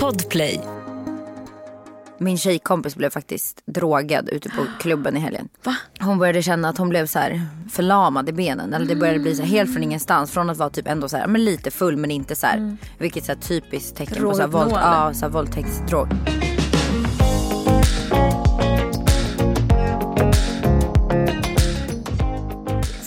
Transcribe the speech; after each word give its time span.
Podplay. 0.00 0.60
Min 2.18 2.38
tjejkompis 2.38 2.96
blev 2.96 3.10
faktiskt 3.10 3.62
drogad 3.66 4.28
ute 4.28 4.48
på 4.48 4.66
klubben 4.80 5.16
i 5.16 5.20
helgen. 5.20 5.48
Va? 5.64 5.76
Hon 6.00 6.18
började 6.18 6.42
känna 6.42 6.68
att 6.68 6.78
hon 6.78 6.88
blev 6.88 7.06
så 7.06 7.18
här 7.18 7.46
förlamad 7.70 8.28
i 8.28 8.32
benen. 8.32 8.74
Eller 8.74 8.86
det 8.86 8.96
började 8.96 9.18
bli 9.18 9.34
så 9.34 9.42
här 9.42 9.50
helt 9.50 9.72
från 9.72 9.82
ingenstans. 9.82 10.30
Från 10.30 10.50
att 10.50 10.56
vara 10.56 10.70
typ 10.70 10.88
ändå 10.88 11.08
så 11.08 11.16
här, 11.16 11.26
men 11.26 11.44
lite 11.44 11.70
full 11.70 11.96
men 11.96 12.10
inte 12.10 12.36
så 12.36 12.46
här. 12.46 12.76
Vilket 12.98 13.24
så 13.24 13.32
här 13.32 13.40
typiskt 13.40 13.96
tecken 13.96 14.22
på 14.22 14.34
så 14.34 14.40
här, 14.40 14.48
våld, 14.48 14.72
ja, 14.72 15.10
så 15.14 15.24
här, 15.24 15.32
våldtäktsdrog. 15.32 16.08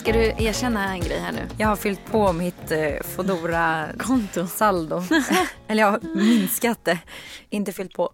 Ska 0.08 0.18
du 0.18 0.24
erkänna 0.38 0.92
en 0.92 1.00
grej 1.00 1.18
här 1.18 1.32
nu? 1.32 1.48
Jag 1.58 1.68
har 1.68 1.76
fyllt 1.76 2.00
på 2.10 2.32
mitt 2.32 2.70
eh, 2.70 3.02
Foodora 3.16 3.86
Konto. 3.98 4.46
saldo. 4.46 5.02
Eller 5.68 5.82
jag 5.82 5.90
har 5.90 6.00
minskat 6.16 6.84
det. 6.84 6.98
Inte 7.50 7.72
fyllt 7.72 7.94
på. 7.94 8.10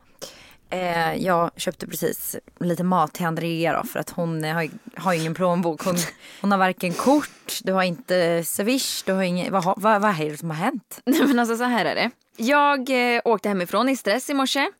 Eh, 0.70 1.14
jag 1.14 1.50
köpte 1.56 1.86
precis 1.86 2.36
lite 2.60 2.84
mat 2.84 3.12
till 3.12 3.26
Andrea 3.26 3.72
då, 3.72 3.84
för 3.88 4.00
att 4.00 4.10
hon 4.10 4.44
eh, 4.44 4.54
har, 4.54 4.68
har 4.96 5.12
ju 5.12 5.20
ingen 5.20 5.34
plånbok. 5.34 5.84
Hon, 5.84 5.96
hon 6.40 6.50
har 6.50 6.58
varken 6.58 6.92
kort, 6.92 7.60
du 7.62 7.72
har 7.72 7.82
inte 7.82 8.42
Swish, 8.44 9.02
du 9.06 9.12
har 9.12 9.22
ingen... 9.22 9.52
Vad, 9.52 9.64
har- 9.64 9.74
vad, 9.76 10.02
vad 10.02 10.20
är 10.20 10.30
det 10.30 10.36
som 10.36 10.50
har 10.50 10.56
hänt? 10.56 11.00
Nej 11.04 11.26
men 11.26 11.38
alltså 11.38 11.56
så 11.56 11.64
här 11.64 11.84
är 11.84 11.94
det. 11.94 12.10
Jag 12.36 13.14
eh, 13.16 13.20
åkte 13.24 13.48
hemifrån 13.48 13.88
i 13.88 13.96
stress 13.96 14.30
i 14.30 14.34
morse. 14.34 14.70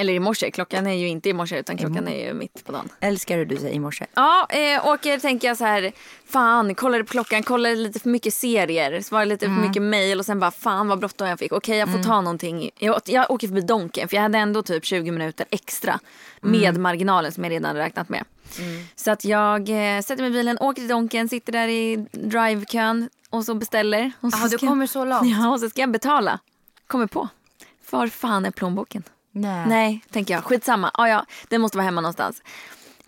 Eller 0.00 0.12
i 0.12 0.20
morse, 0.20 0.50
klockan 0.50 0.86
är 0.86 0.92
ju 0.92 1.08
inte 1.08 1.28
i 1.28 1.32
morse 1.32 1.58
utan 1.58 1.76
klockan 1.76 2.08
är 2.08 2.26
ju 2.26 2.34
mitt 2.34 2.64
på 2.64 2.72
dagen. 2.72 2.88
Älskar 3.00 3.36
hur 3.36 3.46
du 3.46 3.56
säger 3.56 3.74
i 3.74 3.78
morse. 3.78 4.06
Ja, 4.14 4.46
eh, 4.50 4.86
åker 4.86 5.18
tänker 5.18 5.48
jag 5.48 5.56
så 5.56 5.64
här, 5.64 5.92
fan, 6.26 6.74
kollade 6.74 7.04
på 7.04 7.10
klockan, 7.10 7.42
kollade 7.42 7.74
lite 7.74 8.00
för 8.00 8.08
mycket 8.08 8.34
serier, 8.34 9.00
svarade 9.00 9.26
lite 9.26 9.46
för 9.46 9.52
mycket 9.52 9.82
mail 9.82 10.18
och 10.18 10.26
sen 10.26 10.40
bara 10.40 10.50
fan 10.50 10.88
vad 10.88 10.98
bråttom 10.98 11.28
jag 11.28 11.38
fick. 11.38 11.52
Okej 11.52 11.78
jag 11.78 11.92
får 11.92 12.02
ta 12.02 12.20
någonting. 12.20 12.70
Jag, 12.78 13.00
jag 13.04 13.30
åker 13.30 13.48
förbi 13.48 13.60
Donken 13.60 14.08
för 14.08 14.16
jag 14.16 14.22
hade 14.22 14.38
ändå 14.38 14.62
typ 14.62 14.84
20 14.84 15.10
minuter 15.10 15.46
extra 15.50 16.00
med 16.40 16.78
marginalen 16.78 17.32
som 17.32 17.44
jag 17.44 17.50
redan 17.50 17.76
räknat 17.76 18.08
med. 18.08 18.24
Så 18.96 19.10
att 19.10 19.24
jag 19.24 19.68
eh, 19.68 20.00
sätter 20.02 20.22
mig 20.22 20.30
i 20.30 20.32
bilen, 20.32 20.58
åker 20.58 20.82
till 20.82 20.88
Donken, 20.88 21.28
sitter 21.28 21.52
där 21.52 21.68
i 21.68 22.06
drivekön 22.12 23.08
och 23.30 23.44
så 23.44 23.54
beställer. 23.54 24.12
Och 24.20 24.32
så 24.32 24.38
Jaha, 24.38 24.48
du 24.48 24.58
kommer 24.58 24.86
så 24.86 25.04
långt? 25.04 25.26
Ja, 25.38 25.48
och 25.50 25.60
så 25.60 25.70
ska 25.70 25.80
jag 25.80 25.90
betala. 25.90 26.38
Kommer 26.86 27.06
på. 27.06 27.28
Var 27.90 28.06
fan 28.06 28.44
är 28.44 28.50
plånboken? 28.50 29.02
Nej. 29.40 29.66
Nej, 29.68 30.04
tänker 30.10 30.34
jag. 30.34 30.44
Skitsamma. 30.44 30.90
Ah, 30.94 31.06
ja, 31.08 31.26
den 31.48 31.60
måste 31.60 31.76
vara 31.78 31.84
hemma 31.84 32.00
någonstans. 32.00 32.42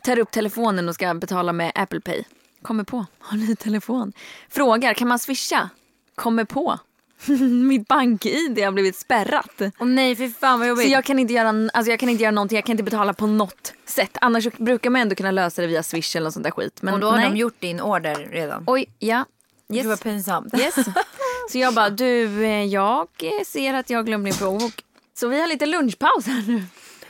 Tar 0.02 0.18
upp 0.18 0.30
telefonen 0.30 0.88
och 0.88 0.94
ska 0.94 1.14
betala 1.14 1.52
med 1.52 1.72
Apple 1.74 2.00
Pay. 2.00 2.22
Kommer 2.62 2.84
på. 2.84 3.06
Har 3.18 3.36
ni 3.38 3.56
telefon? 3.56 4.12
Frågar, 4.48 4.94
kan 4.94 5.08
man 5.08 5.18
swisha? 5.18 5.70
Kommer 6.14 6.44
på. 6.44 6.78
Mitt 7.68 7.88
bank-id 7.88 8.64
har 8.64 8.72
blivit 8.72 8.96
spärrat. 8.96 9.60
Åh 9.78 9.86
nej, 9.86 10.16
fy 10.16 10.30
fan 10.30 10.58
vad 10.58 10.66
Så 10.66 10.68
jobbigt. 10.68 10.88
jag 10.90 11.04
kan, 11.04 11.18
inte 11.18 11.34
göra, 11.34 11.70
alltså 11.74 11.90
jag 11.90 12.00
kan 12.00 12.08
inte 12.08 12.22
göra 12.22 12.30
någonting, 12.30 12.56
jag 12.56 12.64
kan 12.64 12.72
inte 12.72 12.82
betala 12.82 13.14
på 13.14 13.26
något 13.26 13.72
sätt. 13.86 14.16
Annars 14.20 14.44
så 14.44 14.50
brukar 14.58 14.90
man 14.90 15.00
ändå 15.00 15.14
kunna 15.14 15.30
lösa 15.30 15.62
det 15.62 15.68
via 15.68 15.82
swish 15.82 16.16
eller 16.16 16.24
något 16.24 16.34
sånt 16.34 16.44
där 16.44 16.50
skit. 16.50 16.82
Men 16.82 16.94
och 16.94 17.00
då 17.00 17.10
har 17.10 17.16
nej. 17.16 17.30
de 17.30 17.36
gjort 17.36 17.60
din 17.60 17.80
order 17.80 18.14
redan. 18.14 18.64
Oj, 18.66 18.86
ja. 18.98 19.24
Gud 19.68 19.84
vad 19.86 19.92
Yes. 19.92 20.02
pinsamt. 20.02 20.54
Yes. 20.58 20.74
Så 21.52 21.58
jag 21.58 21.74
bara, 21.74 21.90
du, 21.90 22.44
eh, 22.44 22.64
jag 22.64 23.08
ser 23.46 23.74
att 23.74 23.90
jag 23.90 24.06
glömt 24.06 24.24
min 24.24 24.34
plånbok. 24.34 24.84
Så 25.14 25.28
vi 25.28 25.40
har 25.40 25.48
lite 25.48 25.66
lunchpaus 25.66 26.26
här 26.26 26.44
nu. 26.48 26.62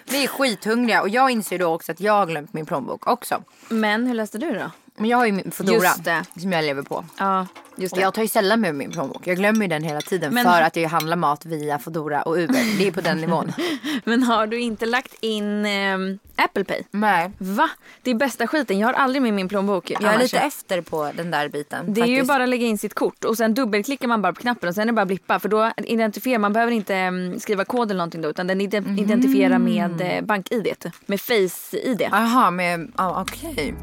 Vi 0.04 0.24
är 0.24 0.28
skithungriga 0.28 1.02
och 1.02 1.08
jag 1.08 1.30
inser 1.30 1.58
då 1.58 1.66
också 1.66 1.92
att 1.92 2.00
jag 2.00 2.12
har 2.12 2.26
glömt 2.26 2.52
min 2.52 2.66
plånbok 2.66 3.06
också. 3.06 3.42
Men 3.68 4.06
hur 4.06 4.14
löste 4.14 4.38
du 4.38 4.52
då? 4.54 4.70
Men 5.00 5.10
jag 5.10 5.16
har 5.18 5.26
ju 5.26 5.32
min 5.32 5.50
Foodora 5.50 5.74
Just 5.74 6.04
det. 6.04 6.24
som 6.40 6.52
jag 6.52 6.64
lever 6.64 6.82
på. 6.82 7.04
Ja, 7.18 7.46
just 7.76 7.92
Och 7.92 7.98
det. 7.98 8.02
jag 8.02 8.14
tar 8.14 8.22
ju 8.22 8.28
sällan 8.28 8.60
med 8.60 8.74
min 8.74 8.90
plånbok. 8.90 9.26
Jag 9.26 9.36
glömmer 9.36 9.60
ju 9.62 9.68
den 9.68 9.82
hela 9.84 10.00
tiden 10.00 10.34
Men- 10.34 10.44
för 10.44 10.62
att 10.62 10.76
jag 10.76 10.88
handlar 10.88 11.16
mat 11.16 11.44
via 11.46 11.78
Foodora 11.78 12.22
och 12.22 12.36
Uber. 12.36 12.78
Det 12.78 12.86
är 12.86 12.92
på 12.92 13.00
den 13.00 13.18
nivån. 13.18 13.52
Men 14.04 14.22
har 14.22 14.46
du 14.46 14.60
inte 14.60 14.86
lagt 14.86 15.14
in 15.20 15.66
ehm, 15.66 16.18
Apple 16.36 16.64
Pay? 16.64 16.82
Nej. 16.90 17.30
Va? 17.38 17.70
Det 18.02 18.10
är 18.10 18.14
bästa 18.14 18.46
skiten. 18.46 18.78
Jag 18.78 18.86
har 18.88 18.94
aldrig 18.94 19.22
med 19.22 19.34
min 19.34 19.48
plånbok. 19.48 19.90
Jag 19.90 20.02
är 20.02 20.08
annars. 20.08 20.22
lite 20.22 20.38
efter 20.38 20.80
på 20.80 21.10
den 21.16 21.30
där 21.30 21.48
biten. 21.48 21.94
Det 21.94 22.00
är 22.00 22.06
ju 22.06 22.14
faktiskt. 22.16 22.28
bara 22.28 22.42
att 22.42 22.48
lägga 22.48 22.66
in 22.66 22.78
sitt 22.78 22.94
kort 22.94 23.24
och 23.24 23.36
sen 23.36 23.54
dubbelklickar 23.54 24.08
man 24.08 24.22
bara 24.22 24.32
på 24.32 24.40
knappen 24.40 24.68
och 24.68 24.74
sen 24.74 24.82
är 24.82 24.86
det 24.86 24.92
bara 24.92 25.02
att 25.02 25.08
blippa 25.08 25.38
för 25.40 25.48
då 25.48 25.72
identifierar 25.76 26.38
man 26.38 26.52
behöver 26.52 26.72
inte 26.72 26.94
em, 26.96 27.40
skriva 27.40 27.64
kod 27.64 27.90
eller 27.90 27.98
någonting 27.98 28.22
då 28.22 28.28
utan 28.28 28.46
den 28.46 28.60
ide- 28.60 28.80
Mhm. 28.80 28.98
identifierar 28.98 29.58
med 29.58 30.00
eh, 30.00 30.22
bank-id, 30.24 30.90
med 31.06 31.20
face-id. 31.20 32.08
Jaha, 32.12 32.50
men 32.50 32.92
ah, 32.96 33.20
okej. 33.22 33.74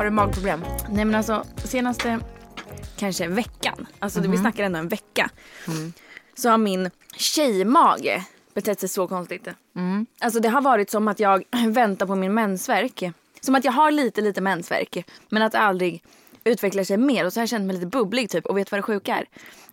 Har 0.00 0.04
du 0.04 0.10
magproblem? 0.10 0.64
Nej 0.90 1.04
men 1.04 1.14
alltså 1.14 1.44
senaste 1.64 2.20
kanske 2.96 3.28
veckan, 3.28 3.86
alltså 3.98 4.20
Mhm. 4.20 4.30
vi 4.30 4.36
snackar 4.38 4.64
ändå 4.64 4.78
en 4.78 4.88
vecka. 4.88 5.30
Så 6.34 6.48
har 6.50 6.58
min 6.58 6.90
tjejmage 7.16 8.22
betett 8.54 8.80
sig 8.80 8.88
så 8.88 9.08
konstigt. 9.08 9.48
Mm. 9.76 10.06
Alltså 10.20 10.40
det 10.40 10.48
har 10.48 10.60
varit 10.60 10.90
som 10.90 11.08
att 11.08 11.20
jag 11.20 11.44
väntar 11.66 12.06
på 12.06 12.14
min 12.14 12.34
mensvärk. 12.34 13.02
Som 13.40 13.54
att 13.54 13.64
jag 13.64 13.72
har 13.72 13.90
lite 13.90 14.20
lite 14.20 14.40
mensvärk 14.40 15.04
men 15.28 15.42
att 15.42 15.52
det 15.52 15.58
aldrig 15.58 16.02
utvecklar 16.44 16.84
sig 16.84 16.96
mer. 16.96 17.26
Och 17.26 17.32
så 17.32 17.40
har 17.40 17.42
jag 17.42 17.48
känt 17.48 17.64
mig 17.66 17.74
lite 17.76 17.86
bubblig 17.86 18.30
typ 18.30 18.46
och 18.46 18.58
vet 18.58 18.70
vad 18.72 18.78
det 18.78 18.82
sjuka 18.82 19.16
är? 19.16 19.24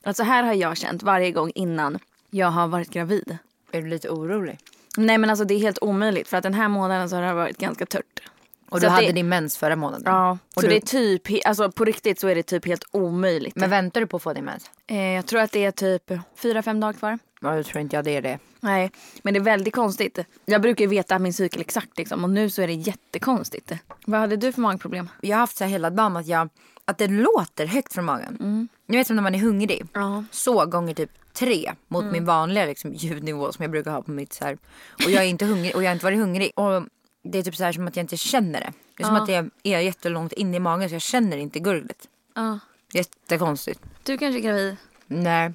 Alltså 0.04 0.24
här 0.24 0.44
har 0.44 0.54
jag 0.54 0.78
känt 0.78 1.04
varje 1.04 1.32
gång 1.32 1.52
innan 1.56 2.00
jag 2.30 2.48
har 2.48 2.68
varit 2.68 2.90
gravid. 2.90 3.38
Är 3.72 3.82
du 3.82 3.88
lite 3.88 4.10
orolig? 4.10 4.60
Nej 4.98 5.18
men 5.18 5.30
alltså 5.30 5.46
det 5.46 5.54
är 5.54 5.60
helt 5.60 5.80
omöjligt 5.82 6.28
för 6.28 6.38
att 6.38 6.44
den 6.44 6.54
här 6.54 6.68
månaden 6.68 7.10
så 7.10 7.16
har 7.16 7.24
det 7.24 7.34
varit 7.34 7.58
ganska 7.58 7.86
tört. 7.86 8.22
Och 8.70 8.78
Så 8.80 8.86
du 8.86 8.90
hade 8.90 9.08
det- 9.08 9.12
din 9.12 9.30
mens 9.30 9.58
förra 9.58 9.76
månaden? 9.76 10.04
Ja, 10.06 10.38
Och 10.56 10.62
så 10.62 10.62
du, 10.62 10.68
det 10.68 10.76
är 10.76 10.82
typ, 10.82 11.48
alltså 11.48 11.72
på 11.72 11.86
riktigt 11.86 12.20
så 12.20 12.28
är 12.28 12.36
det 12.36 12.44
typ 12.44 12.66
helt 12.66 12.84
omöjligt. 12.92 13.56
Men 13.56 13.70
väntar 13.70 14.02
du 14.02 14.08
på 14.08 14.18
att 14.18 14.24
få 14.24 14.34
din 14.34 14.46
mens? 14.46 14.72
Eh, 14.88 14.98
jag 15.02 15.26
tror 15.26 15.40
att 15.42 15.52
det 15.52 15.66
är 15.66 15.72
typ 15.72 16.12
fyra 16.36 16.64
fem 16.64 16.80
dagar 16.80 16.94
kvar. 16.94 17.20
Ja, 17.42 17.56
jag 17.56 17.66
tror 17.66 17.82
inte 17.82 17.96
jag 17.96 18.06
det 18.06 18.12
är 18.16 18.22
det. 18.22 18.40
Nej, 18.60 18.92
men 19.24 19.34
det 19.34 19.38
är 19.40 19.42
väldigt 19.44 19.76
konstigt. 19.76 20.20
Jag 20.46 20.62
brukar 20.62 20.84
ju 20.86 20.90
veta 20.90 21.20
min 21.20 21.34
cykel 21.34 21.62
exakt 21.62 21.98
liksom 21.98 22.24
och 22.24 22.30
nu 22.30 22.50
så 22.50 22.62
är 22.62 22.68
det 22.68 22.74
jättekonstigt. 22.74 23.72
Vad 24.06 24.20
hade 24.20 24.38
du 24.38 24.52
för 24.52 24.62
magproblem? 24.62 25.10
Jag 25.22 25.36
har 25.38 25.40
haft 25.40 25.58
så 25.58 25.64
här 25.64 25.72
hela 25.72 25.90
dagen 25.90 26.18
att, 26.18 26.28
jag, 26.28 26.50
att 26.86 26.98
det 26.98 27.08
låter 27.08 27.66
högt 27.66 27.94
från 27.94 28.06
magen. 28.06 28.68
Ni 28.88 28.98
vet 28.98 29.08
som 29.08 29.16
när 29.16 29.24
man 29.24 29.36
är 29.36 29.40
hungrig. 29.40 29.86
Ja. 29.94 30.24
Så 30.32 30.66
gånger 30.66 30.94
typ 30.94 31.12
tre 31.34 31.74
mot 31.88 32.06
min 32.06 32.26
vanliga 32.26 32.66
liksom, 32.66 32.94
ljudnivå 32.94 33.52
som 33.52 33.64
jag 33.64 33.72
brukar 33.72 33.92
ha 33.92 34.02
på 34.02 34.12
mitt 34.12 34.34
så 34.34 34.46
här. 34.46 34.58
Och 35.06 35.12
jag 35.12 35.24
är 35.24 35.28
inte 35.28 35.46
hungrig 35.46 35.76
och 35.76 35.84
jag 35.84 35.88
har 35.90 35.94
inte 35.94 36.06
varit 36.06 36.20
hungrig. 36.20 36.52
Och 36.56 36.84
det 37.32 37.38
är 37.40 37.44
typ 37.44 37.56
så 37.56 37.64
här 37.64 37.72
som 37.72 37.88
att 37.88 37.96
jag 37.96 38.04
inte 38.04 38.18
känner 38.18 38.60
det. 38.60 38.74
Det 38.98 39.04
är 39.04 39.08
som 39.08 39.16
att 39.16 39.28
det 39.28 39.50
är 39.64 39.80
jättelångt 39.80 40.34
in 40.34 40.54
i 40.56 40.60
magen 40.60 40.90
så 40.90 40.96
jag 40.96 41.02
känner 41.02 41.38
inte 41.38 41.60
gurglet. 41.60 42.08
Ja. 42.36 42.60
Jättekonstigt. 42.94 43.80
Du 44.04 44.18
kanske 44.18 44.40
är 44.40 44.42
gravid. 44.42 44.78
Nej, 45.08 45.54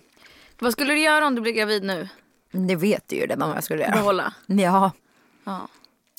Vad 0.59 0.73
skulle 0.73 0.93
du 0.93 1.01
göra 1.01 1.27
om 1.27 1.35
du 1.35 1.41
blir 1.43 1.53
gravid 1.53 1.83
nu? 1.85 2.09
det 2.53 2.77
vet 2.77 3.09
du 3.09 3.17
ju 3.17 3.23
redan 3.27 3.49
vad 3.49 3.57
jag 3.57 3.65
skulle 3.65 3.83
göra. 3.83 3.93
Behålla? 3.95 4.35
Ja, 4.47 4.91
Ja. 5.45 5.69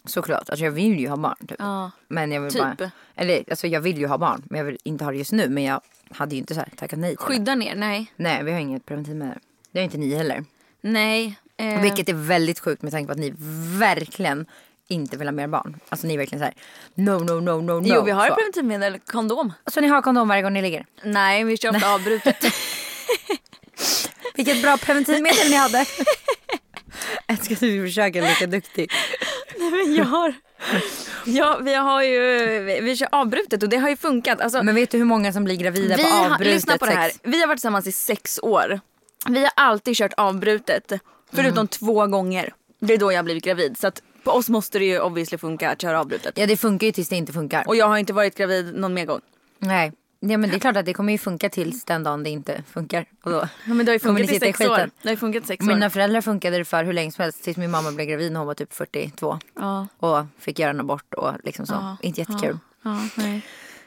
såklart. 0.05 0.49
Alltså 0.49 0.65
jag 0.65 0.71
vill 0.71 0.99
ju 0.99 1.07
ha 1.09 1.17
barn 1.17 1.47
typ. 1.47 1.55
Ja. 1.59 1.91
Men 2.07 2.31
jag 2.31 2.41
vill 2.41 2.51
Typ. 2.53 2.61
bara, 2.61 2.91
eller 3.15 3.43
alltså 3.49 3.67
jag 3.67 3.81
vill 3.81 3.97
ju 3.97 4.07
ha 4.07 4.17
barn 4.17 4.43
men 4.45 4.57
jag 4.57 4.65
vill 4.65 4.77
inte 4.83 5.03
ha 5.03 5.11
det 5.11 5.17
just 5.17 5.31
nu. 5.31 5.49
Men 5.49 5.63
jag 5.63 5.81
hade 6.11 6.35
ju 6.35 6.39
inte 6.41 6.53
så 6.53 6.59
här 6.59 6.69
tackat 6.77 6.99
nej 6.99 7.09
till 7.09 7.25
det. 7.27 7.33
Skydda 7.33 7.55
ner? 7.55 7.75
Nej. 7.75 8.13
Nej 8.15 8.43
vi 8.43 8.51
har 8.51 8.59
inget 8.59 8.85
preventivmedel. 8.85 9.37
Det 9.71 9.79
har 9.79 9.83
inte 9.83 9.97
ni 9.97 10.15
heller. 10.15 10.45
Nej. 10.81 11.39
Eh, 11.57 11.81
Vilket 11.81 12.09
är 12.09 12.13
väldigt 12.13 12.59
sjukt 12.59 12.81
med 12.81 12.91
tanke 12.91 13.07
på 13.07 13.11
att 13.11 13.19
ni 13.19 13.33
verkligen 13.79 14.45
inte 14.93 15.17
vill 15.17 15.27
ha 15.27 15.31
mer 15.31 15.47
barn. 15.47 15.79
Alltså 15.89 16.07
ni 16.07 16.13
är 16.13 16.17
verkligen 16.17 16.39
så 16.39 16.45
här: 16.45 16.53
no 16.95 17.11
no 17.11 17.39
no 17.39 17.61
no 17.61 17.79
no. 17.79 17.81
Jo, 17.85 18.01
vi 18.01 18.11
har 18.11 18.27
så. 18.29 18.35
preventivmedel. 18.35 18.99
Kondom. 18.99 19.53
Så 19.67 19.81
ni 19.81 19.87
har 19.87 20.01
kondom 20.01 20.27
varje 20.27 20.41
gång 20.41 20.53
ni 20.53 20.61
ligger? 20.61 20.85
Nej, 21.03 21.43
vi 21.43 21.57
kör 21.57 21.75
ofta 21.75 21.93
avbrutet. 21.93 22.45
Vilket 24.35 24.61
bra 24.61 24.77
preventivmedel 24.77 25.49
ni 25.49 25.55
hade. 25.55 25.85
Älskar 27.27 27.53
att 27.55 27.59
du 27.59 27.85
försöker 27.85 28.21
lika 28.21 28.47
duktig. 28.47 28.91
Nej, 29.57 29.71
men 29.71 29.95
jag 29.95 30.05
har... 30.05 30.33
Ja, 31.25 31.59
vi 31.61 31.73
har 31.73 32.03
ju... 32.03 32.19
Vi, 32.81 32.97
kör 32.97 33.07
avbrutet 33.11 33.63
och 33.63 33.69
det 33.69 33.77
har 33.77 33.89
ju 33.89 33.97
funkat. 33.97 34.41
Alltså, 34.41 34.63
Men 34.63 34.75
vet 34.75 34.91
du 34.91 34.97
hur 34.97 35.05
många 35.05 35.33
som 35.33 35.43
blir 35.43 35.55
gravida 35.55 35.95
vi 35.97 36.03
på 36.03 36.09
har, 36.09 36.25
avbrutet 36.25 36.53
lyssna 36.53 36.77
på 36.77 36.85
det 36.85 36.91
här. 36.91 37.09
sex? 37.09 37.19
Vi 37.23 37.39
har 37.41 37.47
varit 37.47 37.57
tillsammans 37.57 37.87
i 37.87 37.91
sex 37.91 38.39
år. 38.43 38.79
Vi 39.29 39.39
har 39.41 39.51
alltid 39.55 39.95
kört 39.95 40.13
avbrutet. 40.17 40.91
Förutom 41.33 41.57
Mm. 41.57 41.67
två 41.67 42.07
gånger. 42.07 42.53
Det 42.79 42.93
är 42.93 42.97
då 42.97 43.11
jag 43.11 43.17
har 43.17 43.23
blivit 43.23 43.43
gravid. 43.43 43.77
Så 43.79 43.87
att 43.87 44.01
på 44.23 44.31
oss 44.31 44.49
måste 44.49 44.79
det 44.79 44.85
ju 44.85 44.99
obviously 44.99 45.37
funka 45.37 45.71
att 45.71 45.81
köra 45.81 45.99
avbrutet. 45.99 46.37
Ja 46.37 46.45
det 46.45 46.57
funkar 46.57 46.87
ju 46.87 46.93
tills 46.93 47.09
det 47.09 47.15
inte 47.15 47.33
funkar. 47.33 47.67
Och 47.67 47.75
jag 47.75 47.87
har 47.87 47.97
inte 47.97 48.13
varit 48.13 48.35
gravid 48.37 48.75
någon 48.75 48.93
mer 48.93 49.05
gång. 49.05 49.21
Nej. 49.59 49.91
Ja, 50.19 50.37
men 50.37 50.49
det 50.49 50.55
är 50.55 50.59
klart 50.59 50.77
att 50.77 50.85
det 50.85 50.93
kommer 50.93 51.11
ju 51.11 51.17
funka 51.17 51.49
tills 51.49 51.83
den 51.85 52.03
dagen 52.03 52.23
det 52.23 52.29
inte 52.29 52.63
funkar. 52.73 53.05
Och 53.23 53.31
då 53.31 53.37
Ja, 53.37 53.73
men 53.73 53.85
det 53.85 53.89
har 53.91 53.93
ju 53.93 53.99
funkat 53.99 54.31
i 54.31 54.39
sex 54.39 54.61
år. 54.61 54.89
Det 55.01 55.09
har 55.09 55.15
funkat 55.15 55.45
sex 55.47 55.63
år. 55.63 55.67
Mina 55.67 55.89
föräldrar 55.89 56.21
funkade 56.21 56.57
det 56.57 56.65
för 56.65 56.83
hur 56.83 56.93
länge 56.93 57.11
som 57.11 57.21
helst 57.21 57.43
tills 57.43 57.57
min 57.57 57.71
mamma 57.71 57.91
blev 57.91 58.07
gravid 58.07 58.31
när 58.31 58.39
hon 58.39 58.47
var 58.47 58.53
typ 58.53 58.73
42. 58.73 59.39
Ja. 59.59 59.87
Och 59.97 60.25
fick 60.39 60.59
göra 60.59 60.69
en 60.69 60.79
abort 60.79 61.13
och 61.13 61.31
liksom 61.43 61.65
så. 61.65 61.97
Inte 62.01 62.21
jättekul. 62.21 62.57
Ja, 62.83 62.97
nej. 63.17 63.41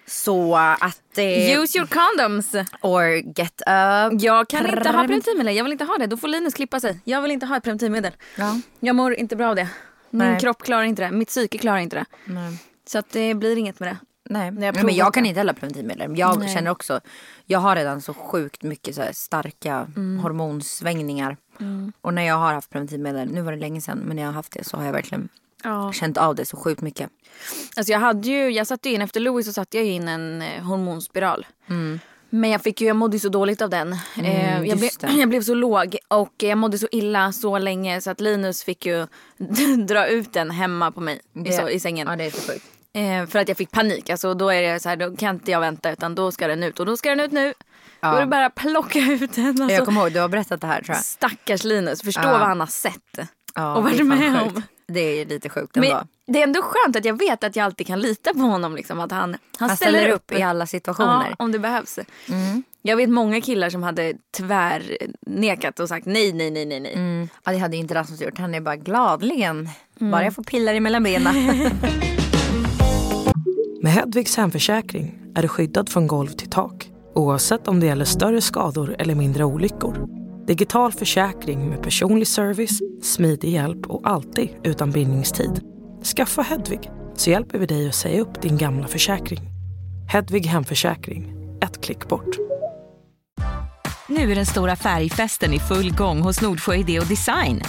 Så 0.06 0.56
att... 0.56 1.18
Eh, 1.18 1.60
Use 1.60 1.78
your 1.78 1.86
condoms. 1.86 2.54
or 2.80 3.04
get 3.38 3.62
a... 3.66 4.10
Jag 4.12 4.48
kan 4.48 4.66
inte 4.66 4.88
ha 4.88 5.00
preventivmedel. 5.04 5.56
Jag 5.56 5.64
vill 5.64 5.72
inte 5.72 5.84
ha 5.84 5.98
det. 5.98 6.06
Då 6.06 6.16
får 6.16 6.28
Linus 6.28 6.54
klippa 6.54 6.80
sig. 6.80 7.00
Jag 7.04 7.22
vill 7.22 7.30
inte 7.30 7.46
ha 7.46 7.56
ett 7.56 7.62
preventivmedel. 7.62 8.12
Ja. 8.36 8.60
Jag 8.80 8.96
mår 8.96 9.14
inte 9.14 9.36
bra 9.36 9.48
av 9.48 9.56
det. 9.56 9.68
Min 10.16 10.28
Nej. 10.28 10.40
kropp 10.40 10.62
klarar 10.62 10.82
inte 10.82 11.02
det. 11.02 11.10
Mitt 11.10 11.28
psyke 11.28 11.58
klarar 11.58 11.78
inte 11.78 11.96
det. 11.96 12.04
Nej. 12.24 12.58
Så 12.86 12.98
att 12.98 13.10
det 13.10 13.34
blir 13.34 13.56
inget 13.56 13.80
med 13.80 13.88
det. 13.88 13.96
Nej, 14.28 14.52
jag 14.60 14.84
men 14.84 14.94
jag 14.94 15.14
kan 15.14 15.26
inte 15.26 15.40
heller 15.40 15.52
preventivmedel. 15.52 16.18
Jag 16.18 16.38
Nej. 16.38 16.54
känner 16.54 16.70
också, 16.70 17.00
jag 17.44 17.58
har 17.58 17.76
redan 17.76 18.00
så 18.02 18.14
sjukt 18.14 18.62
mycket 18.62 18.94
så 18.94 19.02
starka 19.12 19.86
Mm. 19.96 20.18
hormonsvängningar. 20.18 21.36
Och 22.00 22.14
när 22.14 22.22
jag 22.22 22.34
har 22.34 22.52
haft 22.52 22.70
preventivmedel, 22.70 23.32
nu 23.32 23.42
var 23.42 23.52
det 23.52 23.58
länge 23.58 23.80
sedan, 23.80 23.98
men 23.98 24.16
när 24.16 24.22
jag 24.22 24.28
har 24.28 24.34
haft 24.34 24.52
det 24.52 24.64
så 24.64 24.76
har 24.76 24.84
jag 24.84 24.92
verkligen 24.92 25.28
Ja. 25.64 25.92
känt 25.92 26.16
av 26.18 26.34
det 26.34 26.44
så 26.46 26.56
sjukt 26.56 26.80
mycket. 26.80 27.10
Alltså 27.76 27.92
jag 27.92 28.00
hade 28.00 28.28
ju, 28.28 28.50
jag 28.50 28.66
satte 28.66 28.90
in 28.90 29.02
efter 29.02 29.20
Louis 29.20 29.46
så 29.46 29.52
satte 29.52 29.76
jag 29.76 29.86
in 29.86 30.08
en 30.08 30.42
eh, 30.42 30.62
hormonspiral. 30.62 31.46
Mm. 31.68 32.00
Men 32.36 32.50
jag 32.50 32.62
fick 32.62 32.80
ju, 32.80 32.86
jag 32.86 32.96
mådde 32.96 33.18
så 33.18 33.28
dåligt 33.28 33.62
av 33.62 33.70
den. 33.70 33.92
eh, 34.22 34.62
jag, 34.62 34.78
det. 34.78 34.90
jag 35.16 35.28
blev 35.28 35.42
så 35.42 35.54
låg 35.54 35.96
och 36.08 36.34
jag 36.42 36.58
mådde 36.58 36.78
så 36.78 36.88
illa 36.92 37.32
så 37.32 37.58
länge 37.58 38.00
så 38.00 38.10
att 38.10 38.20
Linus 38.20 38.64
fick 38.64 38.86
ju 38.86 39.06
dra 39.86 40.06
ut 40.06 40.32
den 40.32 40.50
hemma 40.50 40.90
på 40.92 41.00
mig 41.00 41.20
i, 41.46 41.52
så, 41.52 41.68
i 41.68 41.80
sängen. 41.80 42.08
Ja 42.10 42.16
det 42.16 42.24
är 42.24 42.30
så 42.30 42.52
sjukt. 42.52 42.64
Eh, 42.92 43.26
för 43.26 43.38
att 43.38 43.48
jag 43.48 43.56
fick 43.56 43.70
panik. 43.70 44.10
Alltså, 44.10 44.34
då 44.34 44.48
är 44.50 44.62
det 44.72 44.80
så 44.80 44.88
här, 44.88 44.96
då 44.96 45.16
kan 45.16 45.34
inte 45.34 45.50
jag 45.50 45.60
vänta 45.60 45.90
utan 45.92 46.14
då 46.14 46.32
ska 46.32 46.46
den 46.48 46.62
ut 46.62 46.80
och 46.80 46.86
då 46.86 46.96
ska 46.96 47.08
den 47.10 47.20
ut 47.20 47.32
nu. 47.32 47.54
Då 48.00 48.08
är 48.08 48.20
det 48.20 48.26
bara 48.26 48.46
att 48.46 48.54
plocka 48.54 48.98
ut 49.20 49.32
den. 49.34 49.62
Alltså, 49.62 49.76
Jag 49.76 49.84
kommer 49.84 50.00
ihåg, 50.00 50.12
du 50.12 50.20
har 50.20 50.28
berättat 50.28 50.60
det 50.60 50.66
här 50.66 50.82
tror 50.82 50.96
jag. 50.96 51.04
Stackars 51.04 51.64
Linus, 51.64 52.02
förstå 52.02 52.20
Ja. 52.24 52.32
vad 52.38 52.40
han 52.48 52.60
har 52.60 52.66
sett. 52.66 53.18
Ja, 53.54 53.74
och 53.76 53.82
varit 53.82 53.96
det 53.98 54.04
med 54.04 54.40
sjukt. 54.40 54.56
om. 54.56 54.62
Det 54.88 55.00
är 55.00 55.26
lite 55.26 55.48
sjukt 55.48 55.76
ändå. 55.76 55.88
Men 55.88 56.06
det 56.26 56.38
är 56.38 56.42
ändå 56.42 56.62
skönt 56.62 56.96
att 56.96 57.04
jag 57.04 57.18
vet 57.18 57.44
att 57.44 57.56
jag 57.56 57.64
alltid 57.64 57.86
kan 57.86 58.00
lita 58.00 58.32
på 58.32 58.38
honom. 58.38 58.76
Liksom, 58.76 59.00
att 59.00 59.10
han, 59.10 59.20
han, 59.20 59.38
Han 59.58 59.76
ställer, 59.76 59.98
ställer 59.98 60.14
upp. 60.14 60.32
upp 60.32 60.38
i 60.38 60.42
alla 60.42 60.66
situationer. 60.66 61.16
Mm. 61.16 61.26
Ja, 61.30 61.36
om 61.44 61.52
det 61.52 61.58
behövs. 61.58 61.98
Jag 62.82 62.96
vet 62.96 63.08
många 63.10 63.40
killar 63.40 63.70
som 63.70 63.82
hade 63.82 64.14
tvärnekat 64.36 65.80
och 65.80 65.88
sagt 65.88 66.06
nej, 66.06 66.32
nej, 66.32 66.50
nej, 66.50 66.66
nej. 66.66 66.80
nej. 66.80 66.94
Mm. 66.94 67.28
Ja, 67.44 67.52
det 67.52 67.58
hade 67.58 67.76
inte 67.76 67.94
Rasmus 67.94 68.20
gjort. 68.20 68.38
Han 68.38 68.54
är 68.54 68.60
bara 68.60 68.76
gladligen. 68.76 69.68
Mm. 70.00 70.10
Bara 70.10 70.24
jag 70.24 70.34
får 70.34 70.42
pillar 70.42 70.74
emellan 70.74 71.02
benen. 71.02 71.34
Med 73.82 73.92
Hedvigs 73.92 74.36
hemförsäkring 74.36 75.18
är 75.34 75.42
du 75.42 75.48
skyddad 75.48 75.88
från 75.88 76.06
golv 76.06 76.28
till 76.28 76.50
tak 76.50 76.90
oavsett 77.16 77.68
om 77.68 77.80
det 77.80 77.86
gäller 77.86 78.04
större 78.04 78.40
skador 78.40 78.96
eller 78.98 79.14
mindre 79.14 79.44
olyckor. 79.44 80.08
Digital 80.46 80.92
försäkring 80.92 81.68
med 81.68 81.82
personlig 81.82 82.28
service, 82.28 82.80
smidig 83.02 83.52
hjälp 83.52 83.86
och 83.86 84.00
alltid 84.04 84.48
utan 84.64 84.90
bindningstid. 84.90 85.60
Skaffa 86.16 86.42
Hedvig 86.42 86.90
så 87.14 87.30
hjälper 87.30 87.58
vi 87.58 87.66
dig 87.66 87.88
att 87.88 87.94
säga 87.94 88.20
upp 88.20 88.42
din 88.42 88.58
gamla 88.58 88.88
försäkring. 88.88 89.40
Hedvig 90.08 90.46
hemförsäkring, 90.46 91.34
ett 91.62 91.84
klick 91.84 92.08
bort. 92.08 92.36
Nu 94.08 94.32
är 94.32 94.34
den 94.34 94.46
stora 94.46 94.76
färgfesten 94.76 95.52
i 95.52 95.58
full 95.58 95.94
gång 95.94 96.20
hos 96.20 96.42
Nordsjö 96.42 96.74
Idé 96.74 97.00
och 97.00 97.06
Design. 97.06 97.62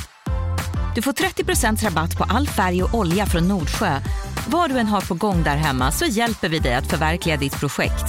Du 0.96 1.02
får 1.02 1.12
30% 1.12 1.86
rabatt 1.86 2.18
på 2.18 2.24
all 2.24 2.48
färg 2.48 2.84
och 2.84 2.94
olja 2.94 3.26
från 3.26 3.48
Nordsjö. 3.48 4.00
Vad 4.48 4.70
du 4.70 4.78
än 4.78 4.88
har 4.88 5.02
på 5.02 5.14
gång 5.14 5.44
där 5.44 5.56
hemma 5.56 5.92
så 5.92 6.06
hjälper 6.06 6.50
vi 6.50 6.60
dig 6.60 6.74
att 6.74 6.88
förverkliga 6.88 7.38
ditt 7.38 7.60
projekt. 7.60 8.06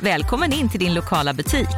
Välkommen 0.00 0.52
in 0.52 0.68
till 0.68 0.80
din 0.80 0.94
lokala 0.94 1.34
butik. 1.34 1.68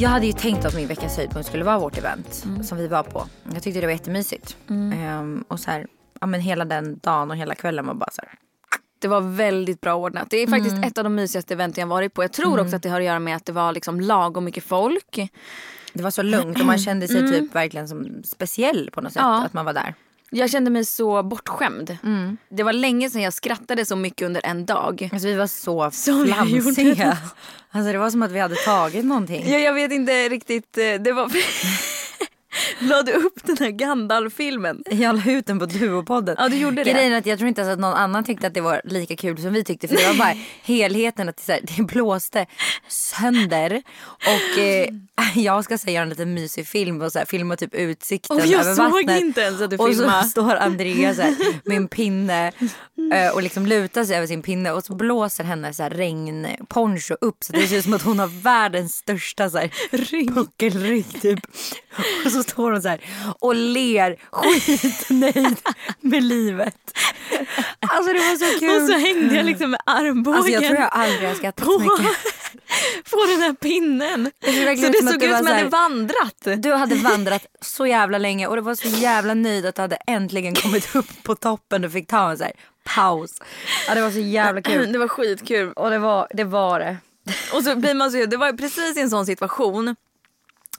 Jag 0.00 0.08
hade 0.10 0.26
ju 0.26 0.32
tänkt 0.32 0.64
att 0.64 0.74
min 0.74 0.88
veckas 0.88 1.16
höjdpunkt 1.16 1.48
skulle 1.48 1.64
vara 1.64 1.78
vårt 1.78 1.98
event 1.98 2.42
Mm. 2.46 2.62
som 2.64 2.78
vi 2.78 2.88
var 2.88 3.02
på. 3.02 3.26
Jag 3.54 3.62
tyckte 3.62 3.80
det 3.80 3.86
var 3.86 3.92
jättemysigt. 3.92 4.56
Ehm, 4.70 5.44
och 5.48 5.60
så 5.60 5.70
här, 5.70 5.86
ja 6.20 6.26
men 6.26 6.40
hela 6.40 6.64
den 6.64 6.98
dagen 6.98 7.30
och 7.30 7.36
hela 7.36 7.54
kvällen 7.54 7.86
var 7.86 7.94
bara 7.94 8.10
så 8.12 8.22
här. 8.26 8.34
Det 8.98 9.08
var 9.08 9.20
väldigt 9.20 9.80
bra 9.80 9.94
ordnat. 9.94 10.30
Det 10.30 10.36
är 10.36 10.46
faktiskt 10.46 10.72
Mm. 10.76 10.84
ett 10.88 10.98
av 10.98 11.04
de 11.04 11.14
mysigaste 11.14 11.54
eventen 11.54 11.82
jag 11.82 11.86
varit 11.88 12.14
på. 12.14 12.24
Jag 12.24 12.32
tror 12.32 12.60
också 12.60 12.76
att 12.76 12.82
det 12.82 12.88
har 12.88 13.00
att 13.00 13.06
göra 13.06 13.18
med 13.18 13.36
att 13.36 13.44
det 13.44 13.52
var 13.52 13.72
liksom 13.72 14.00
lagom 14.00 14.44
mycket 14.44 14.64
folk. 14.64 15.30
Det 15.92 16.02
var 16.02 16.10
så 16.10 16.22
lugnt 16.22 16.60
och 16.60 16.66
man 16.66 16.78
kände 16.78 17.08
sig 17.08 17.32
typ 17.32 17.54
verkligen 17.54 17.88
som 17.88 18.22
speciell 18.24 18.90
på 18.92 19.00
något 19.00 19.12
sätt 19.12 19.22
Mm. 19.22 19.32
Ja. 19.34 19.44
att 19.44 19.52
man 19.52 19.64
var 19.64 19.72
där. 19.72 19.94
Jag 20.30 20.50
kände 20.50 20.70
mig 20.70 20.84
så 20.84 21.22
bortskämd. 21.22 21.96
Mm. 22.04 22.36
Det 22.48 22.62
var 22.62 22.72
länge 22.72 23.10
sedan 23.10 23.22
jag 23.22 23.32
skrattade 23.32 23.84
så 23.84 23.96
mycket 23.96 24.26
under 24.26 24.46
en 24.46 24.66
dag. 24.66 25.08
Alltså 25.12 25.28
vi 25.28 25.34
var 25.34 25.46
så 25.46 25.90
flamsiga. 25.90 27.18
Alltså 27.70 27.92
det 27.92 27.98
var 27.98 28.10
som 28.10 28.22
att 28.22 28.30
vi 28.32 28.38
hade 28.40 28.54
tagit 28.56 29.04
någonting. 29.04 29.44
Ja, 29.52 29.58
jag 29.58 29.74
vet 29.74 29.92
inte 29.92 30.28
riktigt. 30.28 30.78
eh, 30.78 30.94
Det 31.00 31.12
var... 31.12 31.30
La 32.88 33.02
du 33.02 33.12
upp 33.12 33.44
den 33.44 33.56
här 33.60 33.70
Gandalf-filmen? 33.70 34.82
Jag 34.90 35.16
la 35.26 35.32
ut 35.32 35.46
den 35.46 35.58
på 35.58 35.66
Duopodden. 35.66 36.36
Ja, 36.38 36.48
du 36.48 36.56
gjorde 36.56 36.84
det. 36.84 36.92
Grejen 36.92 37.12
är 37.12 37.18
att 37.18 37.26
jag 37.26 37.38
tror 37.38 37.48
inte 37.48 37.60
ens 37.60 37.72
att 37.72 37.78
någon 37.80 37.94
annan 37.94 38.24
tyckte 38.24 38.46
att 38.46 38.54
det 38.54 38.60
var 38.60 38.80
lika 38.84 39.16
kul 39.16 39.38
som 39.42 39.52
vi 39.52 39.64
tyckte. 39.64 39.88
För 39.88 39.96
det 39.96 40.06
var 40.06 40.14
bara 40.14 40.34
helheten 40.62 41.28
att 41.28 41.36
det, 41.36 41.42
så 41.42 41.52
här, 41.52 41.60
det 41.76 41.82
blåste 41.82 42.46
sönder. 42.88 43.82
Och 44.16 44.58
eh, 44.58 44.88
jag 45.34 45.64
ska 45.64 45.78
säga 45.78 46.02
en 46.02 46.08
liten 46.08 46.34
mysig 46.34 46.66
film 46.66 47.02
och 47.02 47.12
så 47.12 47.18
här, 47.18 47.26
filma 47.26 47.56
typ 47.56 47.74
utsikten 47.74 48.36
Och 48.36 48.46
jag 48.46 48.60
över 48.60 48.74
såg 48.74 48.84
vattnet. 48.92 49.20
inte 49.20 49.40
ens 49.40 49.60
att 49.60 49.70
du 49.70 49.76
Och 49.76 49.88
filmade. 49.88 50.22
så 50.22 50.28
står 50.30 50.54
Andrea 50.56 51.14
så 51.14 51.22
här, 51.22 51.34
med 51.64 51.76
en 51.76 51.88
pinne 51.88 52.52
eh, 53.14 53.34
och 53.34 53.42
liksom 53.42 53.66
lutar 53.66 54.04
sig 54.04 54.16
över 54.16 54.26
sin 54.26 54.42
pinne 54.42 54.72
och 54.72 54.84
så 54.84 54.94
blåser 54.94 55.44
hennes 55.44 55.76
så 55.76 55.82
här, 55.82 55.90
regnponcho 55.90 57.14
upp 57.20 57.36
så 57.44 57.52
det 57.52 57.66
ser 57.66 57.76
ut 57.76 57.84
som 57.84 57.94
att 57.94 58.02
hon 58.02 58.18
har 58.18 58.26
världens 58.42 58.94
största 58.96 59.50
så 59.50 59.58
här, 59.58 59.70
puckelrygg 60.34 61.20
typ. 61.22 61.40
Och 62.24 62.32
så 62.32 62.42
står 62.42 62.69
hon 62.72 62.82
så 62.82 62.88
här 62.88 63.00
och 63.38 63.54
ler 63.54 64.16
skitnöjd 64.30 65.56
med 66.00 66.22
livet. 66.22 66.76
Alltså 67.80 68.12
det 68.12 68.18
var 68.18 68.36
så 68.36 68.58
kul. 68.58 68.82
Och 68.82 68.88
så 68.88 68.98
hängde 68.98 69.34
jag 69.36 69.46
liksom 69.46 69.70
med 69.70 69.80
armbågen 69.86 70.38
Alltså 70.38 70.52
jag 70.52 70.64
tror 70.64 70.76
jag 70.76 70.88
aldrig 70.92 71.28
har 71.28 71.34
skrattat 71.34 71.64
så 71.64 71.80
på, 71.80 71.80
mycket. 71.80 72.16
på 73.10 73.26
den 73.26 73.40
här 73.40 73.52
pinnen. 73.52 74.30
Det 74.40 74.52
Så 74.52 74.64
det 74.64 74.76
såg 74.76 74.94
ut 74.94 74.96
som 74.96 75.20
så 75.20 75.26
jag 75.26 75.34
hade 75.34 75.68
vandrat. 75.68 76.46
Du 76.56 76.72
hade 76.72 76.94
vandrat 76.94 77.46
så 77.60 77.86
jävla 77.86 78.18
länge 78.18 78.46
och 78.46 78.56
du 78.56 78.62
var 78.62 78.74
så 78.74 78.88
jävla 78.88 79.34
nöjd 79.34 79.66
att 79.66 79.74
du 79.74 79.82
hade 79.82 79.96
äntligen 80.06 80.54
kommit 80.54 80.94
upp 80.96 81.22
på 81.22 81.34
toppen 81.34 81.84
och 81.84 81.92
fick 81.92 82.06
ta 82.06 82.30
en 82.30 82.38
så 82.38 82.44
här 82.44 82.52
paus. 82.84 83.42
Ja 83.88 83.94
det 83.94 84.02
var 84.02 84.10
så 84.10 84.18
jävla 84.18 84.62
kul. 84.62 84.92
Det 84.92 84.98
var 84.98 85.08
skitkul. 85.08 85.72
Och 85.72 85.90
det 85.90 85.98
var 85.98 86.28
det. 86.30 86.44
Var 86.44 86.80
det. 86.80 86.96
Och 87.52 87.64
så 87.64 87.76
blir 87.76 87.94
man 87.94 88.10
så, 88.12 88.26
det 88.26 88.36
var 88.36 88.52
precis 88.52 88.96
i 88.96 89.00
en 89.00 89.10
sån 89.10 89.26
situation 89.26 89.96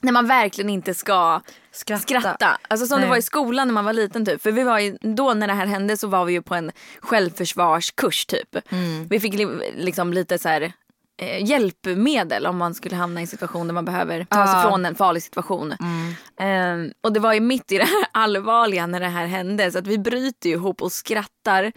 när 0.02 0.12
man 0.12 0.26
verkligen 0.26 0.70
inte 0.70 0.94
ska 0.94 1.40
Skratta. 1.72 2.02
skratta. 2.02 2.58
Alltså 2.68 2.86
som 2.86 2.98
Nej. 2.98 3.06
det 3.06 3.10
var 3.10 3.16
i 3.16 3.22
skolan 3.22 3.68
när 3.68 3.74
man 3.74 3.84
var 3.84 3.92
liten 3.92 4.26
typ. 4.26 4.42
För 4.42 4.52
vi 4.52 4.62
var 4.62 4.78
ju, 4.78 4.98
då 5.00 5.34
när 5.34 5.46
det 5.46 5.52
här 5.52 5.66
hände 5.66 5.96
så 5.96 6.08
var 6.08 6.24
vi 6.24 6.32
ju 6.32 6.42
på 6.42 6.54
en 6.54 6.72
självförsvarskurs 7.00 8.26
typ. 8.26 8.72
Mm. 8.72 9.08
Vi 9.08 9.20
fick 9.20 9.34
li, 9.34 9.72
liksom 9.76 10.12
lite 10.12 10.38
så 10.38 10.48
här 10.48 10.72
eh, 11.22 11.44
hjälpmedel 11.44 12.46
om 12.46 12.56
man 12.56 12.74
skulle 12.74 12.96
hamna 12.96 13.20
i 13.20 13.22
en 13.22 13.26
situation 13.26 13.66
där 13.66 13.74
man 13.74 13.84
behöver 13.84 14.24
ta 14.24 14.46
sig. 14.46 14.54
Mm. 14.54 14.70
från 14.70 14.86
en 14.86 14.94
farlig 14.94 15.22
situation. 15.22 15.72
Eh, 16.40 16.92
och 17.00 17.12
det 17.12 17.20
var 17.20 17.32
ju 17.32 17.40
mitt 17.40 17.72
i 17.72 17.78
det 17.78 17.84
här 17.84 18.06
allvarliga 18.12 18.86
när 18.86 19.00
det 19.00 19.08
här 19.08 19.26
hände 19.26 19.72
så 19.72 19.78
att 19.78 19.86
vi 19.86 19.98
bryter 19.98 20.48
ju 20.48 20.54
ihop 20.54 20.82
och 20.82 20.92
skrattar. 20.92 21.72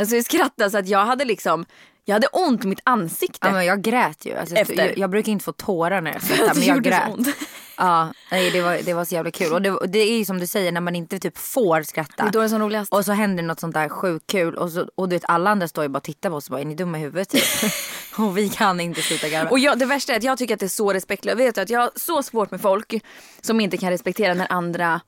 Alltså 0.00 0.14
vi 0.14 0.22
skrattar 0.22 0.68
så 0.68 0.78
att 0.78 0.88
jag 0.88 1.04
hade 1.04 1.24
liksom, 1.24 1.64
jag 2.04 2.14
hade 2.14 2.26
ont 2.26 2.64
i 2.64 2.68
mitt 2.68 2.80
ansikte. 2.84 3.46
Ja, 3.46 3.52
men 3.52 3.64
jag 3.64 3.82
grät 3.82 4.26
ju. 4.26 4.36
Alltså, 4.36 4.54
Efter. 4.54 4.74
jag, 4.74 4.98
jag 4.98 5.10
brukar 5.10 5.32
inte 5.32 5.44
få 5.44 5.52
tårar 5.52 6.00
när 6.00 6.12
jag 6.12 6.22
skrattar 6.32 6.54
men 6.54 6.64
jag 6.64 6.82
grät. 6.82 7.36
Ja, 7.80 8.12
nej, 8.30 8.50
det, 8.50 8.62
var, 8.62 8.78
det 8.84 8.94
var 8.94 9.04
så 9.04 9.14
jävla 9.14 9.30
kul. 9.30 9.52
Och 9.52 9.62
det, 9.62 9.78
det 9.86 9.98
är 9.98 10.18
ju 10.18 10.24
som 10.24 10.38
du 10.38 10.46
säger 10.46 10.72
när 10.72 10.80
man 10.80 10.96
inte 10.96 11.18
typ 11.18 11.38
får 11.38 11.82
skratta. 11.82 12.22
Det 12.22 12.28
är 12.28 12.32
då 12.32 12.38
det 12.38 12.44
är 12.44 12.48
som 12.48 12.58
roligast. 12.58 12.92
Och 12.92 13.04
så 13.04 13.12
händer 13.12 13.42
något 13.42 13.60
sånt 13.60 13.74
där 13.74 13.88
sjukt 13.88 14.26
kul 14.26 14.54
och, 14.54 14.70
så, 14.70 14.88
och 14.94 15.08
du 15.08 15.16
vet 15.16 15.24
alla 15.28 15.50
andra 15.50 15.68
står 15.68 15.84
ju 15.84 15.88
bara 15.88 15.98
och 15.98 16.02
tittar 16.02 16.30
på 16.30 16.36
oss 16.36 16.46
och 16.46 16.50
bara 16.50 16.60
är 16.60 16.64
ni 16.64 16.74
dumma 16.74 16.98
i 16.98 17.00
huvudet 17.00 17.28
typ? 17.28 17.42
och 18.18 18.38
vi 18.38 18.48
kan 18.48 18.80
inte 18.80 19.02
sluta 19.02 19.28
garva. 19.28 19.50
Och 19.50 19.58
jag, 19.58 19.78
det 19.78 19.86
värsta 19.86 20.12
är 20.12 20.16
att 20.16 20.22
jag 20.22 20.38
tycker 20.38 20.54
att 20.54 20.60
det 20.60 20.66
är 20.66 20.68
så 20.68 20.92
respektlöst. 20.92 21.38
Vet 21.38 21.54
du 21.54 21.60
att 21.60 21.70
jag 21.70 21.80
har 21.80 21.90
så 21.96 22.22
svårt 22.22 22.50
med 22.50 22.60
folk 22.60 23.02
som 23.40 23.60
inte 23.60 23.76
kan 23.76 23.90
respektera 23.90 24.34
när 24.34 24.52
andra, 24.52 25.00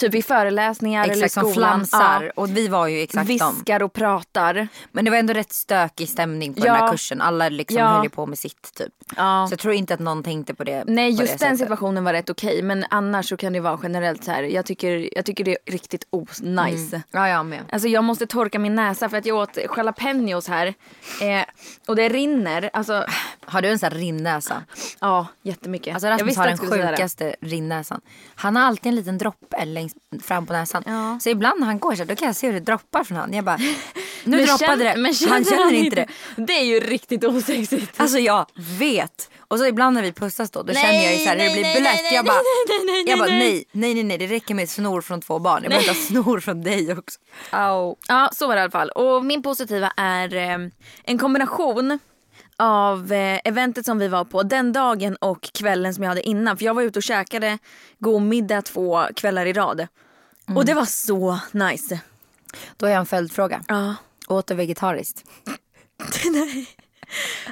typ 0.00 0.14
i 0.14 0.22
föreläsningar 0.22 1.04
eller 1.04 1.14
i 1.14 1.18
Exakt 1.24 1.32
som 1.32 1.52
skolan, 1.52 1.70
flamsar. 1.86 2.32
Och 2.36 2.56
vi 2.56 2.68
var 2.68 2.86
ju 2.86 3.00
exakt 3.02 3.28
viskar 3.30 3.82
och 3.82 3.92
pratar. 3.92 4.68
Men 4.92 5.04
det 5.04 5.10
var 5.10 5.18
ändå 5.18 5.32
rätt 5.32 5.52
stökig 5.52 6.08
stämning 6.08 6.54
på 6.54 6.60
Ja. 6.66 6.72
den 6.72 6.82
här 6.82 6.90
kursen. 6.92 7.20
Alla 7.20 7.48
liksom 7.48 7.78
Ja. 7.78 7.86
höll 7.88 8.10
på 8.10 8.26
med 8.26 8.38
sitt 8.38 8.74
typ. 8.74 8.92
Ja. 9.16 9.46
Så 9.48 9.52
jag 9.52 9.58
tror 9.58 9.74
inte 9.74 9.94
att 9.94 10.00
någon 10.00 10.22
tänkte 10.22 10.54
på 10.54 10.64
det. 10.64 10.84
Nej 10.86 11.10
just 11.10 11.20
det 11.20 11.26
den 11.26 11.38
sättet. 11.38 11.58
situationen 11.58 12.04
var 12.04 12.12
rätt 12.12 12.30
okej 12.30 12.62
men 12.62 12.84
annars 12.90 13.28
så 13.28 13.36
kan 13.36 13.52
det 13.52 13.60
vara 13.60 13.78
generellt 13.82 14.24
så 14.24 14.30
här. 14.30 14.42
Jag 14.42 14.66
tycker, 14.66 15.08
jag 15.16 15.24
tycker 15.24 15.44
det 15.44 15.50
är 15.66 15.72
riktigt 15.72 16.04
os-nice. 16.10 17.02
Ja 17.10 17.28
jag 17.28 17.46
med. 17.46 17.60
Alltså 17.72 17.88
jag 17.88 18.04
måste 18.04 18.26
torka 18.26 18.58
min 18.58 18.74
näsa 18.74 19.08
för 19.08 19.16
att 19.16 19.26
jag 19.26 19.36
åt 19.38 19.58
jalapenos 19.76 20.48
här. 20.48 20.66
Eh, 20.66 21.44
och 21.88 21.96
det 21.96 22.08
rinner. 22.08 22.70
Alltså 22.72 23.04
Har 23.44 23.62
du 23.62 23.68
en 23.68 23.78
sån 23.78 23.92
här 23.92 23.98
rinnäsa? 23.98 24.62
ja 25.00 25.26
jättemycket. 25.42 25.94
Alltså 25.94 26.06
jag 26.08 26.14
Rasmus 26.14 26.28
visste 26.28 26.40
har 26.40 26.46
den 26.48 26.58
jag 26.80 26.90
sjukaste 26.90 27.36
rinnäsan. 27.40 28.00
Han 28.34 28.56
har 28.56 28.62
alltid 28.62 28.86
en 28.86 28.96
liten 28.96 29.18
droppe 29.18 29.64
längst 29.64 29.89
fram 30.22 30.46
på 30.46 30.52
näsan. 30.52 30.82
Ja. 30.86 31.18
Så 31.20 31.28
ibland 31.28 31.60
när 31.60 31.66
han 31.66 31.78
går 31.78 31.92
så 31.94 31.98
här, 31.98 32.04
då 32.06 32.16
kan 32.16 32.26
jag 32.26 32.36
se 32.36 32.46
hur 32.46 32.54
det 32.54 32.60
droppar 32.60 33.04
från 33.04 33.18
han. 33.18 33.32
Jag 33.32 33.44
bara, 33.44 33.56
nu 34.24 34.36
Men 34.36 34.46
droppade 34.46 34.58
känner- 34.58 34.84
det. 34.84 34.96
men 35.00 35.14
han 35.28 35.44
känner 35.44 35.72
inte 35.72 35.96
det. 35.96 36.06
Det 36.46 36.52
är 36.52 36.64
ju 36.64 36.80
riktigt 36.80 37.24
osexigt. 37.24 38.00
Alltså 38.00 38.18
jag 38.18 38.46
vet. 38.78 39.30
Och 39.38 39.58
så 39.58 39.66
ibland 39.66 39.94
när 39.94 40.02
vi 40.02 40.12
pussas 40.12 40.50
då, 40.50 40.62
då 40.62 40.72
Nej, 40.72 40.82
känner 40.82 41.04
jag 41.04 41.12
ju 41.12 41.18
så 41.18 41.28
här, 41.28 41.36
hur 41.36 41.42
det 41.44 41.48
nej, 41.48 41.54
blir 41.54 41.62
nej, 41.62 41.80
blött. 41.80 41.94
nej, 42.02 42.14
Jag 42.14 42.24
bara, 42.24 42.34
nej, 42.34 42.78
nej, 42.84 42.92
nej, 42.94 43.04
jag 43.10 43.18
bara 43.18 43.28
nej. 43.28 43.38
nej, 43.38 43.64
nej, 43.72 43.94
nej, 43.94 44.04
nej, 44.04 44.18
det 44.18 44.26
räcker 44.26 44.54
med 44.54 44.68
snor 44.70 45.00
från 45.00 45.20
två 45.20 45.38
barn. 45.38 45.62
Jag 45.62 45.70
behöver 45.70 45.94
snor 45.94 46.40
från 46.40 46.62
dig 46.62 46.92
också. 46.92 47.18
Au. 47.50 47.96
Ja, 48.08 48.30
så 48.32 48.46
var 48.46 48.54
det 48.54 48.58
i 48.58 48.62
alla 48.62 48.70
fall. 48.70 48.90
Och 48.90 49.24
min 49.24 49.42
positiva 49.42 49.92
är 49.96 50.34
eh, 50.34 50.58
en 51.04 51.18
kombination 51.18 51.98
av 52.60 53.12
eh, 53.12 53.40
eventet 53.44 53.86
som 53.86 53.98
vi 53.98 54.08
var 54.08 54.24
på 54.24 54.42
den 54.42 54.72
dagen 54.72 55.16
och 55.16 55.42
kvällen 55.42 55.94
som 55.94 56.02
jag 56.04 56.08
hade 56.10 56.22
innan. 56.28 56.56
För 56.56 56.64
jag 56.64 56.74
var 56.74 56.82
ute 56.82 56.98
och 56.98 57.02
käkade 57.02 57.58
god 57.98 58.22
middag 58.22 58.62
två 58.62 59.02
kvällar 59.16 59.46
i 59.46 59.52
rad. 59.52 59.86
Och 60.56 60.64
det 60.64 60.74
var 60.74 60.84
så 60.84 61.38
nice. 61.52 62.00
Då 62.76 62.86
har 62.86 62.90
jag 62.90 63.00
en 63.00 63.06
följdfråga. 63.06 63.62
Ja. 63.68 63.94
Åt 64.28 64.46
du 64.46 64.54
vegetariskt? 64.54 65.24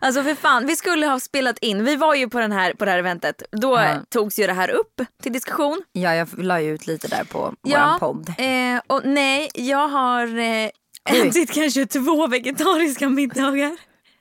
Alltså 0.00 0.22
för 0.22 0.34
fan, 0.34 0.66
vi 0.66 0.76
skulle 0.76 1.06
ha 1.06 1.20
spelat 1.20 1.58
in. 1.58 1.84
Vi 1.84 1.96
var 1.96 2.14
ju 2.14 2.28
på, 2.28 2.38
den 2.40 2.52
här, 2.52 2.74
på 2.74 2.84
det 2.84 2.90
här 2.90 2.98
eventet. 2.98 3.42
Då 3.52 3.74
Ja. 3.76 3.94
togs 4.08 4.38
ju 4.38 4.46
det 4.46 4.52
här 4.52 4.68
upp 4.70 5.00
till 5.22 5.32
diskussion. 5.32 5.82
Ja, 5.92 6.14
jag 6.14 6.28
la 6.38 6.60
ju 6.60 6.74
ut 6.74 6.86
lite 6.86 7.08
där 7.08 7.24
på 7.24 7.54
Ja, 7.62 7.98
vår 8.00 8.06
podd. 8.08 8.28
Eh, 8.38 8.80
och 8.86 9.02
nej, 9.04 9.48
jag 9.54 9.88
har 9.88 10.38
eh, 10.38 10.70
ätit 11.22 11.52
kanske 11.52 11.86
två 11.86 12.26
vegetariska 12.26 13.08
middagar. 13.08 13.76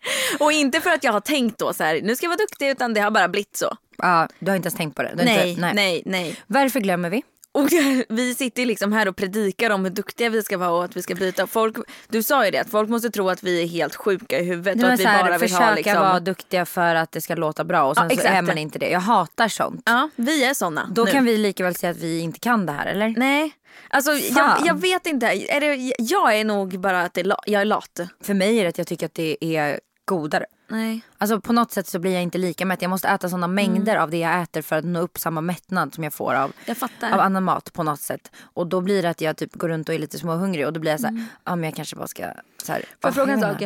Och 0.39 0.51
inte 0.51 0.81
för 0.81 0.89
att 0.89 1.03
jag 1.03 1.11
har 1.11 1.19
tänkt 1.19 1.59
då 1.59 1.73
så 1.73 1.83
här, 1.83 2.01
nu 2.03 2.15
ska 2.15 2.25
jag 2.25 2.29
vara 2.29 2.37
duktig 2.37 2.69
utan 2.69 2.93
det 2.93 3.01
har 3.01 3.11
bara 3.11 3.27
blivit 3.27 3.55
så. 3.55 3.77
Ja, 3.97 4.27
du 4.39 4.51
har 4.51 4.55
inte 4.55 4.67
ens 4.67 4.77
tänkt 4.77 4.95
på 4.95 5.03
det? 5.03 5.11
Nej, 5.15 5.49
inte, 5.49 5.73
nej, 5.73 6.03
nej. 6.05 6.35
Varför 6.47 6.79
glömmer 6.79 7.09
vi? 7.09 7.23
Och 7.51 7.67
vi 8.09 8.35
sitter 8.35 8.65
liksom 8.65 8.93
här 8.93 9.07
och 9.07 9.15
predikar 9.15 9.69
om 9.69 9.83
hur 9.83 9.91
duktiga 9.91 10.29
vi 10.29 10.43
ska 10.43 10.57
vara 10.57 10.69
och 10.69 10.83
att 10.83 10.97
vi 10.97 11.01
ska 11.01 11.15
byta. 11.15 11.47
Folk, 11.47 11.77
du 12.07 12.23
sa 12.23 12.45
ju 12.45 12.51
det, 12.51 12.59
att 12.59 12.69
folk 12.69 12.89
måste 12.89 13.09
tro 13.09 13.29
att 13.29 13.43
vi 13.43 13.63
är 13.63 13.67
helt 13.67 13.95
sjuka 13.95 14.39
i 14.39 14.43
huvudet 14.43 14.83
och 14.83 14.89
att 14.89 14.99
vi 14.99 15.05
här, 15.05 15.23
bara 15.23 15.37
vill 15.37 15.49
försöka 15.49 15.65
ha 15.65 15.75
liksom... 15.75 15.99
vara 16.01 16.19
duktiga 16.19 16.65
för 16.65 16.95
att 16.95 17.11
det 17.11 17.21
ska 17.21 17.35
låta 17.35 17.63
bra 17.63 17.83
och 17.83 17.95
sen 17.95 18.03
Ja, 18.03 18.09
så 18.09 18.13
exakt. 18.13 18.35
är 18.35 18.41
man 18.41 18.57
inte 18.57 18.79
det. 18.79 18.89
Jag 18.89 18.99
hatar 18.99 19.47
sånt. 19.47 19.81
Ja, 19.85 20.09
vi 20.15 20.43
är 20.43 20.53
såna 20.53 20.89
Då 20.95 21.03
nu. 21.03 21.11
kan 21.11 21.25
vi 21.25 21.37
lika 21.37 21.63
väl 21.63 21.75
säga 21.75 21.91
att 21.91 21.97
vi 21.97 22.19
inte 22.19 22.39
kan 22.39 22.65
det 22.65 22.71
här 22.71 22.85
eller? 22.85 23.13
Nej, 23.17 23.51
alltså 23.89 24.11
jag, 24.11 24.57
jag 24.65 24.81
vet 24.81 25.07
inte. 25.07 25.25
Är 25.27 25.59
det, 25.61 25.93
jag 25.99 26.39
är 26.39 26.45
nog 26.45 26.79
bara 26.79 27.01
att 27.01 27.13
det 27.13 27.35
jag 27.45 27.61
är 27.61 27.65
lat. 27.65 27.99
För 28.23 28.33
mig 28.33 28.59
är 28.59 28.63
det 28.63 28.69
att 28.69 28.77
jag 28.77 28.87
tycker 28.87 29.05
att 29.05 29.13
det 29.13 29.37
är 29.41 29.79
godare. 30.07 30.45
Nej. 30.67 31.01
Alltså 31.17 31.41
på 31.41 31.53
något 31.53 31.71
sätt 31.71 31.87
så 31.87 31.99
blir 31.99 32.13
jag 32.13 32.23
inte 32.23 32.37
lika 32.37 32.65
mätt. 32.65 32.81
Jag 32.81 32.89
måste 32.89 33.07
äta 33.07 33.29
sådana 33.29 33.47
mängder 33.47 33.95
av 33.95 34.09
det 34.09 34.17
jag 34.17 34.41
äter 34.41 34.61
för 34.61 34.75
att 34.75 34.85
nå 34.85 34.99
upp 34.99 35.17
samma 35.17 35.41
mättnad 35.41 35.93
som 35.93 36.03
jag 36.03 36.13
får 36.13 36.33
av, 36.33 36.51
Jag 36.65 36.77
av 37.13 37.19
annan 37.19 37.43
mat 37.43 37.73
på 37.73 37.83
något 37.83 38.01
sätt. 38.01 38.31
Och 38.41 38.67
då 38.67 38.81
blir 38.81 39.01
det 39.01 39.09
att 39.09 39.21
jag 39.21 39.37
typ 39.37 39.53
går 39.53 39.69
runt 39.69 39.89
och 39.89 39.95
är 39.95 39.99
lite 39.99 40.19
småhungrig 40.19 40.67
och 40.67 40.73
då 40.73 40.79
blir 40.79 40.91
jag 40.91 40.99
så 40.99 41.07
här, 41.07 41.25
ja 41.43 41.55
men 41.55 41.63
jag 41.63 41.75
kanske 41.75 41.95
bara 41.95 42.07
ska 42.07 42.23
så 42.63 42.71
här, 42.71 42.79
Får 42.79 42.87
jag 43.01 43.15
fråga 43.15 43.33
en 43.33 43.41
sak? 43.41 43.63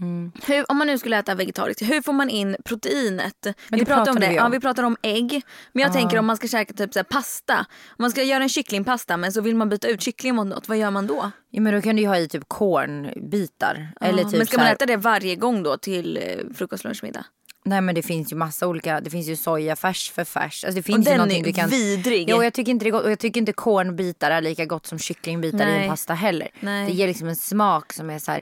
Inte. 0.00 0.52
Hur, 0.52 0.70
om 0.70 0.76
man 0.76 0.86
nu 0.86 0.98
skulle 0.98 1.18
äta 1.18 1.34
vegetariskt, 1.34 1.82
hur 1.82 2.02
får 2.02 2.12
man 2.12 2.30
in 2.30 2.56
proteinet? 2.64 3.46
vi 3.70 3.84
pratar 3.84 4.10
om 4.10 4.20
det. 4.20 4.28
vi 4.28 4.28
om. 4.28 4.34
Ja, 4.34 4.48
vi 4.48 4.60
pratar 4.60 4.82
om 4.82 4.96
ägg. 5.02 5.42
Men 5.72 5.82
jag 5.82 5.92
tänker 5.92 6.18
om 6.18 6.26
man 6.26 6.36
ska 6.36 6.48
käka 6.48 6.74
typ 6.74 6.94
så 6.94 7.04
pasta. 7.04 7.58
Om 7.58 7.96
man 7.98 8.10
ska 8.10 8.22
göra 8.22 8.42
en 8.42 8.48
kycklingpasta 8.48 9.16
men 9.16 9.32
så 9.32 9.40
vill 9.40 9.56
man 9.56 9.68
byta 9.68 9.88
ut 9.88 10.02
kyckling 10.02 10.34
mot 10.34 10.46
något. 10.46 10.68
Vad 10.68 10.78
gör 10.78 10.90
man 10.90 11.06
då? 11.06 11.30
Ja 11.50 11.60
men 11.60 11.74
då 11.74 11.80
kan 11.80 11.96
du 11.96 12.02
ju 12.02 12.08
ha 12.08 12.18
i 12.18 12.28
typ 12.28 12.48
kornbitar. 12.48 13.88
Eller 14.00 14.22
Ja, 14.22 14.28
typ 14.28 14.38
men 14.38 14.46
ska 14.46 14.58
man 14.58 14.66
äta 14.66 14.86
det 14.86 14.96
varje 14.96 15.36
gång 15.36 15.62
då 15.62 15.76
till 15.76 16.16
eh, 16.16 16.54
frukost, 16.54 16.84
lunch, 16.84 17.02
middag? 17.02 17.24
Nej 17.66 17.80
men 17.80 17.94
det 17.94 18.02
finns 18.02 18.32
ju 18.32 18.36
massa 18.36 18.66
olika, 18.66 19.00
det 19.00 19.10
finns 19.10 19.26
ju 19.28 19.36
sojafärs 19.36 20.10
för 20.10 20.24
färs. 20.24 20.64
Alltså 20.64 20.74
det 20.74 20.80
Och 20.80 20.84
finns 20.84 21.06
ju 21.06 21.10
den 21.10 21.16
någonting 21.16 21.40
är 21.40 21.44
du 21.44 21.52
kan... 21.52 21.70
vidrig. 21.70 22.28
Jo 22.30 22.42
jag 22.42 22.52
tycker 22.52 22.72
inte 22.72 22.84
det 22.84 22.88
är 22.88 22.92
gott 22.92 23.04
och 23.04 23.10
jag 23.10 23.18
tycker 23.18 23.40
inte 23.40 23.52
kornbitar 23.52 24.30
är 24.30 24.40
lika 24.40 24.64
gott 24.64 24.86
som 24.86 24.98
kycklingbitar 24.98 25.66
i 25.66 25.70
Nej. 25.70 25.82
en 25.82 25.90
pasta 25.90 26.14
heller. 26.14 26.48
Nej. 26.60 26.74
Mm. 26.80 26.86
Det 26.90 26.96
ger 26.96 27.06
liksom 27.06 27.28
en 27.28 27.36
smak 27.36 27.92
som 27.92 28.10
är 28.10 28.18
så 28.18 28.30
här, 28.32 28.40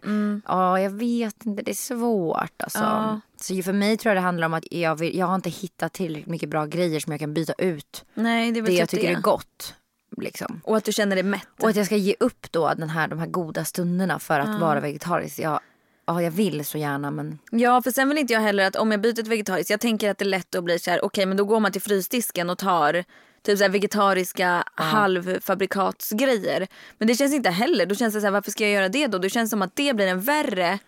ja 0.48 0.80
jag 0.80 0.90
vet 0.90 1.46
inte 1.46 1.62
det 1.62 1.70
är 1.70 1.74
svårt 1.74 2.62
alltså. 2.62 2.78
Ja. 2.78 3.20
Så 3.40 3.62
för 3.62 3.72
mig 3.72 3.96
tror 3.96 4.10
jag 4.10 4.16
det 4.16 4.24
handlar 4.26 4.46
om 4.46 4.54
att 4.54 4.64
jag, 4.72 4.96
vill, 4.96 5.18
jag 5.18 5.26
har 5.26 5.34
inte 5.34 5.50
hittat 5.50 5.92
tillräckligt 5.92 6.26
mycket 6.26 6.48
bra 6.48 6.66
grejer 6.66 7.00
som 7.00 7.12
jag 7.12 7.20
kan 7.20 7.34
byta 7.34 7.52
ut 7.58 8.04
Nej, 8.14 8.52
det 8.52 8.58
är 8.60 8.62
väl 8.62 8.64
det 8.64 8.70
typ 8.70 8.78
jag 8.80 8.88
tycker 8.88 9.08
det. 9.08 9.14
är 9.14 9.20
gott. 9.20 9.74
Liksom. 10.16 10.60
Och 10.64 10.76
att 10.76 10.84
du 10.84 10.92
känner 10.92 11.16
dig 11.16 11.22
mätt. 11.22 11.46
Och 11.60 11.68
att 11.68 11.76
jag 11.76 11.86
ska 11.86 11.96
ge 11.96 12.14
upp 12.20 12.46
då 12.52 12.74
den 12.74 12.90
här, 12.90 13.08
de 13.08 13.18
här 13.18 13.26
goda 13.26 13.64
stunderna 13.64 14.18
för 14.18 14.40
att 14.40 14.60
vara 14.60 14.80
vegetarisk. 14.80 15.38
Jag, 15.38 15.60
ja, 16.06 16.22
jag 16.22 16.30
vill 16.30 16.64
så 16.64 16.78
gärna 16.78 17.10
men 17.10 17.38
Ja, 17.50 17.82
för 17.82 17.90
sen 17.90 18.08
vill 18.08 18.18
inte 18.18 18.32
jag 18.32 18.40
heller 18.40 18.66
att 18.66 18.76
om 18.76 18.90
jag 18.90 19.00
byter 19.00 19.12
till 19.14 19.24
vegetariskt, 19.24 19.70
jag 19.70 19.80
tänker 19.80 20.10
att 20.10 20.18
det 20.18 20.24
är 20.24 20.28
lätt 20.28 20.54
att 20.54 20.64
bli 20.64 20.78
så 20.78 20.90
här, 20.90 21.04
okej 21.04 21.26
men 21.26 21.36
då 21.36 21.44
går 21.44 21.60
man 21.60 21.72
till 21.72 21.82
frysdisken 21.82 22.50
och 22.50 22.58
tar 22.58 23.04
typ 23.42 23.58
så 23.58 23.68
vegetariska 23.68 24.64
halvfabrikatsgrejer. 24.74 26.66
Men 26.98 27.08
det 27.08 27.14
känns 27.14 27.34
inte 27.34 27.50
heller, 27.50 27.86
då 27.86 27.94
känns 27.94 28.14
det 28.14 28.20
så 28.20 28.26
här, 28.26 28.32
varför 28.32 28.50
ska 28.50 28.64
jag 28.64 28.72
göra 28.72 28.88
det 28.88 29.06
då? 29.06 29.18
Det 29.18 29.30
känns 29.30 29.50
som 29.50 29.62
att 29.62 29.76
det 29.76 29.96
blir 29.96 30.06
en 30.06 30.20
värre 30.20 30.78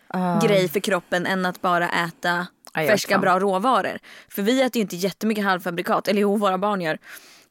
grej 0.43 0.69
för 0.69 0.81
kroppen 0.81 1.27
än 1.27 1.47
att 1.47 1.61
bara 1.61 1.89
äta 1.89 2.47
Ja, 2.75 2.87
färska 2.87 3.19
bra 3.19 3.39
råvaror. 3.39 3.99
För 4.29 4.43
vi 4.43 4.63
äter 4.63 4.77
ju 4.77 4.83
inte 4.83 4.97
jättemycket 4.97 5.45
halvfabrikat, 5.45 6.09
eller 6.09 6.21
jo 6.21 6.37
våra 6.37 6.59
barn 6.59 6.81
gör. 6.81 6.99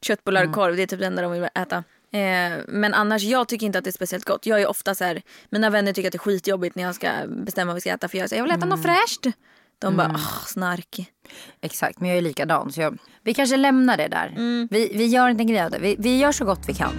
Köttbullar 0.02 0.40
Mm. 0.40 0.50
och 0.50 0.54
korv, 0.54 0.76
det 0.76 0.82
är 0.82 0.86
typ 0.86 1.00
det 1.00 1.06
enda 1.06 1.22
de 1.22 1.32
vill 1.32 1.48
äta. 1.54 1.84
Eh, 2.12 2.58
men 2.68 2.94
annars, 2.94 3.22
jag 3.22 3.48
tycker 3.48 3.66
inte 3.66 3.78
att 3.78 3.84
det 3.84 3.90
är 3.90 3.92
speciellt 3.92 4.24
gott. 4.24 4.46
Jag 4.46 4.60
är 4.62 4.66
ofta 4.66 4.94
så 4.94 5.04
här, 5.04 5.22
mina 5.50 5.70
vänner 5.70 5.92
tycker 5.92 6.08
att 6.08 6.12
det 6.12 6.16
är 6.16 6.18
skitjobbigt 6.18 6.76
när 6.76 6.82
jag 6.82 6.94
ska 6.94 7.10
bestämma 7.28 7.66
vad 7.66 7.74
vi 7.74 7.80
ska 7.80 7.90
äta. 7.90 8.08
För 8.08 8.18
jag 8.18 8.28
säger, 8.28 8.40
jag 8.42 8.44
vill 8.48 8.56
äta 8.58 8.66
något 8.66 8.84
Mm. 8.84 8.94
fräscht. 8.96 9.36
De 9.78 9.96
bara, 9.96 10.10
åh 10.14 10.44
snark. 10.46 11.12
Exakt, 11.60 12.00
men 12.00 12.08
jag 12.08 12.18
är 12.18 12.22
likadan. 12.22 12.72
Så 12.72 12.80
jag, 12.80 12.98
vi 13.22 13.34
kanske 13.34 13.56
lämnar 13.56 13.96
det 13.96 14.08
där. 14.08 14.32
Vi, 14.70 14.90
vi 14.94 15.06
gör 15.06 15.28
inte 15.28 15.42
en 15.42 15.46
grej 15.46 15.60
av 15.60 15.70
det. 15.70 15.78
Vi, 15.78 15.96
vi 15.98 16.18
gör 16.18 16.32
så 16.32 16.44
gott 16.44 16.60
vi 16.68 16.74
kan. 16.74 16.92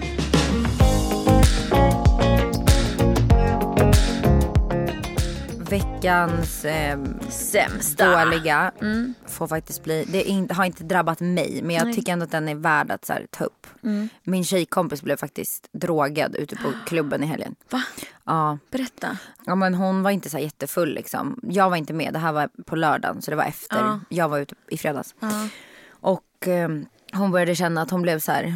Veckans 5.68 6.64
eh, 6.64 6.98
Sämsta. 7.28 8.24
dåliga 8.24 8.72
får 9.26 9.46
faktiskt 9.48 9.84
bli, 9.84 10.04
det 10.08 10.22
in, 10.22 10.50
har 10.50 10.64
inte 10.64 10.84
drabbat 10.84 11.20
mig 11.20 11.60
men 11.62 11.76
jag 11.76 11.94
tycker 11.94 12.12
ändå 12.12 12.24
att 12.24 12.30
den 12.30 12.48
är 12.48 12.54
värd 12.54 12.90
att 12.90 13.04
så 13.04 13.12
här, 13.12 13.26
ta 13.30 13.44
upp. 13.44 13.66
Min 14.24 14.44
tjejkompis 14.44 15.02
blev 15.02 15.16
faktiskt 15.16 15.68
drogad 15.72 16.36
ute 16.36 16.56
på 16.56 16.72
klubben 16.86 17.22
i 17.22 17.26
helgen. 17.26 17.54
Va? 17.70 17.82
Ja, 18.24 18.58
Berätta. 18.70 19.18
Ja 19.46 19.54
men 19.54 19.74
hon 19.74 20.02
var 20.02 20.10
inte 20.10 20.30
så 20.30 20.38
jättefull 20.38 20.94
liksom. 20.94 21.40
Jag 21.42 21.70
var 21.70 21.76
inte 21.76 21.92
med, 21.92 22.12
det 22.12 22.18
här 22.18 22.32
var 22.32 22.48
på 22.66 22.76
lördagen 22.76 23.22
så 23.22 23.30
det 23.30 23.36
var 23.36 23.44
efter. 23.44 23.76
Ja. 23.78 24.00
Jag 24.08 24.28
var 24.28 24.38
ute 24.38 24.54
i 24.68 24.78
fredags. 24.78 25.14
Och 25.90 26.48
eh, 26.48 26.68
hon 27.12 27.30
började 27.30 27.54
känna 27.54 27.82
att 27.82 27.90
hon 27.90 28.02
blev 28.02 28.18
så 28.18 28.32
här 28.32 28.54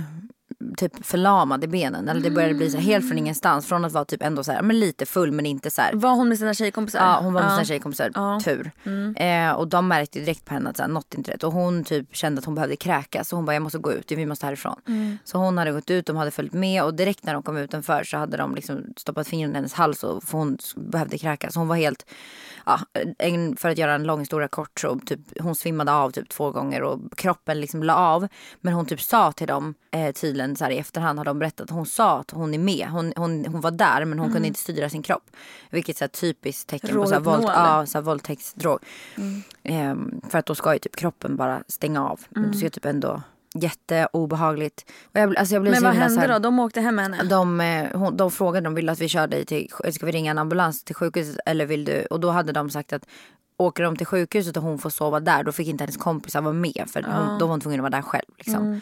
typ 0.77 1.07
förlamad 1.07 1.65
i 1.65 1.67
benen. 1.67 2.09
Eller 2.09 2.21
det 2.21 2.31
började 2.31 2.55
bli 2.55 2.71
så 2.71 2.77
här, 2.77 2.85
helt 2.85 3.09
från 3.09 3.19
ingenstans. 3.19 3.67
Från 3.67 3.85
att 3.85 3.93
vara 3.93 4.05
typ 4.05 4.23
ändå 4.23 4.45
så 4.45 4.53
här, 4.53 4.63
men 4.63 4.81
lite 4.81 5.07
full 5.07 5.33
men 5.33 5.47
inte 5.47 5.71
så 5.71 5.83
här. 5.83 5.93
Var 5.95 6.11
hon 6.15 6.29
med 6.29 6.39
sina 6.39 6.55
tjejkompisar? 6.55 6.99
Ja 7.01 7.21
hon 7.23 7.33
var 7.33 7.41
med 7.43 7.51
Ja. 7.51 7.55
sina 7.57 7.65
tjejkompisar, 7.65 8.11
Ja. 8.15 8.41
tur. 8.45 8.71
Eh, 9.17 9.51
och 9.53 9.69
de 9.69 9.89
märkte 9.89 10.19
direkt 10.21 10.45
på 10.45 10.55
henne 10.55 10.71
att 10.71 10.77
så 10.77 10.83
här, 10.83 10.91
något 10.91 11.15
inte 11.15 11.31
rätt. 11.33 11.45
Och 11.45 11.53
hon 11.53 11.85
typ 11.85 12.17
kände 12.17 12.39
att 12.39 12.45
hon 12.45 12.55
behövde 12.55 12.77
kräkas. 12.77 13.29
Så 13.29 13.37
hon 13.37 13.45
bara 13.45 13.55
jag 13.55 13.63
måste 13.63 13.79
gå 13.79 13.93
ut, 13.93 14.13
vi 14.13 14.27
måste 14.27 14.47
härifrån. 14.47 14.77
Så 15.25 15.39
hon 15.39 15.59
hade 15.59 15.73
gått 15.73 15.91
ut, 15.91 16.07
de 16.07 16.17
hade 16.17 16.31
följt 16.31 16.53
med 16.53 16.83
och 16.85 16.95
direkt 16.95 17.25
när 17.25 17.35
de 17.35 17.43
kom 17.43 17.57
utanför 17.57 18.05
så 18.05 18.17
hade 18.17 18.37
de 18.37 18.55
liksom 18.55 18.85
stoppat 18.97 19.29
fingret 19.29 19.51
i 19.53 19.55
hennes 19.55 19.75
hals 19.75 20.05
och 20.05 20.23
för 20.25 20.39
hon 20.39 20.59
behövde 20.77 21.19
kräkas. 21.19 21.53
Så 21.55 21.61
hon 21.61 21.69
var 21.69 21.77
helt, 21.77 22.07
ja, 22.67 22.81
en, 23.19 23.57
för 23.57 23.69
att 23.69 23.79
göra 23.79 23.95
en 23.95 24.05
lång 24.05 24.21
historia 24.21 24.49
kort 24.49 24.81
så 24.81 24.99
typ 25.07 25.21
hon 25.41 25.55
svimmade 25.55 25.93
av 25.93 26.11
typ 26.11 26.29
två 26.29 26.51
gånger 26.51 26.83
och 26.83 26.99
kroppen 27.17 27.61
liksom 27.61 27.83
la 27.83 27.95
av. 27.95 28.29
Men 28.61 28.75
hon 28.75 28.87
typ 28.87 29.01
sa 29.01 29.33
till 29.33 29.47
dem 29.47 29.75
eh, 29.91 30.13
tydligen 30.13 30.52
så 30.57 30.65
här 30.65 30.71
i 30.71 30.79
efterhand 30.79 31.19
har 31.19 31.25
de 31.25 31.39
berättat. 31.39 31.71
Hon 31.71 31.87
sa 31.87 32.19
att 32.19 32.31
hon 32.31 32.55
är 32.55 32.59
med. 32.59 32.89
Hon, 32.89 33.13
hon, 33.17 33.47
hon 33.47 33.61
var 33.61 33.71
där 33.71 34.05
men 34.05 34.19
hon 34.19 34.33
kunde 34.33 34.49
inte 34.49 34.61
styra 34.61 34.89
sin 34.89 35.03
kropp. 35.03 35.31
Vilket 35.71 36.01
här 36.01 36.09
typiskt 36.09 36.69
tecken 36.69 36.97
på 36.97 37.07
så 37.07 37.13
här, 37.13 37.21
våld, 37.21 37.45
ja, 37.45 37.87
så 37.87 37.99
här, 37.99 38.03
våldtäktsdrog. 38.03 38.79
Ehm, 39.63 40.21
för 40.31 40.39
att 40.39 40.47
då 40.47 40.55
ska 40.55 40.73
ju 40.73 40.79
typ 40.79 40.97
kroppen 40.97 41.37
bara 41.37 41.63
stänga 41.69 42.09
av. 42.09 42.21
Men 42.31 42.53
det 42.53 42.67
är 42.67 42.71
typ 42.71 42.85
ändå 42.85 43.23
jätteobehagligt. 43.55 44.91
Och 45.05 45.21
jag, 45.21 45.37
alltså 45.37 45.55
jag 45.55 45.63
blev 45.63 45.75
Men 45.75 45.83
vad 45.83 45.95
hände 45.95 46.21
här- 46.21 46.29
då? 46.29 46.39
De 46.39 46.59
åkte 46.59 46.81
hem 46.81 46.95
med 46.95 47.05
henne? 47.05 47.23
de, 47.23 47.61
eh, 47.61 47.99
hon, 47.99 48.17
de 48.17 48.31
frågade, 48.31 48.65
de 48.67 48.75
ville 48.75 48.93
att 48.93 49.01
vi 49.01 49.09
körde 49.09 49.37
dig 49.37 49.45
till, 49.45 49.69
ska 49.93 50.07
vi 50.07 50.13
ringa 50.13 50.31
en 50.31 50.39
ambulans 50.39 50.85
till 50.85 50.95
sjukhuset 50.95 51.37
eller 51.47 51.67
vill 51.67 51.85
du? 51.85 52.07
Och 52.11 52.21
då 52.21 52.31
hade 52.31 52.53
de 52.53 52.71
sagt 52.71 52.93
att 52.93 53.07
åker 53.57 53.83
de 53.83 53.97
till 53.97 54.07
sjukhuset 54.07 54.57
och 54.57 54.63
hon 54.63 54.79
får 54.79 54.91
sova 54.91 55.21
där 55.21 55.45
då 55.45 55.53
fick 55.53 55.69
inte 55.69 55.85
hennes 55.85 55.97
kompisar 55.97 56.41
vara 56.41 56.55
med 56.55 56.85
för 56.89 57.03
hon, 57.03 57.39
då 57.39 57.47
var 57.47 57.51
hon 57.51 57.61
tvungen 57.61 57.81
att 57.81 57.83
vara 57.83 57.91
där 57.91 58.03
själv. 58.03 58.31
Liksom. 58.39 58.73
Eh, 58.73 58.79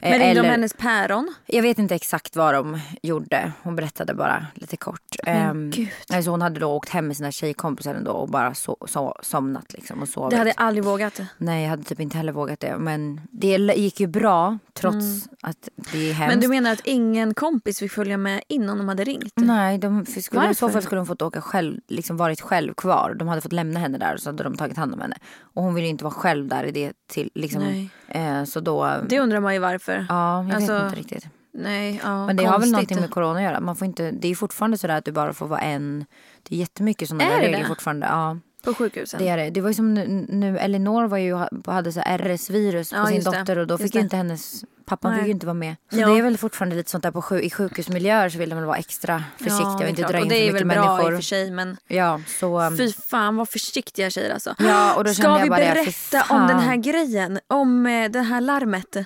Men 0.00 0.10
ringde 0.12 0.26
de 0.34 0.38
eller- 0.40 0.50
hennes 0.50 0.74
päron? 0.74 1.34
jag 1.46 1.62
vet 1.62 1.78
inte 1.78 1.94
exakt 1.94 2.36
vad 2.36 2.54
de 2.54 2.80
gjorde. 3.02 3.52
Hon 3.62 3.76
berättade 3.76 4.14
bara 4.14 4.46
lite 4.54 4.76
kort. 4.76 5.16
Ehm, 5.26 5.70
gud. 5.70 5.88
alltså 6.12 6.30
hon 6.30 6.42
hade 6.42 6.60
då 6.60 6.66
åkt 6.72 6.88
hem 6.88 7.06
med 7.06 7.16
sina 7.16 7.32
tjejkompisar 7.32 7.94
ändå 7.94 8.10
och 8.10 8.28
bara 8.28 8.54
so, 8.54 8.76
so, 8.86 9.14
somnat 9.22 9.72
liksom 9.72 10.02
och 10.02 10.08
sovit. 10.08 10.30
Det 10.30 10.36
hade 10.36 10.50
jag 10.50 10.66
aldrig 10.66 10.84
vågat. 10.84 11.20
Nej 11.38 11.62
jag 11.62 11.70
hade 11.70 11.82
typ 11.82 12.00
inte 12.00 12.16
heller 12.16 12.32
vågat 12.32 12.60
det. 12.60 12.78
Men 12.78 13.20
det 13.30 13.56
gick 13.76 14.00
ju 14.00 14.06
bra 14.06 14.58
trots 14.72 15.28
att 15.42 15.68
det 15.92 16.10
är 16.10 16.12
hemskt. 16.12 16.34
Men 16.34 16.40
du 16.40 16.48
menar 16.48 16.72
att 16.72 16.80
ingen 16.84 17.34
kompis 17.34 17.78
fick 17.78 17.92
följa 17.92 18.16
med 18.16 18.42
innan 18.48 18.78
de 18.78 18.88
hade 18.88 19.04
ringt? 19.04 19.32
Nej, 19.34 19.78
de 19.78 20.06
skulle, 20.06 20.50
i 20.50 20.54
så 20.54 20.66
Varför? 20.66 20.68
fall 20.72 20.82
skulle 20.82 20.98
hon 20.98 21.06
fått 21.06 21.22
åka 21.22 21.40
själv, 21.40 21.80
liksom 21.88 22.16
varit 22.16 22.40
själv 22.40 22.74
kvar. 22.74 23.14
De 23.18 23.28
hade 23.28 23.40
fått 23.40 23.52
lämna 23.52 23.80
henne 23.80 23.98
där 23.98 24.14
och 24.14 24.20
så 24.20 24.28
hade 24.28 24.42
de 24.42 24.56
tagit 24.56 24.76
hand 24.76 24.94
om 24.94 25.00
henne. 25.00 25.16
Och 25.54 25.62
hon 25.62 25.74
ville 25.74 25.86
ju 25.86 25.90
inte 25.90 26.04
vara 26.04 26.14
själv 26.14 26.48
där 26.48 26.64
i 26.64 26.70
det 26.70 26.92
till 27.06 27.30
liksom. 27.34 27.62
Nej. 27.62 27.90
Eh, 28.08 28.44
så 28.44 28.60
då, 28.60 28.94
Det 29.08 29.20
undrar 29.20 29.40
man 29.40 29.54
ju 29.54 29.58
varför. 29.58 29.89
Ja 30.08 30.44
jag 30.44 30.52
alltså, 30.54 30.72
vet 30.74 30.82
inte 30.84 30.96
riktigt. 31.00 31.26
Nej, 31.52 32.00
ja, 32.04 32.26
Men 32.26 32.36
det 32.36 32.44
har 32.44 32.50
väl 32.52 32.60
konstigt. 32.60 32.72
någonting 32.72 33.00
med 33.00 33.10
corona 33.10 33.38
att 33.38 33.44
göra. 33.44 33.60
Man 33.60 33.76
får 33.76 33.86
inte, 33.86 34.10
det 34.10 34.28
är 34.28 34.34
fortfarande 34.34 34.78
sådär 34.78 34.96
att 34.98 35.04
du 35.04 35.12
bara 35.12 35.32
får 35.32 35.46
vara 35.46 35.60
en. 35.60 36.04
Det 36.42 36.54
är 36.54 36.58
jättemycket 36.58 37.08
sådana 37.08 37.24
Är 37.24 37.30
där 37.30 37.38
regler 37.42 37.58
det? 37.58 37.64
fortfarande. 37.64 38.06
Ja. 38.06 38.38
På 38.64 38.74
sjukhusen. 38.74 39.20
Det 39.22 39.28
är 39.28 39.36
det. 39.36 39.50
Det 39.50 39.60
var 39.60 39.68
ju 39.68 39.74
som 39.74 39.94
nu, 39.94 40.26
nu 40.28 40.58
Elinor 40.58 41.04
var 41.08 41.18
ju, 41.18 41.34
hade 41.66 41.92
så 41.92 42.00
RS-virus 42.00 42.90
på 42.90 42.96
Ja, 42.96 43.06
sin 43.06 43.22
dotter 43.24 43.58
och 43.58 43.66
då 43.66 43.78
fick 43.78 43.94
ju 43.94 44.00
inte 44.00 44.16
hennes 44.16 44.64
pappan 44.86 45.10
Nej. 45.10 45.20
fick 45.20 45.26
ju 45.26 45.32
inte 45.32 45.46
vara 45.46 45.54
med. 45.54 45.76
Så 45.92 45.98
Ja. 46.00 46.08
det 46.08 46.18
är 46.18 46.22
väl 46.22 46.38
fortfarande 46.38 46.76
lite 46.76 46.90
sånt 46.90 47.02
där 47.02 47.10
på 47.10 47.22
sju, 47.22 47.40
i 47.40 47.50
sjukhusmiljöer 47.50 48.28
så 48.28 48.38
vill 48.38 48.48
de 48.50 48.56
väl 48.56 48.64
vara 48.64 48.76
extra 48.76 49.24
försiktiga 49.38 49.60
Ja, 49.68 49.74
och 49.82 49.88
inte 49.88 50.02
klart. 50.02 50.10
dra 50.12 50.18
in 50.18 50.22
och 50.24 50.28
det 50.28 50.48
är 50.48 50.52
mycket 50.52 50.66
väl 50.68 50.76
bra 50.76 50.84
i 50.84 50.88
och 50.88 50.96
människor. 50.96 51.14
för 51.16 51.22
sig 51.22 51.50
men 51.50 51.76
Ja, 51.88 52.20
så 52.40 52.60
um, 52.60 52.76
fy 52.76 52.92
fan 52.92 53.36
vad 53.36 53.48
försiktiga 53.48 54.10
tjejer 54.10 54.32
alltså. 54.34 54.54
Ja, 54.58 54.94
och 54.94 55.04
då 55.04 55.14
Ska 55.14 55.22
kände 55.22 55.38
jag 55.38 55.44
vi 55.44 55.50
berätta 55.50 56.24
om 56.34 56.46
den 56.46 56.58
här 56.58 56.76
grejen? 56.76 57.38
Om 57.48 57.86
eh, 57.86 58.10
det 58.10 58.20
här 58.20 58.40
larmet? 58.40 58.96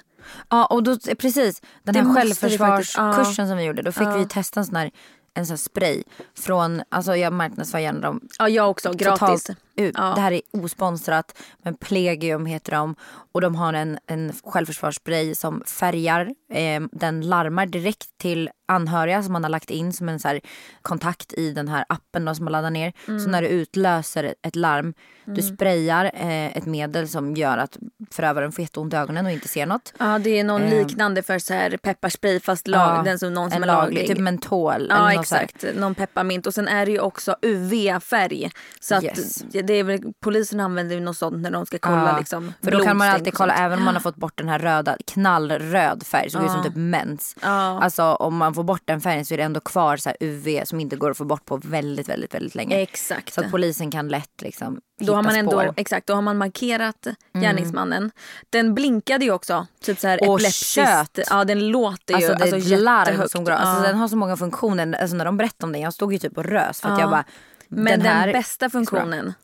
Ja 0.51 0.67
och 0.67 0.83
då, 0.83 0.97
precis 1.19 1.63
den 1.83 1.95
här 1.97 2.15
självförsvarskursen 2.15 3.49
som 3.49 3.57
vi 3.57 3.65
gjorde 3.65 3.83
då 3.83 3.93
fick 3.93 4.09
vi 4.17 4.27
testa 4.29 4.61
en 4.61 4.67
sån 4.67 4.77
här, 4.77 4.91
en 5.35 5.47
sån 5.47 5.59
spray 5.59 6.03
från, 6.39 6.83
alltså 6.89 7.17
jag 7.17 7.33
marknadsför 7.33 7.79
gärna 7.79 8.01
dem 8.01 8.21
Ja 8.39 8.49
jag 8.49 8.71
också, 8.71 8.93
gratis. 8.93 9.19
totalt 9.45 9.51
ut. 9.77 9.95
Ja. 9.99 10.13
Det 10.15 10.21
här 10.21 10.33
är 10.33 10.41
osponsrat 10.53 11.39
men 11.63 11.75
Plegium 11.77 12.47
heter 12.47 12.73
de 12.73 12.95
och 13.33 13.41
de 13.41 13.55
har 13.55 13.73
en, 13.73 13.99
en 14.07 14.33
självförsvarsspray 14.45 15.35
som 15.35 15.63
färgar. 15.67 16.31
Eh, 16.53 16.81
den 16.93 17.21
larmar 17.29 17.67
direkt 17.67 18.19
till 18.19 18.51
anhöriga 18.69 19.23
som 19.23 19.33
man 19.33 19.43
har 19.45 19.51
lagt 19.51 19.71
in 19.71 19.93
som 19.93 20.09
en 20.09 20.21
så 20.21 20.29
här 20.29 20.41
kontakt 20.83 21.33
i 21.33 21.51
den 21.53 21.69
här 21.69 21.85
appen 21.89 22.25
då, 22.25 22.35
som 22.35 22.45
man 22.45 22.53
laddar 22.53 22.71
ner. 22.71 22.93
Mm. 23.09 23.21
Så 23.21 23.31
när 23.31 23.43
du 23.43 23.49
utlöser 23.49 24.35
ett 24.43 24.57
larm, 24.57 24.95
du 25.25 25.43
sprayar 25.43 26.05
eh, 26.15 26.57
ett 26.57 26.67
medel 26.67 27.09
som 27.09 27.35
gör 27.35 27.59
att 27.59 27.79
förövaren 28.11 28.53
får 28.53 28.63
jätteont 28.63 28.95
i 28.95 28.97
ögonen 28.97 29.27
och 29.27 29.33
inte 29.33 29.49
ser 29.49 29.67
något. 29.67 29.95
Ja 29.99 30.19
det 30.19 30.39
är 30.39 30.45
någon 30.45 30.63
Eh. 30.63 30.79
liknande 30.87 31.23
för 31.23 31.39
så 31.39 31.55
här 31.55 31.77
pepparspray 31.77 32.41
fast 32.41 32.67
lag, 32.69 32.99
Ja, 32.99 33.03
den 33.03 33.19
som 33.19 33.35
någon 33.35 33.51
som 33.51 33.63
är 33.63 33.67
laglig, 33.67 33.95
laglig. 33.99 34.09
typ 34.17 34.19
mentol. 34.19 34.87
Ja 34.91 35.13
exakt, 35.21 35.65
någon 35.75 35.95
pepparmint 35.95 36.47
och 36.47 36.55
sen 36.55 36.69
är 36.69 36.87
det 36.87 36.93
ju 36.93 37.01
också 37.01 37.37
UV-färg. 37.43 38.51
Så 38.81 38.95
att 38.95 39.05
Yes. 39.05 39.45
Det 39.67 39.75
är 39.75 39.85
väl, 39.85 40.01
polisen 40.21 40.61
använder 40.61 40.95
ju 40.95 41.01
något 41.01 41.17
sånt 41.17 41.37
när 41.37 41.51
de 41.51 41.67
ska 41.67 41.79
kolla 41.79 42.09
Ja, 42.13 42.19
liksom 42.19 42.53
För 42.63 42.71
då 42.71 42.85
kan 42.85 42.97
man 42.97 43.09
alltid 43.09 43.35
kolla 43.35 43.55
även 43.55 43.79
om 43.79 43.85
man 43.85 43.95
har 43.95 44.01
fått 44.01 44.17
bort 44.17 44.39
den 44.39 44.49
här 44.49 44.59
röda, 44.59 44.97
knallröd 45.07 46.07
färg 46.07 46.31
som 46.31 46.41
ser 46.41 46.47
ut 46.47 46.53
som 46.53 46.63
typ 46.63 46.77
mens. 46.77 47.37
Ja. 47.43 47.81
Alltså 47.83 48.03
om 48.03 48.37
man 48.37 48.55
får 48.55 48.63
bort 48.65 48.83
den 48.85 49.01
färgen 49.01 49.25
så 49.25 49.35
är 49.35 49.39
det 49.39 49.45
ändå 49.45 49.61
kvar 49.61 49.97
så 49.97 50.11
UV 50.21 50.65
som 50.65 50.81
inte 50.81 50.97
går 50.97 51.11
att 51.11 51.17
få 51.17 51.25
bort 51.25 51.45
på 51.45 51.57
väldigt 51.57 52.09
väldigt 52.09 52.35
väldigt 52.35 52.55
länge. 52.55 52.77
Exakt. 52.81 53.35
Så 53.35 53.41
att 53.41 53.51
polisen 53.51 53.91
kan 53.91 54.09
lätt 54.09 54.43
liksom 54.43 54.81
Då 55.01 55.15
har 55.15 55.23
man 55.23 55.37
ändå, 55.37 55.51
spår. 55.51 55.63
Mm. 55.63 55.75
exakt, 55.77 56.07
då 56.07 56.15
har 56.15 56.23
man 56.23 56.37
markerat 56.39 57.07
gärningsmannen. 57.35 58.11
Den 58.51 58.75
blinkade 58.75 59.25
ju 59.25 59.31
också. 59.33 59.67
Typ 59.83 59.99
så 59.99 60.09
här 60.09 60.29
Och 60.29 60.35
epileptiskt. 60.35 60.67
tjöt. 60.67 61.19
Ja 61.31 61.45
den 61.45 61.69
låter 61.69 62.15
ju 62.15 62.27
Alltså 62.27 62.45
det 62.45 62.51
är 62.51 62.55
alltså, 62.55 62.77
larm 62.77 63.29
som 63.29 63.45
går 63.45 63.53
alltså, 63.53 63.85
Ja. 63.85 63.89
Den 63.89 63.99
har 63.99 64.09
så 64.09 64.17
många 64.17 64.37
funktioner. 64.37 64.93
Alltså 65.01 65.17
när 65.17 65.25
de 65.25 65.37
berättade 65.37 65.67
om 65.67 65.73
den, 65.73 65.83
jag 65.83 65.95
stod 65.95 66.13
ju 66.13 66.19
typ 66.19 66.39
och 66.39 66.45
rös 66.45 66.81
för 66.81 66.89
att 66.89 66.99
Ja. 66.99 67.01
jag 67.01 67.11
bara 67.11 67.25
Men 67.69 68.01
den, 68.01 68.23
den, 68.23 68.33
bästa 68.33 68.71
funktionen. 68.71 69.35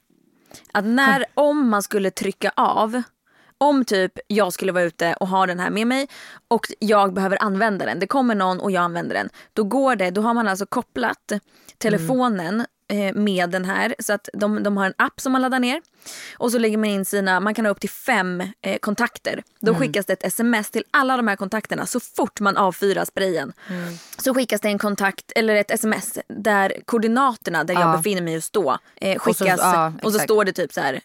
Att 0.73 0.85
när, 0.85 1.25
om 1.35 1.69
man 1.69 1.83
skulle 1.83 2.11
trycka 2.11 2.53
av. 2.57 3.03
Om 3.59 3.85
typ 3.85 4.13
jag 4.27 4.53
skulle 4.53 4.73
vara 4.73 4.85
ute 4.85 5.15
och 5.21 5.29
ha 5.29 5.47
den 5.47 5.61
här 5.61 5.71
med 5.71 5.87
mig 5.87 6.09
och 6.49 6.67
jag 6.79 7.13
behöver 7.15 7.43
använda 7.43 7.87
den. 7.87 7.99
Det 7.99 8.07
kommer 8.07 8.35
någon 8.35 8.61
och 8.61 8.71
jag 8.71 8.83
använder 8.83 9.15
den. 9.15 9.29
Då 9.53 9.65
går 9.65 9.97
det, 9.97 10.11
då 10.11 10.21
har 10.21 10.35
man 10.35 10.49
alltså 10.49 10.67
kopplat 10.67 11.33
telefonen 11.79 12.61
eh, 12.61 12.67
med 13.15 13.51
den 13.51 13.65
här. 13.65 13.95
Så 13.99 14.13
att 14.13 14.29
de, 14.33 14.63
de 14.63 14.77
har 14.77 14.87
en 14.87 14.95
app 14.99 15.21
som 15.21 15.33
man 15.33 15.43
laddar 15.43 15.59
ner. 15.61 15.81
Och 16.39 16.53
så 16.53 16.59
lägger 16.59 16.77
man 16.79 16.89
in 16.89 17.05
sina, 17.05 17.41
man 17.41 17.55
kan 17.55 17.65
ha 17.65 17.71
upp 17.73 17.81
till 17.81 17.91
fem 17.91 18.43
eh, 18.63 18.79
kontakter. 18.79 19.43
Då 19.61 19.75
skickas 19.75 20.07
det 20.07 20.13
ett 20.13 20.25
sms 20.25 20.71
till 20.71 20.85
alla 20.91 21.17
de 21.17 21.29
här 21.29 21.37
kontakterna 21.37 21.87
så 21.87 22.01
fort 22.01 22.41
man 22.41 22.57
avfyrar 22.57 23.05
sprayen. 23.05 23.53
Så 24.19 24.35
skickas 24.35 24.61
det 24.61 24.69
en 24.69 24.79
kontakt 24.79 25.33
eller 25.37 25.55
ett 25.55 25.71
sms 25.71 26.19
där 26.29 26.73
koordinaterna 26.85 27.65
där 27.65 27.75
jag 27.75 27.83
Ja. 27.83 27.97
befinner 27.97 28.23
mig 28.23 28.33
just 28.35 28.53
då 28.53 28.79
eh, 28.97 29.17
Och 29.17 29.23
så- 29.37 29.45
skickas. 29.45 29.61
Och 29.61 29.65
så, 29.65 29.77
ja, 29.77 29.93
exakt. 30.09 30.25
står 30.25 30.45
det 30.45 30.53
typ 30.53 30.73
så 30.73 30.81
här. 30.81 31.01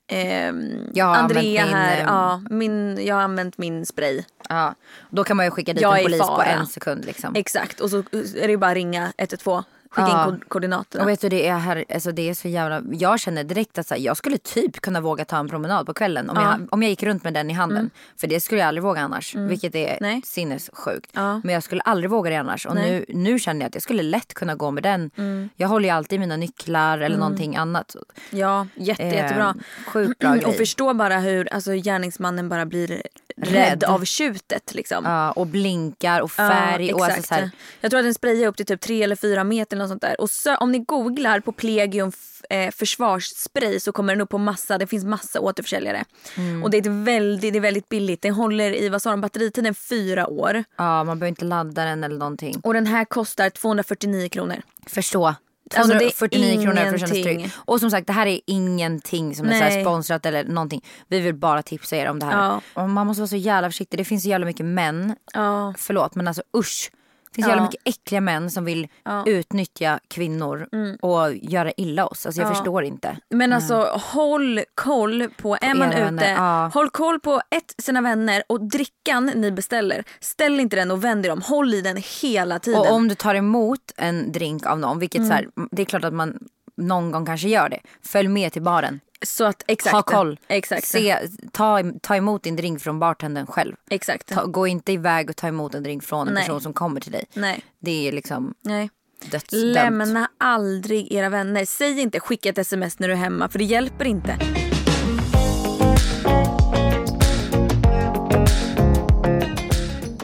Jag 0.93 1.05
har 1.05 1.15
Andrea 1.15 1.65
min, 1.65 1.73
här, 1.73 1.97
ehm, 1.99 2.05
ja, 2.07 2.41
min, 2.49 3.05
jag 3.05 3.15
har 3.15 3.21
använt 3.21 3.57
min 3.57 3.85
spray. 3.85 4.23
Ja, 4.49 4.75
då 5.09 5.23
kan 5.23 5.37
man 5.37 5.45
ju 5.45 5.51
skicka 5.51 5.73
dit 5.73 5.81
Jag 5.81 5.97
en 5.97 6.03
polis 6.03 6.19
på 6.21 6.43
en 6.45 6.67
sekund 6.67 7.05
liksom. 7.05 7.35
Exakt 7.35 7.79
och 7.79 7.89
så 7.89 7.97
är 8.35 8.47
det 8.47 8.57
bara 8.57 8.71
att 8.71 8.75
ringa 8.75 9.13
112. 9.17 9.63
Skicka 9.95 10.07
Ja. 10.09 10.27
in 10.29 10.39
ko- 10.39 10.45
koordinaterna. 10.47 11.03
Och 11.03 11.09
vet 11.09 11.21
du 11.21 11.29
det 11.29 11.47
är 11.47 11.57
här, 11.57 11.85
alltså 11.93 12.11
det 12.11 12.29
är 12.29 12.33
så 12.33 12.47
jävla, 12.47 12.81
jag 12.91 13.19
känner 13.19 13.43
direkt 13.43 13.77
att 13.77 13.87
så 13.87 13.93
här, 13.93 14.01
jag 14.01 14.17
skulle 14.17 14.37
typ 14.37 14.81
kunna 14.81 15.01
våga 15.01 15.25
ta 15.25 15.37
en 15.37 15.49
promenad 15.49 15.85
på 15.85 15.93
kvällen 15.93 16.29
om, 16.29 16.37
Ja. 16.37 16.43
jag, 16.59 16.67
om 16.73 16.83
jag 16.83 16.89
gick 16.89 17.03
runt 17.03 17.23
med 17.23 17.33
den 17.33 17.49
i 17.49 17.53
handen. 17.53 17.89
För 18.17 18.27
det 18.27 18.39
skulle 18.39 18.61
jag 18.61 18.67
aldrig 18.67 18.83
våga 18.83 19.01
annars, 19.01 19.35
vilket 19.35 19.75
är 19.75 19.97
Nej. 20.01 20.21
sinnessjukt. 20.25 21.09
Ja. 21.13 21.41
Men 21.43 21.53
jag 21.53 21.63
skulle 21.63 21.81
aldrig 21.81 22.09
våga 22.09 22.29
det 22.29 22.35
annars. 22.35 22.65
Och 22.65 22.75
Nej. 22.75 22.91
nu, 22.91 23.05
nu 23.19 23.39
känner 23.39 23.61
jag 23.61 23.67
att 23.67 23.73
jag 23.75 23.83
skulle 23.83 24.03
lätt 24.03 24.33
kunna 24.33 24.55
gå 24.55 24.71
med 24.71 24.83
den. 24.83 25.11
Jag 25.55 25.67
håller 25.67 25.89
ju 25.89 25.95
alltid 25.95 26.19
mina 26.19 26.37
nycklar 26.37 26.97
eller 26.99 27.17
någonting 27.17 27.55
annat. 27.55 27.95
Ja, 28.29 28.67
jätte, 28.75 29.03
Eh, 29.03 29.13
jättebra. 29.13 29.55
Sjukt 29.87 30.19
bra 30.19 30.33
grej. 30.35 30.45
Och 30.45 30.55
förstå 30.55 30.93
bara 30.93 31.17
hur 31.19 31.53
alltså, 31.53 31.71
gärningsmannen 31.71 32.49
bara 32.49 32.65
blir 32.65 32.87
rädd, 32.87 33.53
Rädd. 33.53 33.83
av 33.83 34.05
tjutet. 34.05 34.75
Liksom. 34.75 35.05
Ja, 35.05 35.31
och 35.31 35.47
blinkar 35.47 36.21
och 36.21 36.31
färg. 36.31 36.93
och 36.93 37.05
alltså 37.05 37.21
så 37.21 37.33
här, 37.35 37.49
Jag 37.81 37.91
tror 37.91 37.99
att 37.99 38.05
den 38.05 38.13
sprayar 38.13 38.47
upp 38.47 38.57
till 38.57 38.65
typ 38.65 38.81
tre 38.81 39.03
eller 39.03 39.15
fyra 39.15 39.43
meter. 39.43 39.77
Något 39.85 39.91
sånt 39.91 40.01
där. 40.01 40.21
Och 40.21 40.29
så, 40.29 40.55
om 40.55 40.71
ni 40.71 40.79
googlar 40.79 41.39
på 41.39 41.51
Plegium 41.51 42.11
eh, 42.49 42.71
försvarsspray 42.71 43.79
så 43.79 43.91
kommer 43.91 44.13
den 44.13 44.21
upp 44.21 44.29
på 44.29 44.37
massa, 44.37 44.77
det 44.77 44.87
finns 44.87 45.05
massa 45.05 45.39
återförsäljare. 45.39 46.05
Mm. 46.37 46.63
Och 46.63 46.69
det 46.69 46.77
är, 46.77 47.03
väldigt, 47.03 47.53
det 47.53 47.59
är 47.59 47.61
väldigt 47.61 47.89
billigt. 47.89 48.21
Den 48.21 48.33
håller 48.33 48.75
i, 48.75 48.89
vad 48.89 49.01
sa 49.01 49.11
de, 49.11 49.21
batteritiden 49.21 49.75
fyra 49.75 50.27
år. 50.27 50.63
ja, 50.77 51.03
man 51.03 51.19
behöver 51.19 51.27
inte 51.27 51.45
ladda 51.45 51.85
den 51.85 52.03
eller 52.03 52.17
någonting. 52.17 52.59
Och 52.63 52.73
den 52.73 52.87
här 52.87 53.05
kostar 53.05 53.49
249 53.49 54.29
kronor. 54.29 54.61
Förstå. 54.87 55.35
Alltså, 55.75 55.97
det 55.97 56.05
är 56.05 56.09
249 56.09 56.61
kronor 56.63 56.75
för 56.75 56.93
att 56.93 56.99
känna 56.99 57.23
trygg. 57.23 57.49
Och 57.55 57.79
som 57.79 57.91
sagt 57.91 58.07
det 58.07 58.13
här 58.13 58.27
är 58.27 58.39
ingenting 58.45 59.35
som 59.35 59.45
är 59.45 59.53
så 59.53 59.59
Nej. 59.59 59.83
sponsrat 59.83 60.25
eller 60.25 60.43
någonting. 60.43 60.81
Vi 61.07 61.19
vill 61.19 61.35
bara 61.35 61.61
tipsa 61.63 61.95
er 61.95 62.09
om 62.09 62.19
det 62.19 62.25
här. 62.25 62.43
Ja. 62.45 62.61
Och 62.73 62.89
man 62.89 63.07
måste 63.07 63.21
vara 63.21 63.27
så 63.27 63.35
jävla 63.35 63.69
försiktig. 63.69 63.99
Det 63.99 64.05
finns 64.05 64.23
så 64.23 64.29
jävla 64.29 64.45
mycket 64.45 64.65
män. 64.65 65.15
Ja. 65.33 65.73
Förlåt 65.77 66.15
men 66.15 66.27
alltså 66.27 66.43
usch. 66.57 66.91
Det 67.35 67.41
finns 67.41 67.47
Ja. 67.47 67.51
jävla 67.51 67.63
mycket 67.63 67.81
äckliga 67.85 68.21
män 68.21 68.51
som 68.51 68.65
vill 68.65 68.87
Ja. 69.05 69.11
Mm. 69.11 69.27
utnyttja 69.27 69.99
kvinnor 70.07 70.67
och 71.01 71.33
göra 71.35 71.71
illa 71.77 72.07
oss. 72.07 72.25
Alltså 72.25 72.41
jag 72.41 72.49
Ja. 72.49 72.53
förstår 72.55 72.83
inte. 72.83 73.17
Men 73.29 73.53
alltså 73.53 73.75
håll 74.13 74.61
koll 74.75 75.27
på, 75.37 75.57
är 75.61 75.75
man 75.75 75.93
ute, 75.93 76.25
ja. 76.25 76.71
håll 76.73 76.89
koll 76.89 77.19
på 77.19 77.41
ett, 77.55 77.75
sina 77.83 78.01
vänner 78.01 78.43
och 78.49 78.69
drickan 78.69 79.25
ni 79.35 79.51
beställer. 79.51 80.03
Ställ 80.19 80.59
inte 80.59 80.75
den 80.75 80.91
och 80.91 81.03
vänd 81.03 81.25
i 81.25 81.29
dem, 81.29 81.41
håll 81.41 81.73
i 81.73 81.81
den 81.81 81.97
hela 82.21 82.59
tiden. 82.59 82.79
Och 82.79 82.91
om 82.91 83.07
du 83.07 83.15
tar 83.15 83.35
emot 83.35 83.91
en 83.97 84.31
drink 84.31 84.65
av 84.65 84.79
någon, 84.79 84.99
vilket 84.99 85.27
så 85.27 85.33
här, 85.33 85.47
det 85.71 85.81
är 85.81 85.85
klart 85.85 86.03
att 86.03 86.13
man 86.13 86.39
någon 86.77 87.11
gång 87.11 87.25
kanske 87.25 87.49
gör 87.49 87.69
det. 87.69 87.79
Följ 88.01 88.27
med 88.27 88.53
till 88.53 88.61
baren. 88.61 88.99
Så 89.25 89.45
att 89.45 89.63
exakt. 89.67 89.93
Ha 89.93 90.01
koll. 90.01 90.39
Exakt. 90.47 90.87
Se, 90.87 91.17
ta, 91.51 91.83
ta 92.01 92.15
emot 92.15 92.43
din 92.43 92.55
drink 92.55 92.81
från 92.81 92.99
bartendern 92.99 93.45
själv. 93.47 93.75
Exakt. 93.89 94.27
Ta, 94.27 94.45
gå 94.45 94.67
inte 94.67 94.91
iväg 94.91 95.29
och 95.29 95.35
ta 95.35 95.47
emot 95.47 95.75
en 95.75 95.83
drink 95.83 96.03
från 96.03 96.27
en 96.27 96.33
Nej. 96.33 96.43
person 96.43 96.61
som 96.61 96.73
kommer 96.73 97.01
till 97.01 97.11
dig. 97.11 97.25
Nej. 97.33 97.63
Det 97.79 98.07
är 98.07 98.11
liksom 98.11 98.53
Nej. 98.61 98.89
dödsdömt. 99.31 99.63
Lämna 99.73 100.29
aldrig 100.37 101.13
era 101.13 101.29
vänner. 101.29 101.65
Säg 101.65 101.99
inte 101.99 102.19
skicka 102.19 102.49
ett 102.49 102.57
sms 102.57 102.99
när 102.99 103.07
du 103.07 103.13
är 103.13 103.17
hemma 103.17 103.49
för 103.49 103.59
det 103.59 103.65
hjälper 103.65 104.05
inte. 104.05 104.37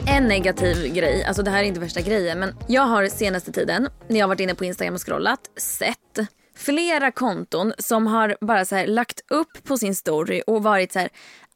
En 0.06 0.28
negativ 0.28 0.94
grej, 0.94 1.24
alltså 1.24 1.42
det 1.42 1.50
här 1.50 1.58
är 1.58 1.64
inte 1.64 1.80
värsta 1.80 2.00
grejen 2.00 2.38
men 2.38 2.54
jag 2.66 2.82
har 2.82 3.06
senaste 3.06 3.52
tiden 3.52 3.88
när 4.08 4.20
jag 4.20 4.28
varit 4.28 4.40
inne 4.40 4.54
på 4.54 4.64
Instagram 4.64 4.94
och 4.94 5.06
scrollat 5.06 5.40
sett 5.56 6.28
flera 6.56 7.10
konton 7.10 7.72
som 7.78 8.06
har 8.06 8.36
bara 8.40 8.64
så 8.64 8.76
här 8.76 8.86
lagt 8.86 9.20
upp 9.30 9.64
på 9.64 9.78
sin 9.78 9.94
story 9.94 10.42
och 10.46 10.62
varit 10.62 10.92
så 10.92 10.98
här 10.98 11.08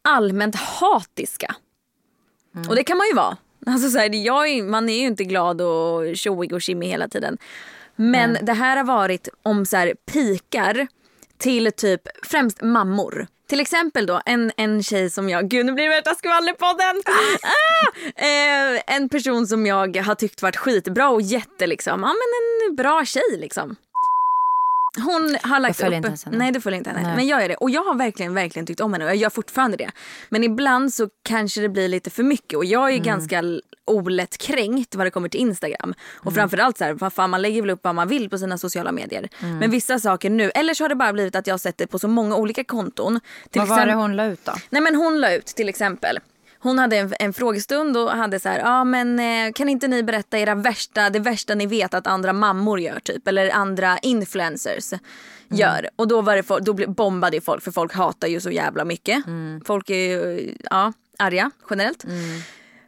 allmänt 0.02 0.54
hatiska. 0.54 1.54
Och 2.68 2.76
det 2.76 2.84
kan 2.84 2.98
man 2.98 3.06
ju 3.06 3.14
vara. 3.14 3.36
Alltså 3.66 3.90
så 3.90 3.98
här, 3.98 4.14
jag 4.14 4.48
är, 4.48 4.62
man 4.62 4.88
är 4.88 5.00
ju 5.00 5.06
inte 5.06 5.24
glad 5.24 5.60
och 5.60 6.16
tjoig 6.16 6.52
och 6.52 6.62
kimmig 6.62 6.88
hela 6.88 7.08
tiden. 7.08 7.38
Men 7.96 8.38
det 8.42 8.52
här 8.52 8.76
har 8.76 8.84
varit 8.84 9.28
om 9.42 9.66
så 9.66 9.76
här 9.76 9.94
pikar 10.12 10.86
till 11.38 11.72
typ 11.72 12.02
främst 12.22 12.62
mammor. 12.62 13.26
Till 13.48 13.60
exempel 13.60 14.06
då 14.06 14.20
en, 14.26 14.52
en 14.56 14.82
tjej 14.82 15.10
som 15.10 15.28
jag, 15.28 15.48
gud 15.48 15.66
nu 15.66 15.72
blir 15.72 15.84
det 15.84 15.90
värsta 15.90 16.14
skvallerpodden. 16.14 17.02
Ah! 17.04 18.22
Eh, 18.22 18.96
en 18.96 19.08
person 19.08 19.46
som 19.46 19.66
jag 19.66 19.96
har 19.96 20.14
tyckt 20.14 20.42
varit 20.42 20.56
skitbra 20.56 21.08
och 21.08 21.22
jätte 21.22 21.66
liksom, 21.66 22.00
ja 22.00 22.08
men 22.08 22.68
en 22.70 22.76
bra 22.76 23.04
tjej 23.04 23.36
liksom. 23.38 23.76
Hon 25.04 25.36
har 25.42 25.60
lagt 25.60 25.80
upp... 25.80 25.92
inte 25.92 26.08
henne. 26.24 26.38
Nej 26.38 26.52
du 26.52 26.60
följer 26.60 26.78
inte 26.78 26.90
henne. 26.90 27.02
Nej. 27.02 27.16
Men 27.16 27.26
jag 27.26 27.42
gör 27.42 27.48
det. 27.48 27.56
Och 27.56 27.70
jag 27.70 27.84
har 27.84 27.94
verkligen, 27.94 28.34
verkligen 28.34 28.66
tyckt 28.66 28.80
om 28.80 28.92
henne 28.92 29.04
och 29.04 29.10
jag 29.10 29.16
gör 29.16 29.30
fortfarande 29.30 29.76
det. 29.76 29.90
Men 30.28 30.44
ibland 30.44 30.94
så 30.94 31.08
kanske 31.24 31.60
det 31.60 31.68
blir 31.68 31.88
lite 31.88 32.10
för 32.10 32.22
mycket 32.22 32.56
och 32.56 32.64
jag 32.64 32.82
är 32.88 32.92
Mm. 32.96 33.02
ganska 33.04 33.42
olätt 33.84 34.38
kränkt 34.38 34.94
vad 34.94 35.06
det 35.06 35.10
kommer 35.10 35.28
till 35.28 35.40
Instagram. 35.40 35.94
Och 36.14 36.26
Mm. 36.26 36.34
framförallt 36.34 36.78
så 36.78 36.84
här, 36.84 36.92
vad 36.92 37.12
fan 37.12 37.30
man 37.30 37.42
lägger 37.42 37.62
väl 37.62 37.70
upp 37.70 37.80
vad 37.82 37.94
man 37.94 38.08
vill 38.08 38.30
på 38.30 38.38
sina 38.38 38.58
sociala 38.58 38.92
medier. 38.92 39.28
Mm. 39.42 39.58
Men 39.58 39.70
vissa 39.70 39.98
saker 39.98 40.30
nu, 40.30 40.50
eller 40.50 40.74
så 40.74 40.84
har 40.84 40.88
det 40.88 40.94
bara 40.94 41.12
blivit 41.12 41.34
att 41.34 41.46
jag 41.46 41.54
har 41.54 41.58
sett 41.58 41.78
det 41.78 41.86
på 41.86 41.98
så 41.98 42.08
många 42.08 42.36
olika 42.36 42.64
konton. 42.64 43.20
Till 43.50 43.60
Vad 43.60 43.68
var 43.68 43.86
det 43.86 43.94
hon 43.94 44.16
la 44.16 44.24
ut 44.24 44.44
då? 44.44 44.52
Nej 44.70 44.82
men 44.82 44.94
hon 44.94 45.20
la 45.20 45.32
ut 45.34 45.46
till 45.46 45.68
exempel. 45.68 46.18
Hon 46.66 46.78
hade 46.78 46.96
en, 46.96 47.14
en 47.18 47.32
frågestund 47.32 47.96
och 47.96 48.10
hade 48.10 48.40
så 48.40 48.48
här, 48.48 48.58
ja 48.58 48.84
men 48.84 49.18
eh, 49.18 49.52
kan 49.52 49.68
inte 49.68 49.88
ni 49.88 50.02
berätta 50.02 50.38
era 50.38 50.54
värsta, 50.54 51.10
det 51.10 51.18
värsta 51.18 51.54
ni 51.54 51.66
vet 51.66 51.94
att 51.94 52.06
andra 52.06 52.32
mammor 52.32 52.80
gör 52.80 53.00
typ 53.00 53.28
eller 53.28 53.50
andra 53.50 53.98
influencers 53.98 54.92
gör. 55.48 55.88
Och 55.96 56.08
då, 56.08 56.20
var 56.20 56.36
det, 56.36 56.64
då 56.64 56.92
bombade 56.92 57.40
folk 57.40 57.64
för 57.64 57.70
folk 57.70 57.94
hatar 57.94 58.28
ju 58.28 58.40
så 58.40 58.50
jävla 58.50 58.84
mycket. 58.84 59.24
Folk 59.64 59.90
är 59.90 59.94
ju 59.94 60.54
ja, 60.70 60.92
arga 61.18 61.50
generellt. 61.70 62.04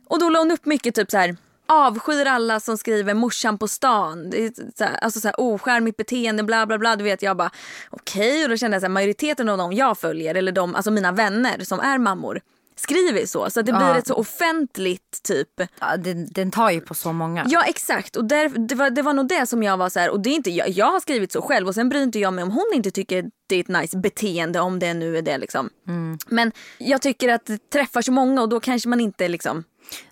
Och 0.06 0.20
då 0.20 0.28
la 0.28 0.38
hon 0.38 0.50
upp 0.50 0.66
mycket 0.66 0.94
typ 0.94 1.10
så 1.10 1.16
här 1.16 1.36
avskyr 1.68 2.26
alla 2.26 2.60
som 2.60 2.78
skriver 2.78 3.14
morsan 3.14 3.58
på 3.58 3.68
stan. 3.68 4.32
Så 4.74 4.84
här, 4.84 4.96
alltså 4.96 5.20
så 5.20 5.28
här 5.28 5.34
ocharmigt 5.40 5.96
beteende 5.96 6.42
bla 6.42 6.66
bla 6.66 6.78
bla. 6.78 6.96
Du 6.96 7.04
vet 7.04 7.22
jag 7.22 7.36
bara 7.36 7.50
okej 7.90 8.44
och 8.44 8.50
då 8.50 8.56
kände 8.56 8.74
jag 8.74 8.82
så 8.82 8.86
här, 8.86 8.92
majoriteten 8.92 9.48
av 9.48 9.58
dem 9.58 9.72
jag 9.72 9.98
följer 9.98 10.34
eller 10.34 10.52
de, 10.52 10.74
alltså 10.74 10.90
mina 10.90 11.12
vänner 11.12 11.64
som 11.64 11.80
är 11.80 11.98
mammor 11.98 12.40
skriver 12.80 13.26
så. 13.26 13.50
Så 13.50 13.60
att 13.60 13.66
det 13.66 13.72
blir 13.72 13.86
Ja. 13.88 13.98
ett 13.98 14.06
så 14.06 14.14
offentligt 14.14 15.22
typ. 15.22 15.48
Ja, 15.80 15.96
den, 15.96 16.26
den 16.30 16.50
tar 16.50 16.70
ju 16.70 16.80
på 16.80 16.94
så 16.94 17.12
många. 17.12 17.44
Ja 17.48 17.64
exakt 17.64 18.16
och 18.16 18.24
där, 18.24 18.48
det, 18.68 18.74
var, 18.74 18.90
det 18.90 19.02
var 19.02 19.12
nog 19.12 19.28
det 19.28 19.46
som 19.46 19.62
jag 19.62 19.76
var 19.76 19.88
så 19.88 19.98
här 20.00 20.10
och 20.10 20.20
det 20.20 20.30
är 20.30 20.34
inte 20.34 20.50
jag, 20.50 20.68
jag 20.68 20.86
har 20.92 21.00
skrivit 21.00 21.32
så 21.32 21.42
själv 21.42 21.68
och 21.68 21.74
sen 21.74 21.88
bryr 21.88 22.02
inte 22.02 22.18
jag 22.18 22.32
mig 22.32 22.44
om 22.44 22.50
hon 22.50 22.66
inte 22.74 22.90
tycker 22.90 23.24
det 23.48 23.56
är 23.56 23.60
ett 23.60 23.68
nice 23.68 23.96
beteende 23.98 24.60
om 24.60 24.78
det 24.78 24.94
nu 24.94 25.16
är 25.18 25.22
det 25.22 25.38
liksom. 25.38 25.70
Men 26.26 26.52
jag 26.78 27.02
tycker 27.02 27.28
att 27.28 27.46
det 27.46 27.70
träffar 27.70 28.02
så 28.02 28.12
många 28.12 28.42
och 28.42 28.48
då 28.48 28.60
kanske 28.60 28.88
man 28.88 29.00
inte 29.00 29.28
liksom 29.28 29.64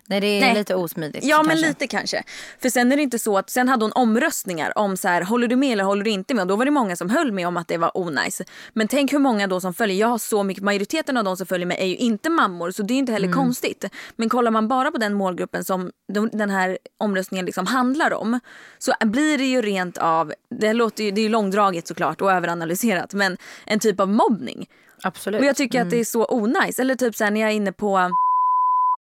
Nej, 0.09 0.21
det 0.21 0.27
är 0.27 0.41
Nej. 0.41 0.53
lite 0.53 0.75
osmidigt. 0.75 1.25
Ja 1.25 1.37
men 1.37 1.47
kanske. 1.49 1.67
lite 1.67 1.87
kanske. 1.87 2.23
För 2.61 2.69
sen 2.69 2.91
är 2.91 2.95
det 2.95 3.03
inte 3.03 3.19
så 3.19 3.37
att 3.37 3.49
sen 3.49 3.69
hade 3.69 3.85
hon 3.85 3.91
omröstningar 3.91 4.77
om 4.77 4.97
så 4.97 5.07
här 5.07 5.21
håller 5.21 5.47
du 5.47 5.55
med 5.55 5.71
eller 5.71 5.83
håller 5.83 6.03
du 6.03 6.09
inte 6.09 6.33
med 6.33 6.41
och 6.41 6.47
då 6.47 6.55
var 6.55 6.65
det 6.65 6.71
många 6.71 6.95
som 6.95 7.09
höll 7.09 7.31
med 7.31 7.47
om 7.47 7.57
att 7.57 7.67
det 7.67 7.77
var 7.77 7.97
onajs. 7.97 8.41
Men 8.73 8.87
tänk 8.87 9.13
hur 9.13 9.19
många 9.19 9.47
då 9.47 9.61
som 9.61 9.73
följer, 9.73 9.97
jag 9.97 10.07
har 10.07 10.17
så 10.17 10.43
mycket, 10.43 10.63
majoriteten 10.63 11.17
av 11.17 11.23
de 11.23 11.37
som 11.37 11.45
följer 11.47 11.67
mig 11.67 11.77
är 11.79 11.85
ju 11.85 11.95
inte 11.95 12.29
mammor 12.29 12.71
så 12.71 12.83
det 12.83 12.93
är 12.93 12.97
inte 12.97 13.11
heller 13.11 13.31
konstigt. 13.31 13.85
Men 14.15 14.29
kollar 14.29 14.51
man 14.51 14.67
bara 14.67 14.91
på 14.91 14.97
den 14.97 15.13
målgruppen 15.13 15.63
som 15.63 15.91
de, 16.13 16.29
den 16.33 16.49
här 16.49 16.77
omröstningen 16.97 17.45
liksom 17.45 17.65
handlar 17.65 18.13
om 18.13 18.39
så 18.77 18.93
blir 19.01 19.37
det 19.37 19.45
ju 19.45 19.61
rent 19.61 19.97
av, 19.97 20.33
det 20.59 20.73
låter 20.73 21.03
ju, 21.03 21.11
det 21.11 21.21
är 21.21 21.23
ju 21.23 21.29
långdraget 21.29 21.87
såklart 21.87 22.21
och 22.21 22.31
överanalyserat 22.31 23.13
men 23.13 23.37
en 23.65 23.79
typ 23.79 23.99
av 23.99 24.09
mobbning. 24.09 24.67
Absolut. 25.03 25.39
Och 25.41 25.45
jag 25.45 25.55
tycker 25.55 25.81
att 25.81 25.89
det 25.89 25.99
är 25.99 26.05
så 26.05 26.25
onajs. 26.25 26.79
Eller 26.79 26.95
typ 26.95 27.15
såhär 27.15 27.31
när 27.31 27.41
jag 27.41 27.49
är 27.49 27.55
inne 27.55 27.71
på, 27.71 28.11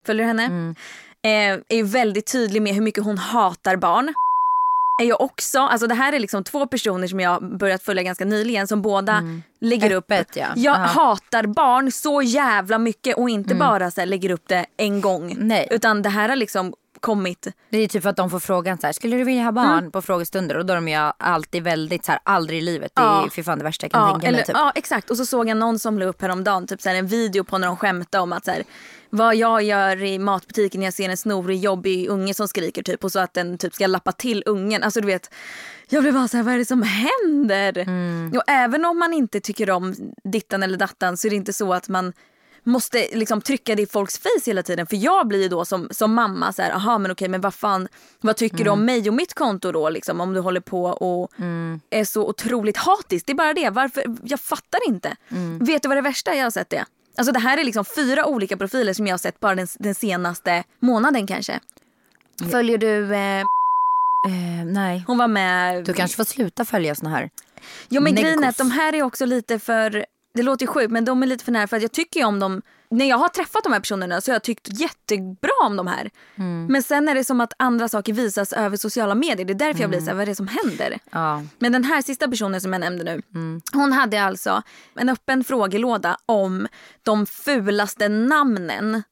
följer 0.05 0.25
henne? 0.25 0.75
Eh, 1.23 1.59
är 1.69 1.83
väldigt 1.83 2.31
tydlig 2.31 2.61
med 2.61 2.73
hur 2.73 2.81
mycket 2.81 3.03
hon 3.03 3.17
hatar 3.17 3.75
barn. 3.75 4.13
Är 5.01 5.05
jag 5.05 5.21
också, 5.21 5.59
alltså 5.59 5.87
det 5.87 5.95
här 5.95 6.13
är 6.13 6.19
liksom 6.19 6.43
två 6.43 6.67
personer 6.67 7.07
som 7.07 7.19
jag 7.19 7.57
börjat 7.57 7.83
följa 7.83 8.03
ganska 8.03 8.25
nyligen 8.25 8.67
som 8.67 8.81
båda 8.81 9.23
lägger 9.61 9.91
upp, 9.91 10.11
Öppet, 10.11 10.35
ja. 10.35 10.47
jag 10.55 10.75
Aha. 10.75 10.85
hatar 10.85 11.45
barn 11.45 11.91
så 11.91 12.21
jävla 12.21 12.77
mycket 12.77 13.17
och 13.17 13.29
inte 13.29 13.55
bara 13.55 13.91
så 13.91 14.01
här, 14.01 14.05
lägger 14.05 14.29
upp 14.29 14.47
det 14.47 14.65
en 14.77 15.01
gång. 15.01 15.35
Nej. 15.39 15.67
Utan 15.71 16.01
det 16.01 16.09
här 16.09 16.29
har 16.29 16.35
liksom 16.35 16.73
kommit, 16.99 17.47
Det 17.69 17.77
är 17.77 17.87
typ 17.87 18.03
för 18.03 18.09
att 18.09 18.15
de 18.17 18.29
får 18.29 18.39
frågan 18.39 18.77
så 18.77 18.87
här, 18.87 18.93
skulle 18.93 19.17
du 19.17 19.23
vilja 19.23 19.43
ha 19.43 19.51
barn 19.51 19.91
på 19.91 20.01
frågestunder? 20.01 20.57
Och 20.57 20.65
då 20.65 20.73
är 20.73 20.75
de 20.75 20.87
ju 20.87 21.11
alltid 21.17 21.63
väldigt 21.63 22.05
så 22.05 22.11
här, 22.11 22.21
aldrig 22.23 22.59
i 22.59 22.61
livet. 22.61 22.91
Det 22.95 23.01
är 23.01 23.05
Ja. 23.05 23.29
för 23.31 23.43
fan 23.43 23.57
det 23.57 23.63
värsta 23.63 23.85
jag 23.85 23.91
kan 23.91 24.01
ja, 24.01 24.11
tänka 24.11 24.27
eller, 24.27 24.37
mig. 24.37 24.45
Typ. 24.45 24.55
ja 24.55 24.71
exakt 24.75 25.09
och 25.09 25.17
så 25.17 25.25
såg 25.25 25.49
jag 25.49 25.57
någon 25.57 25.79
som 25.79 25.99
la 25.99 26.05
upp 26.05 26.21
häromdagen 26.21 26.67
typ 26.67 26.81
så 26.81 26.89
här, 26.89 26.95
en 26.95 27.07
video 27.07 27.43
på 27.43 27.57
när 27.57 27.67
de 27.67 27.77
skämtade 27.77 28.21
om 28.21 28.33
att 28.33 28.45
så 28.45 28.51
här, 28.51 28.63
vad 29.09 29.35
jag 29.35 29.63
gör 29.63 30.03
i 30.03 30.19
matbutiken 30.19 30.79
när 30.79 30.87
jag 30.87 30.93
ser 30.93 31.09
en 31.09 31.17
snorig 31.17 31.59
jobbig 31.59 32.07
unge 32.09 32.33
som 32.33 32.47
skriker 32.47 32.83
typ 32.83 33.03
och 33.03 33.11
så 33.11 33.19
att 33.19 33.33
den 33.33 33.57
typ 33.57 33.73
ska 33.73 33.87
lappa 33.87 34.11
till 34.11 34.43
ungen. 34.45 34.83
Alltså 34.83 35.01
du 35.01 35.07
vet, 35.07 35.33
jag 35.89 36.03
blev 36.03 36.13
bara 36.13 36.27
så 36.27 36.37
här, 36.37 36.43
vad 36.43 36.53
är 36.53 36.57
det 36.57 36.65
som 36.65 36.83
händer? 36.83 37.79
Och 38.37 38.43
även 38.47 38.85
om 38.85 38.99
man 38.99 39.13
inte 39.13 39.39
tycker 39.39 39.69
om 39.69 39.95
dittan 40.23 40.63
eller 40.63 40.77
dattan 40.77 41.17
så 41.17 41.27
är 41.27 41.29
det 41.29 41.35
inte 41.35 41.53
så 41.53 41.73
att 41.73 41.89
man 41.89 42.13
måste 42.65 43.07
liksom 43.13 43.41
trycka 43.41 43.75
det 43.75 43.81
i 43.81 43.87
folks 43.87 44.17
face 44.19 44.41
hela 44.45 44.63
tiden. 44.63 44.87
För 44.87 44.95
jag 44.95 45.27
blir 45.27 45.41
ju 45.41 45.47
då 45.49 45.65
som, 45.65 45.87
som 45.91 46.13
mamma 46.13 46.53
så 46.53 46.61
här, 46.61 46.71
aha 46.71 46.97
men 46.97 47.11
okej 47.11 47.27
men 47.27 47.41
vad 47.41 47.53
fan, 47.53 47.87
vad 48.21 48.37
tycker 48.37 48.63
du 48.63 48.69
om 48.69 48.85
mig 48.85 49.09
och 49.09 49.15
mitt 49.15 49.33
konto 49.33 49.71
då 49.71 49.89
liksom 49.89 50.21
om 50.21 50.33
du 50.33 50.39
håller 50.39 50.61
på 50.61 50.83
och 50.83 51.31
är 51.89 52.03
så 52.03 52.27
otroligt 52.27 52.77
hatisk. 52.77 53.25
Det 53.25 53.31
är 53.31 53.35
bara 53.35 53.53
det, 53.53 53.69
varför, 53.69 54.03
jag 54.23 54.39
fattar 54.39 54.79
inte. 54.87 55.15
Vet 55.59 55.81
du 55.81 55.87
vad 55.87 55.97
det 55.97 56.01
värsta 56.01 56.33
är? 56.33 56.37
jag 56.37 56.45
har 56.45 56.51
sett 56.51 56.69
det? 56.69 56.85
Alltså 57.17 57.31
det 57.31 57.39
här 57.39 57.57
är 57.57 57.63
liksom 57.63 57.85
fyra 57.85 58.25
olika 58.25 58.57
profiler 58.57 58.93
som 58.93 59.07
jag 59.07 59.13
har 59.13 59.17
sett 59.17 59.39
bara 59.39 59.55
den, 59.55 59.67
den 59.79 59.95
senaste 59.95 60.63
månaden 60.79 61.27
kanske. 61.27 61.59
Följer 62.51 62.77
du, 62.77 63.15
eh, 63.15 63.43
Eh, 64.25 64.65
nej. 64.65 65.03
hon 65.07 65.17
var 65.17 65.27
med. 65.27 65.83
Du 65.83 65.93
kanske 65.93 66.17
får 66.17 66.23
sluta 66.23 66.65
följa 66.65 66.95
såna 66.95 67.09
här. 67.09 67.29
Jo 67.89 68.01
men 68.01 68.15
grejen 68.15 68.43
är 68.43 68.49
att 68.49 68.57
de 68.57 68.71
här 68.71 68.95
är 68.95 69.03
också 69.03 69.25
lite 69.25 69.59
för, 69.59 70.05
det 70.35 70.43
låter 70.43 70.65
ju 70.65 70.67
sjukt 70.67 70.91
men 70.91 71.05
de 71.05 71.23
är 71.23 71.27
lite 71.27 71.45
för 71.45 71.51
nära 71.51 71.67
för 71.67 71.75
att 71.77 71.81
jag 71.81 71.91
tycker 71.91 72.19
ju 72.19 72.25
om 72.25 72.39
dem, 72.39 72.61
när 72.89 73.05
jag 73.05 73.17
har 73.17 73.29
träffat 73.29 73.63
de 73.63 73.73
här 73.73 73.79
personerna 73.79 74.21
så 74.21 74.31
har 74.31 74.35
jag 74.35 74.43
tyckt 74.43 74.79
jättebra 74.79 75.51
om 75.65 75.77
de 75.77 75.87
här. 75.87 76.09
Men 76.67 76.83
sen 76.83 77.09
är 77.09 77.15
det 77.15 77.23
som 77.23 77.41
att 77.41 77.53
andra 77.59 77.89
saker 77.89 78.13
visas 78.13 78.53
över 78.53 78.77
sociala 78.77 79.15
medier, 79.15 79.45
det 79.45 79.53
är 79.53 79.67
därför 79.67 79.81
jag 79.81 79.89
blir 79.89 79.99
så 79.99 80.05
här, 80.05 80.13
vad 80.13 80.21
är 80.21 80.25
det 80.25 80.35
som 80.35 80.47
händer? 80.47 80.99
Ja. 81.11 81.43
Men 81.59 81.71
den 81.71 81.83
här 81.83 82.01
sista 82.01 82.27
personen 82.27 82.61
som 82.61 82.73
jag 82.73 82.79
nämnde 82.79 83.03
nu, 83.03 83.21
hon 83.73 83.93
hade 83.93 84.23
alltså 84.23 84.61
en 84.95 85.09
öppen 85.09 85.43
frågelåda 85.43 86.17
om 86.25 86.67
de 87.03 87.25
fulaste 87.25 88.09
namnen 88.09 89.03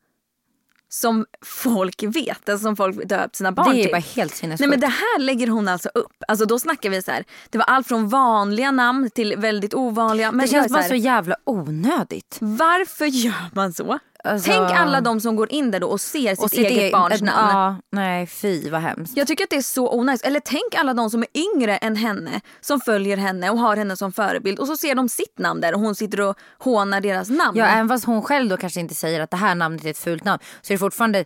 som 0.94 1.26
folk 1.46 2.04
vet, 2.04 2.50
alltså 2.50 2.64
som 2.64 2.76
folk 2.76 3.06
döpt 3.10 3.36
sina 3.36 3.52
barn 3.52 3.74
Det 3.76 3.82
är 3.82 3.84
till. 3.84 3.92
bara 3.92 3.98
helt 4.16 4.36
sinnessjukt. 4.36 4.60
Nej 4.60 4.70
men 4.70 4.80
det 4.80 4.88
här 4.88 5.20
lägger 5.20 5.48
hon 5.48 5.68
alltså 5.68 5.90
upp. 5.94 6.24
Alltså 6.28 6.46
då 6.46 6.60
snackar 6.60 6.90
vi 6.90 7.02
så 7.02 7.12
här. 7.12 7.24
Det 7.50 7.58
var 7.58 7.66
allt 7.66 7.88
från 7.88 8.10
vanliga 8.10 8.72
namn 8.72 9.10
till 9.10 9.36
väldigt 9.38 9.74
ovanliga. 9.74 10.32
Men 10.32 10.46
det 10.46 10.52
känns 10.52 10.68
så 10.68 10.74
bara 10.74 10.84
så 10.84 10.96
jävla 10.96 11.36
onödigt. 11.44 12.38
Varför 12.42 13.06
gör 13.06 13.56
man 13.56 13.74
så? 13.74 14.00
Alltså- 14.26 14.52
Tänk 14.52 14.72
alla 14.72 15.02
de 15.02 15.22
som 15.22 15.36
går 15.36 15.52
in 15.52 15.72
där 15.72 15.80
då 15.80 15.88
och 15.88 16.02
ser 16.02 16.30
sitt, 16.36 16.40
Och 16.44 16.50
sitt 16.50 16.60
eget 16.60 16.72
eget- 16.72 16.92
barns 16.92 17.22
namn. 17.22 17.50
Ja, 17.58 17.76
nej 17.92 18.28
fy 18.28 18.70
vad 18.70 18.82
hemskt. 18.82 19.18
Jag 19.18 19.28
tycker 19.28 19.44
att 19.44 19.50
det 19.50 19.56
är 19.56 19.62
så 19.62 19.94
onajs. 19.98 20.22
Eller 20.22 20.40
tänk 20.40 20.76
alla 20.78 20.94
de 20.94 21.10
som 21.10 21.22
är 21.24 21.28
yngre 21.56 21.78
än 21.78 21.96
henne 21.96 22.42
som 22.62 22.80
följer 22.80 23.18
henne 23.18 23.50
och 23.50 23.58
har 23.58 23.76
henne 23.78 23.98
som 23.98 24.12
förebild 24.12 24.60
och 24.60 24.68
så 24.68 24.78
ser 24.78 24.96
de 24.96 25.10
sitt 25.10 25.40
namn 25.40 25.62
där 25.62 25.74
och 25.74 25.80
hon 25.80 25.96
sitter 25.96 26.22
och 26.22 26.38
hånar 26.60 27.02
deras 27.02 27.30
namn. 27.30 27.58
Ja, 27.58 27.66
även 27.66 27.88
fast 27.90 28.06
hon 28.06 28.22
själv 28.22 28.50
då 28.50 28.58
kanske 28.58 28.80
inte 28.80 28.96
säger 28.96 29.20
att 29.22 29.32
det 29.32 29.38
här 29.38 29.56
namnet 29.56 29.86
är 29.86 29.90
ett 29.90 29.98
fult 29.98 30.24
namn 30.26 30.40
så 30.62 30.74
är 30.74 30.76
det 30.76 30.80
fortfarande 30.80 31.26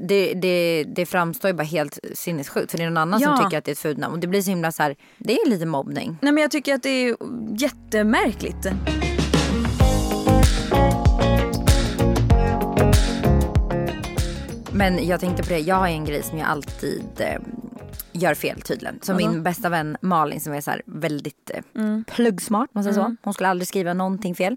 det, 0.00 0.34
det, 0.34 0.84
det 0.96 1.06
framstår 1.06 1.48
ju 1.48 1.54
bara 1.56 1.62
helt 1.62 1.98
sinnessjukt 2.14 2.70
för 2.70 2.78
det 2.78 2.84
är 2.84 2.88
någon 2.90 2.96
annan 2.98 3.20
Ja. 3.20 3.36
som 3.36 3.44
tycker 3.44 3.58
att 3.58 3.64
det 3.64 3.70
är 3.70 3.72
ett 3.72 3.78
fult 3.78 3.98
namn 3.98 4.14
och 4.14 4.20
det 4.20 4.26
blir 4.26 4.42
så 4.42 4.50
himla 4.50 4.72
så 4.72 4.82
här, 4.82 4.96
det 5.18 5.32
är 5.40 5.50
lite 5.50 5.66
mobbning. 5.66 6.18
Nej 6.22 6.32
men 6.32 6.42
jag 6.42 6.50
tycker 6.50 6.74
att 6.74 6.82
det 6.82 6.88
är 7.08 7.16
jättemärkligt. 7.56 8.66
Men 14.74 15.06
jag 15.06 15.20
tänkte 15.20 15.42
på 15.42 15.48
det, 15.48 15.58
jag 15.58 15.76
har 15.76 15.86
en 15.88 16.04
grej 16.04 16.22
som 16.22 16.38
jag 16.38 16.48
alltid 16.48 17.04
eh, 17.18 17.40
gör 18.12 18.34
fel 18.34 18.60
tydligen. 18.60 18.98
Som 19.02 19.16
min 19.16 19.42
bästa 19.42 19.68
vän 19.68 19.96
Malin 20.00 20.40
som 20.40 20.52
är 20.52 20.60
så 20.60 20.70
här 20.70 20.82
väldigt 20.86 21.50
eh, 21.54 21.62
pluggsmart, 22.06 22.74
måste 22.74 22.88
jag 22.88 22.94
säga 22.94 23.06
så. 23.06 23.16
Hon 23.22 23.34
skulle 23.34 23.48
aldrig 23.48 23.68
skriva 23.68 23.94
någonting 23.94 24.34
fel. 24.34 24.56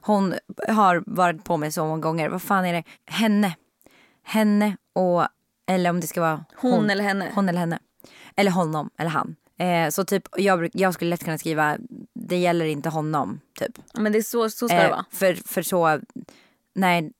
Hon 0.00 0.34
har 0.68 1.02
varit 1.06 1.44
på 1.44 1.56
mig 1.56 1.72
så 1.72 1.84
många 1.86 2.00
gånger, 2.02 2.28
vad 2.28 2.42
fan 2.42 2.64
är 2.64 2.72
det? 2.72 2.82
Henne. 3.06 3.54
Henne 4.24 4.76
och, 4.94 5.26
eller 5.68 5.90
om 5.90 6.00
det 6.00 6.06
ska 6.06 6.20
vara 6.20 6.44
Hon 6.56 6.90
eller 6.90 7.04
henne. 7.04 7.30
Hon 7.34 7.48
eller 7.48 7.60
henne. 7.60 7.78
Eller 8.36 8.50
honom 8.50 8.90
eller 8.98 9.10
han. 9.10 9.36
Eh, 9.58 9.88
så 9.90 10.04
typ 10.04 10.22
jag, 10.36 10.68
jag 10.72 10.94
skulle 10.94 11.10
lätt 11.10 11.24
kunna 11.24 11.38
skriva, 11.38 11.76
det 12.14 12.36
gäller 12.36 12.64
inte 12.64 12.88
honom, 12.88 13.40
typ. 13.58 13.78
Men 13.94 14.12
det 14.12 14.18
är 14.18 14.22
så, 14.22 14.50
så 14.50 14.68
ska 14.68 14.76
det 14.76 14.84
Eh, 14.84 14.90
vara. 14.90 15.04
för, 15.12 15.34
för 15.34 15.62
så, 15.62 16.00
nej. 16.74 17.12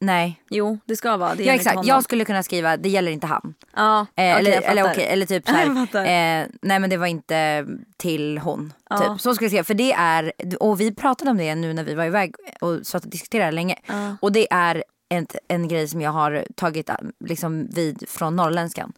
Nej. 0.00 0.42
Jo 0.50 0.78
det 0.84 0.96
ska 0.96 1.16
vara. 1.16 1.34
Det 1.34 1.44
Ja 1.44 1.52
exakt, 1.52 1.86
jag 1.86 2.04
skulle 2.04 2.24
kunna 2.24 2.42
skriva 2.42 2.76
det 2.76 2.88
gäller 2.88 3.12
inte 3.12 3.26
han. 3.26 3.54
Ja, 3.76 4.00
Eh, 4.00 4.04
okej, 4.06 4.30
eller, 4.30 4.50
jag 4.50 4.64
eller 4.64 4.82
fattar. 4.82 4.94
okej, 4.94 5.06
eller 5.06 5.26
typ 5.26 5.48
så 5.48 5.54
här, 5.54 5.66
eh, 5.96 6.46
nej 6.62 6.78
men 6.78 6.90
det 6.90 6.96
var 6.96 7.06
inte 7.06 7.66
till 7.96 8.38
hon. 8.38 8.72
Ja. 8.90 8.98
Typ. 8.98 9.20
Så 9.20 9.34
skulle 9.34 9.44
jag 9.46 9.50
skriva, 9.50 9.64
för 9.64 9.74
det 9.74 9.92
är, 9.92 10.32
och 10.60 10.80
vi 10.80 10.94
pratade 10.94 11.30
om 11.30 11.36
det 11.36 11.54
nu 11.54 11.72
när 11.72 11.84
vi 11.84 11.94
var 11.94 12.04
iväg 12.04 12.34
och 12.60 12.86
satt 12.86 13.04
och 13.04 13.10
diskuterade 13.10 13.52
länge. 13.52 13.76
Ja. 13.86 14.16
Och 14.20 14.32
det 14.32 14.52
är 14.52 14.84
en, 15.08 15.26
en 15.48 15.68
grej 15.68 15.88
som 15.88 16.00
jag 16.00 16.10
har 16.10 16.44
tagit 16.56 16.90
liksom, 17.24 17.68
vid 17.70 18.04
från 18.08 18.36
norrländskan. 18.36 18.92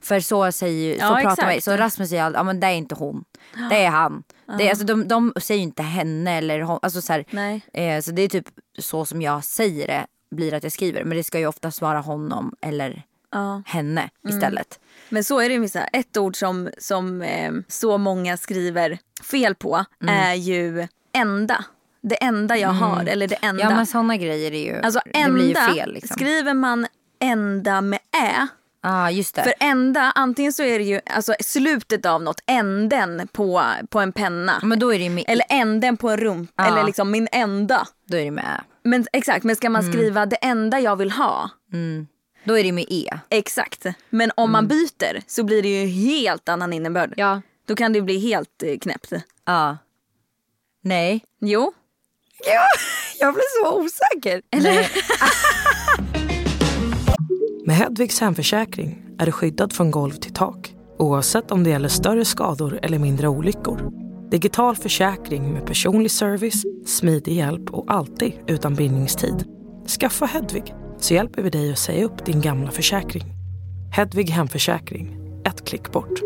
För 0.00 0.20
så 0.20 0.52
säger 0.52 0.98
så 0.98 1.04
Mm. 1.06 1.18
Ja, 1.24 1.28
pratar 1.30 1.46
man. 1.46 1.60
Så 1.60 1.76
Rasmus 1.76 2.08
säger 2.08 2.22
alltid, 2.22 2.38
ja 2.38 2.42
men 2.42 2.60
det 2.60 2.66
är 2.66 2.72
inte 2.74 2.94
hon. 2.94 3.24
Det 3.70 3.84
är 3.84 3.90
han. 3.90 4.22
Det 4.58 4.66
är, 4.66 4.70
alltså, 4.70 4.84
de, 4.84 5.08
de 5.08 5.32
säger 5.36 5.58
ju 5.58 5.62
inte 5.62 5.82
henne 5.82 6.38
eller 6.38 6.60
hon. 6.60 6.78
Alltså, 6.82 7.02
så, 7.02 7.12
här, 7.12 7.24
Nej. 7.30 7.60
eh, 7.72 8.00
så 8.00 8.10
det 8.10 8.22
är 8.22 8.28
typ 8.28 8.46
så 8.78 9.04
som 9.04 9.22
jag 9.22 9.44
säger 9.44 9.86
det 9.86 10.06
blir 10.32 10.54
att 10.54 10.62
jag 10.62 10.72
skriver. 10.72 11.04
Men 11.04 11.16
det 11.16 11.24
ska 11.24 11.38
ju 11.38 11.46
oftast 11.46 11.80
vara 11.80 12.00
honom 12.00 12.54
eller 12.60 13.02
Ja. 13.34 13.62
henne 13.66 14.10
Mm. 14.24 14.36
istället. 14.36 14.80
Men 15.08 15.24
så 15.24 15.40
är 15.40 15.48
det 15.48 15.54
ju 15.54 15.60
med 15.60 15.88
ett 15.92 16.16
ord 16.16 16.36
som, 16.36 16.70
som 16.78 17.22
eh, 17.22 17.52
så 17.68 17.98
många 17.98 18.36
skriver 18.36 18.98
fel 19.22 19.54
på 19.54 19.84
Mm. 20.02 20.14
är 20.14 20.34
ju 20.34 20.88
enda. 21.12 21.64
Det 22.02 22.14
enda 22.24 22.56
jag 22.56 22.68
har 22.68 23.04
eller 23.04 23.28
det 23.28 23.34
enda. 23.42 23.62
Ja 23.62 23.70
men 23.70 23.86
sådana 23.86 24.16
grejer 24.16 24.52
är 24.52 24.64
ju, 24.64 24.80
alltså 24.82 25.00
det 25.04 25.18
enda, 25.18 25.34
blir 25.34 25.48
ju 25.48 25.54
fel 25.74 25.92
liksom. 25.92 26.14
skriver 26.14 26.54
man 26.54 26.86
enda 27.20 27.80
med 27.80 27.98
ä. 28.22 28.46
ah, 28.82 29.10
just 29.10 29.34
det. 29.34 29.42
För 29.42 29.54
ända, 29.60 30.12
antingen 30.14 30.52
så 30.52 30.62
är 30.62 30.78
det 30.78 30.84
ju 30.84 31.00
alltså, 31.06 31.34
slutet 31.40 32.06
av 32.06 32.22
något, 32.22 32.40
änden 32.46 33.28
på, 33.32 33.62
på 33.90 34.00
en 34.00 34.12
penna. 34.12 34.60
men 34.62 34.78
då 34.78 34.94
är 34.94 34.98
det 34.98 35.10
med, 35.10 35.24
Eller 35.28 35.44
änden 35.48 35.96
på 35.96 36.10
en 36.10 36.16
rumpa. 36.16 36.52
Ja. 36.56 36.66
Eller 36.66 36.84
liksom 36.84 37.10
min 37.10 37.28
enda. 37.32 37.86
då 38.08 38.16
är 38.16 38.24
det 38.24 38.30
med. 38.30 38.60
Men 38.84 39.06
exakt, 39.12 39.44
men 39.44 39.56
ska 39.56 39.70
man 39.70 39.82
skriva 39.82 40.26
det 40.26 40.36
enda 40.36 40.80
jag 40.80 40.96
vill 40.96 41.10
ha? 41.10 41.50
Då 42.44 42.58
är 42.58 42.64
det 42.64 42.72
med 42.72 42.84
E. 42.88 43.18
Exakt. 43.28 43.86
Men 44.10 44.30
om 44.36 44.52
man 44.52 44.68
byter 44.68 45.22
så 45.26 45.44
blir 45.44 45.62
det 45.62 45.68
ju 45.68 45.86
helt 45.86 46.48
annan 46.48 46.72
innebörd. 46.72 47.14
Ja. 47.16 47.42
Då 47.66 47.74
kan 47.74 47.92
det 47.92 48.02
bli 48.02 48.18
helt 48.18 48.62
eh, 48.62 48.78
knäppt. 48.78 49.12
Ja. 49.46 49.78
Nej. 50.82 51.24
Jo. 51.40 51.72
Ja, 52.46 52.62
jag 53.20 53.34
blir 53.34 53.64
så 53.64 53.80
osäker. 53.80 54.42
Eller? 54.50 54.88
Med 57.66 57.76
Hedvigs 57.76 58.20
hemförsäkring 58.20 59.04
är 59.18 59.26
du 59.26 59.32
skyddad 59.32 59.72
från 59.72 59.90
golv 59.90 60.12
till 60.12 60.34
tak 60.34 60.74
oavsett 61.02 61.50
om 61.50 61.64
det 61.64 61.70
gäller 61.70 61.88
större 61.88 62.24
skador 62.24 62.78
eller 62.82 62.98
mindre 62.98 63.28
olyckor. 63.28 63.92
Digital 64.30 64.76
försäkring 64.76 65.52
med 65.52 65.66
personlig 65.66 66.10
service, 66.10 66.62
smidig 66.86 67.36
hjälp 67.36 67.70
och 67.70 67.92
alltid 67.92 68.32
utan 68.46 68.74
bindningstid. 68.74 69.44
Skaffa 70.00 70.26
Hedvig 70.26 70.74
så 70.98 71.14
hjälper 71.14 71.42
vi 71.42 71.50
dig 71.50 71.72
att 71.72 71.78
säga 71.78 72.04
upp 72.04 72.26
din 72.26 72.40
gamla 72.40 72.70
försäkring. 72.70 73.24
Hedvig 73.92 74.30
hemförsäkring, 74.30 75.16
ett 75.44 75.68
klick 75.68 75.92
bort. 75.92 76.20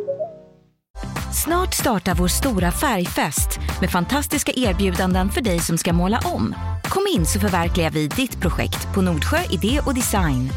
Snart 1.45 1.75
startar 1.75 2.15
vår 2.15 2.29
stora 2.29 2.71
färgfest 2.71 3.61
med 3.81 3.91
fantastiska 3.91 4.53
erbjudanden 4.57 5.29
för 5.29 5.41
dig 5.41 5.59
som 5.59 5.79
ska 5.79 5.93
måla 5.93 6.21
om. 6.25 6.55
Kom 6.85 7.07
in 7.15 7.27
så 7.27 7.41
förverkligar 7.41 7.91
vi 7.91 8.09
ditt 8.09 8.41
projekt 8.41 8.95
på 8.95 9.03
Nordsjö 9.03 9.39
Idé 9.51 9.81
och 9.87 9.95
Design. 9.95 10.51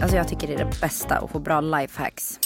Alltså 0.00 0.16
jag 0.16 0.28
tycker 0.28 0.46
det 0.46 0.54
är 0.54 0.64
det 0.64 0.80
bästa 0.80 1.14
att 1.14 1.30
få 1.30 1.38
bra 1.38 1.60
lifehacks. 1.60 2.38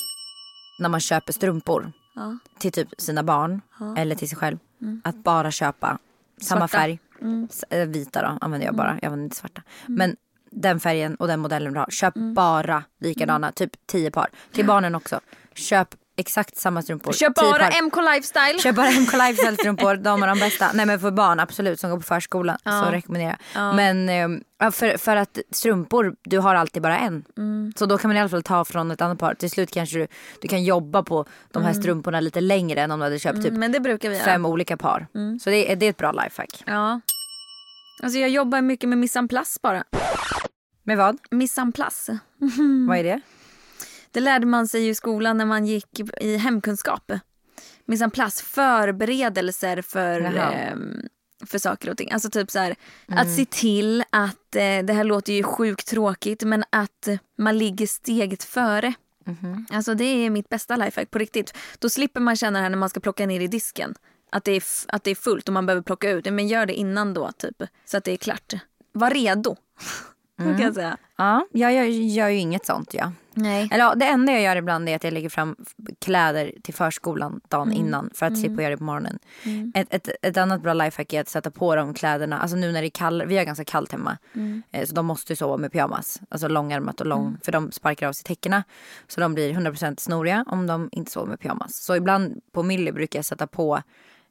När 0.79 0.89
man 0.89 1.01
köper 1.01 1.33
strumpor 1.33 1.93
Ja. 2.17 2.39
till 2.59 2.73
typ 2.73 2.89
sina 2.99 3.23
barn 3.23 3.61
eller 3.97 4.15
till 4.15 4.29
sig 4.29 4.39
själv. 4.39 4.59
Att 5.05 5.17
bara 5.17 5.51
köpa 5.51 5.99
samma 6.41 6.69
Svarta. 6.69 6.79
färg. 6.79 6.99
S- 7.51 7.65
eh, 7.71 7.89
Vita 7.89 8.23
då 8.23 8.39
använder 8.41 8.67
jag 8.67 8.77
bara, 8.77 8.89
jag 9.03 9.05
använder 9.05 9.25
inte 9.25 9.37
svarta. 9.37 9.63
Men 9.87 10.17
den 10.51 10.81
färgen 10.81 11.15
och 11.15 11.27
den 11.27 11.41
modellen 11.41 11.73
du 11.73 11.79
har, 11.79 11.87
köp 11.91 12.15
bara 12.35 12.85
likadana, 13.01 13.53
typ 13.53 13.87
10 13.87 14.11
par. 14.11 14.29
Till 14.53 14.67
barnen 14.67 14.95
också. 14.95 15.21
Köp 15.55 15.95
exakt 16.17 16.57
samma 16.57 16.83
strumpor. 16.83 17.13
Köp 17.13 17.35
10 17.35 17.43
bara 17.51 17.59
par. 17.71 17.83
MK 17.83 17.97
Lifestyle. 18.15 18.59
Köp 18.63 18.77
bara 18.77 18.91
MK 18.91 19.13
Lifestyle 19.29 19.57
strumpor, 19.57 19.95
de 19.97 20.23
är 20.23 20.27
de 20.27 20.39
bästa. 20.39 20.71
Nej 20.75 20.87
men 20.87 21.01
för 21.01 21.11
barn 21.11 21.41
absolut 21.41 21.81
som 21.81 21.91
går 21.91 21.97
på 21.97 22.03
förskolan 22.03 22.59
så 22.65 22.91
rekommenderar 22.91 23.37
jag. 23.55 23.75
Men 23.75 24.09
eh, 24.09 24.29
ja, 24.59 24.71
för, 24.71 24.99
för 24.99 25.17
att 25.17 25.39
strumpor, 25.51 26.17
du 26.25 26.39
har 26.39 26.55
alltid 26.55 26.83
bara 26.83 26.99
en. 26.99 27.25
Mm. 27.39 27.73
Så 27.77 27.87
då 27.87 27.99
kan 27.99 28.09
man 28.09 28.17
i 28.17 28.21
alla 28.21 28.29
fall 28.29 28.43
ta 28.43 28.65
från 28.65 28.91
ett 28.91 29.01
annat 29.01 29.19
par. 29.19 29.35
Till 29.35 29.51
slut 29.51 29.71
kanske 29.71 29.99
du, 29.99 30.07
du 30.43 30.49
kan 30.49 30.65
jobba 30.65 31.03
på 31.03 31.25
de 31.53 31.63
här 31.63 31.73
strumporna 31.73 32.21
lite 32.21 32.41
längre 32.41 32.81
än 32.81 32.91
om 32.91 32.99
du 32.99 33.05
hade 33.05 33.19
köpt 33.19 33.37
typ 33.37 33.47
Mm, 33.47 33.61
Men 33.61 33.73
det 33.73 33.81
brukar 33.81 34.09
vi 34.09 34.15
göra. 34.15 34.25
fem 34.25 34.47
olika 34.47 34.77
par. 34.77 35.07
Så 35.41 35.51
det 35.51 35.73
är, 35.73 35.77
det 35.77 35.87
är 35.87 35.91
ett 35.91 35.97
bra 35.97 36.13
lifehack. 36.13 36.63
Ja. 36.67 37.01
Alltså 38.03 38.19
jag 38.19 38.31
jobbar 38.31 38.61
mycket 38.61 38.89
med 38.89 38.99
mise 38.99 39.19
en 39.19 39.29
place 39.29 39.59
bara. 39.63 39.85
Med 40.83 40.97
vad? 40.97 41.19
Mise 41.31 41.61
en 41.61 41.73
place. 41.73 42.19
Vad 42.89 42.99
är 42.99 43.05
det? 43.05 43.21
Det 44.17 44.21
lärde 44.21 44.47
man 44.47 44.69
sig 44.69 44.89
i 44.89 44.95
skolan 44.95 45.39
när 45.39 45.45
man 45.45 45.67
gick 45.67 46.01
i 46.21 46.37
hemkunskap. 46.37 47.13
Mise 47.85 48.05
en 48.05 48.11
place, 48.11 48.45
förberedelser 48.45 49.83
för, 49.83 50.21
ehm, 50.21 51.03
för 51.47 51.59
saker 51.59 51.91
och 51.91 51.97
ting. 51.97 52.11
Alltså 52.13 52.31
typ 52.31 52.51
så 52.51 52.59
här, 52.59 52.77
att 53.09 53.31
se 53.37 53.45
till 53.45 54.05
att, 54.11 54.57
eh, 54.57 54.79
det 54.85 54.93
här 54.93 55.05
låter 55.05 55.33
ju 55.33 55.43
sjukt 55.43 55.87
tråkigt, 55.89 56.43
men 56.43 56.65
att 56.71 57.09
man 57.39 57.59
ligger 57.59 57.87
steget 57.87 58.45
före. 58.45 58.95
Alltså 59.71 59.95
det 59.95 60.05
är 60.05 60.31
mitt 60.31 60.49
bästa 60.49 60.77
lifehack 60.77 61.11
på 61.11 61.19
riktigt. 61.19 61.57
Då 61.79 61.89
slipper 61.89 62.21
man 62.21 62.37
känna 62.37 62.59
det 62.59 62.63
här 62.63 62.71
när 62.71 62.79
man 62.79 62.91
ska 62.91 63.01
plocka 63.01 63.27
ner 63.27 63.41
i 63.41 63.47
disken. 63.47 63.95
Att 64.33 64.45
det 64.45 64.53
är, 64.53 64.63
att 64.89 65.05
det 65.05 65.11
är 65.11 65.15
fullt 65.15 65.49
och 65.49 65.55
man 65.55 65.67
behöver 65.67 65.83
plocka 65.83 66.11
ut. 66.11 66.33
Men 66.33 66.49
gör 66.49 66.67
det 66.67 66.75
innan 66.75 67.15
då 67.15 67.33
typ. 67.33 67.63
Så 67.85 67.97
att 67.97 68.05
det 68.05 68.13
är 68.13 68.17
klart. 68.17 68.53
Var 68.93 69.11
redo. 69.11 69.57
Så 70.39 70.43
kan 70.45 70.61
jag 70.61 70.75
säga. 70.75 70.97
Ja, 71.17 71.47
jag 71.53 71.73
gör, 71.73 71.85
gör 71.85 72.29
ju 72.29 72.39
inget 72.39 72.67
sånt 72.67 72.95
ja. 72.95 73.13
Nej. 73.37 73.69
Eller 73.73 73.85
ja, 73.85 73.95
det 73.95 74.05
enda 74.07 74.33
jag 74.33 74.43
gör 74.43 74.57
ibland 74.57 74.89
är 74.89 74.97
att 74.97 75.05
jag 75.05 75.13
lägger 75.13 75.29
fram 75.29 75.57
kläder 76.01 76.53
till 76.63 76.75
förskolan 76.75 77.41
dagen 77.49 77.73
innan 77.73 78.11
för 78.15 78.27
att 78.27 78.33
slippa 78.41 78.63
göra 78.63 78.71
det 78.71 78.77
på 78.77 78.85
morgonen. 78.85 79.19
Ett, 79.75 79.95
ett, 79.95 80.09
ett 80.23 80.37
annat 80.37 80.63
bra 80.63 80.75
lifehack 80.75 81.13
är 81.13 81.21
att 81.21 81.29
sätta 81.29 81.51
på 81.51 81.77
de 81.77 81.95
kläderna, 81.95 82.39
alltså 82.39 82.57
nu 82.57 82.73
när 82.73 82.81
det 82.81 82.87
är 82.87 82.91
kallt, 82.91 83.25
vi 83.27 83.37
har 83.37 83.45
ganska 83.45 83.65
kallt 83.65 83.93
hemma. 83.93 84.19
Eh, 84.71 84.85
Så 84.87 84.95
de 84.95 85.07
måste 85.07 85.33
ju 85.33 85.37
sova 85.37 85.57
med 85.57 85.73
pyjamas, 85.73 86.21
alltså 86.29 86.49
långärmat 86.49 87.01
och 87.01 87.07
lång, 87.07 87.39
för 87.45 87.53
de 87.53 87.73
sparkar 87.73 88.09
av 88.09 88.13
sig 88.13 88.25
täckena. 88.25 88.65
Så 89.09 89.21
de 89.21 89.35
blir 89.35 89.53
100% 89.53 90.01
snoriga 90.01 90.45
om 90.49 90.67
de 90.67 90.89
inte 90.93 91.11
sover 91.11 91.29
med 91.29 91.41
pyjamas. 91.41 91.71
Så 91.85 91.97
ibland 91.97 92.41
på 92.53 92.63
Millie 92.63 92.93
brukar 92.93 93.19
jag 93.19 93.25
sätta 93.25 93.47
på 93.47 93.83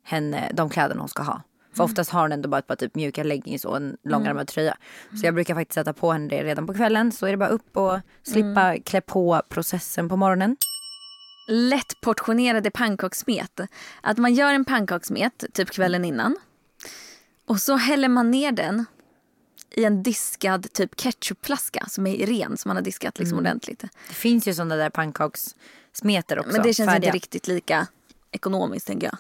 henne 0.03 0.51
de 0.53 0.69
kläderna 0.69 1.01
hon 1.01 1.09
ska 1.09 1.23
ha. 1.23 1.41
För 1.75 1.83
oftast 1.83 2.11
har 2.11 2.21
hon 2.21 2.31
ändå 2.31 2.49
bara 2.49 2.59
ett 2.59 2.67
par 2.67 2.75
typ 2.75 2.95
mjuka 2.95 3.23
leggings 3.23 3.65
och 3.65 3.77
en 3.77 3.97
långärmad 4.03 4.47
tröja. 4.47 4.77
Så 5.19 5.25
jag 5.25 5.33
brukar 5.33 5.55
faktiskt 5.55 5.75
sätta 5.75 5.93
på 5.93 6.11
henne 6.11 6.27
det 6.27 6.43
redan 6.43 6.67
på 6.67 6.73
kvällen. 6.73 7.11
Så 7.11 7.25
är 7.25 7.31
det 7.31 7.37
bara 7.37 7.49
upp 7.49 7.77
och 7.77 7.99
slippa 8.23 8.77
klä 8.85 9.01
på 9.01 9.41
processen 9.49 10.09
på 10.09 10.15
morgonen. 10.17 10.57
lättportionerade 11.49 12.71
pannkakssmet. 12.71 13.59
Att 14.01 14.17
man 14.17 14.33
gör 14.33 14.53
en 14.53 14.65
pannkakssmet 14.65 15.43
typ 15.53 15.71
kvällen 15.71 16.05
innan. 16.05 16.37
Och 17.47 17.61
så 17.61 17.75
häller 17.75 18.07
man 18.09 18.31
ner 18.31 18.51
den 18.51 18.85
i 19.71 19.83
en 19.83 20.03
diskad 20.03 20.73
typ 20.73 20.95
ketchupflaska 21.01 21.85
som 21.89 22.07
är 22.07 22.25
ren, 22.27 22.57
som 22.57 22.69
man 22.69 22.75
har 22.75 22.83
diskat 22.83 23.19
liksom 23.19 23.37
ordentligt. 23.37 23.83
Det 24.07 24.13
finns 24.13 24.47
ju 24.47 24.53
sådana 24.53 24.75
där 24.75 24.89
pannkakssmeter 24.89 26.39
också. 26.39 26.51
Men 26.51 26.61
det 26.61 26.73
känns 26.73 26.89
färdiga. 26.89 27.07
inte 27.09 27.15
riktigt 27.15 27.47
lika 27.47 27.87
ekonomiskt 28.31 28.87
tänker 28.87 29.07
jag. 29.07 29.17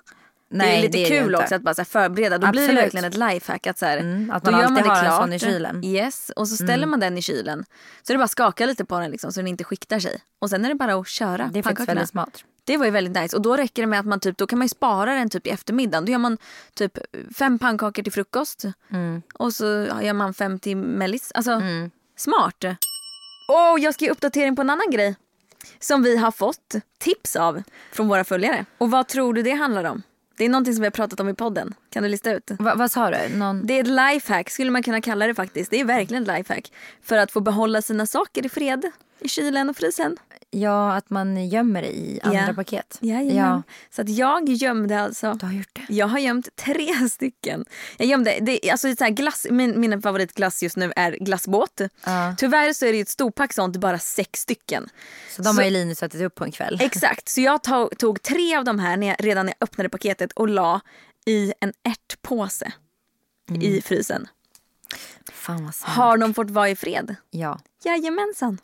Det 0.49 0.57
Nej, 0.57 0.77
är 0.77 0.81
lite 0.81 0.97
det 0.97 1.05
är 1.05 1.09
det 1.09 1.19
kul 1.21 1.35
också 1.35 1.55
att 1.55 1.61
bara 1.61 1.75
så 1.75 1.85
förbereda. 1.85 2.37
Då 2.37 2.51
blir 2.51 2.61
det 2.61 2.65
Absolut. 2.67 2.83
verkligen 2.83 3.05
ett 3.05 3.33
lifehack. 3.33 3.67
Att, 3.67 3.77
så 3.79 3.85
här, 3.85 3.97
Mm, 3.97 4.31
att 4.31 4.43
då 4.43 4.51
man 4.51 4.59
gör 4.59 4.67
alltid 4.67 4.73
man 4.75 4.83
det 4.83 4.89
har 4.89 4.97
en 4.97 5.05
klart. 5.05 5.21
sån 5.21 5.33
i 5.33 5.39
kylen. 5.39 5.75
Mm. 5.75 5.83
Yes, 5.83 6.31
och 6.35 6.47
så 6.47 6.55
ställer 6.55 6.87
man 6.87 6.99
den 6.99 7.17
i 7.17 7.21
kylen. 7.21 7.65
Så 8.03 8.13
det 8.13 8.17
bara 8.19 8.27
skaka 8.27 8.65
lite 8.65 8.85
på 8.85 8.99
den 8.99 9.11
liksom, 9.11 9.31
så 9.31 9.39
den 9.39 9.47
inte 9.47 9.63
skiktar 9.63 9.99
sig. 9.99 10.17
Och 10.39 10.49
sen 10.49 10.65
är 10.65 10.69
det 10.69 10.75
bara 10.75 10.93
att 10.95 11.07
köra 11.07 11.49
Det 11.53 11.59
är 11.59 11.63
faktiskt 11.63 11.89
väldigt 11.89 12.09
smart. 12.09 12.43
Det 12.63 12.77
var 12.77 12.85
ju 12.85 12.91
väldigt 12.91 13.15
nice. 13.23 13.35
Och 13.35 13.41
då 13.41 13.57
räcker 13.57 13.81
det 13.83 13.87
med 13.87 13.99
att 13.99 14.05
man 14.05 14.19
typ, 14.19 14.37
då 14.37 14.47
kan 14.47 14.59
man 14.59 14.69
spara 14.69 15.13
den 15.15 15.29
typ 15.29 15.47
i 15.47 15.49
eftermiddagen. 15.49 16.05
Då 16.05 16.11
gör 16.11 16.19
man 16.19 16.37
typ 16.73 16.97
fem 17.37 17.59
pannkakor 17.59 18.03
till 18.03 18.11
frukost. 18.13 18.65
Mm. 18.91 19.21
Och 19.33 19.53
så 19.53 19.65
gör 20.01 20.13
man 20.13 20.33
fem 20.33 20.59
till 20.59 20.77
mellis. 20.77 21.31
Alltså, 21.35 21.61
smart. 22.17 22.63
Och 23.49 23.79
jag 23.79 23.93
ska 23.93 24.05
ge 24.05 24.11
uppdatering 24.11 24.55
på 24.55 24.61
en 24.61 24.69
annan 24.69 24.89
grej. 24.91 25.15
Som 25.79 26.03
vi 26.03 26.17
har 26.17 26.31
fått 26.31 26.75
tips 26.99 27.35
av 27.35 27.63
från 27.91 28.07
våra 28.07 28.23
följare. 28.23 28.65
Och 28.77 28.91
vad 28.91 29.07
tror 29.07 29.33
du 29.33 29.41
det 29.43 29.51
handlar 29.51 29.83
om? 29.83 30.03
Det 30.37 30.45
är 30.45 30.49
någonting 30.49 30.73
som 30.73 30.81
vi 30.81 30.85
har 30.85 30.91
pratat 30.91 31.19
om 31.19 31.29
i 31.29 31.33
podden. 31.33 31.73
Kan 31.89 32.03
du 32.03 32.09
lista 32.09 32.33
ut? 32.33 32.51
Va, 32.59 32.75
vad 32.75 32.91
sa 32.91 33.11
du? 33.11 33.37
Någon... 33.37 33.65
Det 33.67 33.73
är 33.73 33.81
ett 33.81 34.15
lifehack 34.15 34.49
skulle 34.49 34.71
man 34.71 34.83
kunna 34.83 35.01
kalla 35.01 35.27
det 35.27 35.35
faktiskt. 35.35 35.71
Det 35.71 35.79
är 35.79 35.85
verkligen 35.85 36.23
ett 36.23 36.37
lifehack. 36.37 36.71
För 37.01 37.17
att 37.17 37.31
få 37.31 37.39
behålla 37.39 37.81
sina 37.81 38.05
saker 38.05 38.45
i 38.45 38.49
fred. 38.49 38.91
I 39.19 39.27
kylen 39.27 39.69
och 39.69 39.77
frysen. 39.77 40.17
Ja, 40.51 40.93
att 40.95 41.09
man 41.09 41.47
gömmer 41.49 41.81
det 41.81 41.97
i 41.97 42.19
andra 42.23 42.45
Ja. 42.47 42.53
paket. 42.53 42.97
Jajamän. 43.01 43.35
Ja, 43.35 43.63
Så 43.89 44.01
att 44.01 44.09
jag 44.09 44.49
gömde 44.49 45.01
alltså. 45.01 45.33
du 45.33 45.45
har 45.45 45.53
gjort 45.53 45.69
det. 45.87 45.93
Jag 45.93 46.07
har 46.07 46.19
gömt 46.19 46.55
tre 46.55 47.09
stycken. 47.11 47.65
Jag 47.97 48.07
gömde, 48.07 48.37
det, 48.41 48.71
alltså 48.71 48.95
så 48.95 49.03
här 49.03 49.11
glass, 49.11 49.47
min, 49.49 49.79
min 49.79 50.01
favoritglass 50.01 50.63
just 50.63 50.77
nu 50.77 50.93
är 50.95 51.11
glassbåt. 51.11 51.81
Ja. 52.05 52.35
Tyvärr 52.37 52.73
så 52.73 52.85
är 52.85 52.93
det 52.93 52.99
ett 52.99 53.09
storpack 53.09 53.53
sånt, 53.53 53.77
bara 53.77 53.99
sex 53.99 54.39
stycken. 54.39 54.89
Så 55.35 55.41
de 55.41 55.53
Så- 55.53 55.59
har 55.59 55.63
ju 55.65 55.69
Linus 55.71 56.03
ätit 56.03 56.21
upp 56.21 56.35
på 56.35 56.43
en 56.43 56.51
kväll. 56.51 56.77
Exakt, 56.81 57.29
så 57.29 57.41
jag 57.41 57.63
tog, 57.63 57.97
tog 57.97 58.21
tre 58.21 58.55
av 58.55 58.63
de 58.63 58.79
här 58.79 58.97
när 58.97 59.07
jag, 59.07 59.15
redan 59.19 59.45
när 59.45 59.53
jag 59.59 59.63
öppnade 59.67 59.89
paketet 59.89 60.31
och 60.31 60.49
la 60.49 60.81
i 61.25 61.53
en 61.59 61.73
ärtpåse 61.83 62.71
i 63.61 63.81
frysen. 63.81 64.27
Har 65.81 66.17
de 66.17 66.33
fått 66.33 66.49
vara 66.49 66.69
i 66.69 66.75
fred? 66.75 67.15
Ja. 67.29 67.59
Jajamensan. 67.83 68.57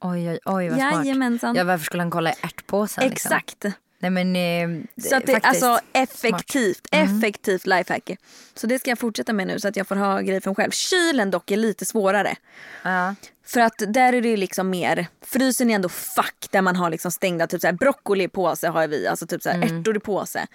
Oj, 0.00 0.30
oj, 0.30 0.38
oj 0.44 0.68
vad 0.68 0.78
smart. 0.78 1.06
Jajamensan. 1.06 1.56
Ja, 1.56 1.64
varför 1.64 1.84
skulle 1.84 2.02
han 2.02 2.10
kolla 2.10 2.30
i 2.30 2.34
ärtpåsen? 2.42 3.08
Liksom? 3.08 3.28
Exakt. 3.32 3.64
Nej 4.02 4.10
men 4.10 4.36
eh, 4.36 4.84
Så 5.08 5.16
att 5.16 5.26
det 5.26 5.32
är 5.32 5.46
alltså 5.46 5.60
smart. 5.60 5.84
Mm. 5.92 6.02
effektivt, 6.04 6.88
effektivt 6.90 7.66
lifehack. 7.66 8.10
Så 8.54 8.66
det 8.66 8.78
ska 8.78 8.90
jag 8.90 8.98
fortsätta 8.98 9.32
med 9.32 9.46
nu 9.46 9.60
så 9.60 9.68
att 9.68 9.76
jag 9.76 9.88
får 9.88 9.96
ha 9.96 10.22
mig 10.22 10.40
själv. 10.40 10.70
Kylen 10.70 11.30
dock 11.30 11.50
är 11.50 11.56
lite 11.56 11.84
svårare. 11.84 12.36
Ja. 12.82 13.14
För 13.46 13.60
att 13.60 13.82
där 13.88 14.12
är 14.12 14.22
det 14.22 14.36
liksom 14.36 14.70
mer, 14.70 15.06
frysen 15.26 15.70
är 15.70 15.74
ändå 15.74 15.88
fack 15.88 16.48
där 16.50 16.62
man 16.62 16.76
har 16.76 16.90
liksom 16.90 17.10
stängda, 17.10 17.46
typ 17.46 17.60
såhär 17.60 17.74
broccoli 17.74 18.24
i 18.24 18.28
påse 18.28 18.68
har 18.68 18.88
vi, 18.88 19.06
alltså 19.06 19.26
typ 19.26 19.42
såhär 19.42 19.56
Mm. 19.56 19.80
ärtor 19.80 19.96
i 19.96 20.00
påse. 20.00 20.46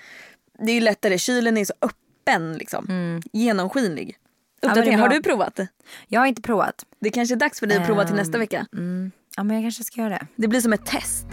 Det 0.59 0.71
är 0.71 0.75
ju 0.75 0.81
lättare, 0.81 1.17
kylen 1.17 1.57
är 1.57 1.65
så 1.65 1.73
öppen 1.81 2.57
liksom, 2.57 3.21
genomskinlig. 3.33 4.03
Mm. 4.03 4.15
är 4.61 4.67
Uppdatering, 4.69 4.99
har 4.99 5.09
du 5.09 5.21
provat? 5.21 5.59
Jag 6.07 6.19
har 6.19 6.27
inte 6.27 6.41
provat. 6.41 6.85
Det 6.99 7.09
kanske 7.09 7.35
är 7.35 7.37
dags 7.37 7.59
för 7.59 7.67
dig 7.67 7.77
att 7.77 7.87
prova 7.87 8.05
till 8.05 8.15
nästa 8.15 8.37
vecka. 8.37 8.65
Mm. 8.73 9.11
Ja 9.37 9.43
men 9.43 9.55
jag 9.55 9.63
kanske 9.63 9.83
ska 9.83 10.01
göra 10.01 10.09
det. 10.09 10.27
Det 10.35 10.47
blir 10.47 10.61
som 10.61 10.73
ett 10.73 10.85
test. 10.85 11.27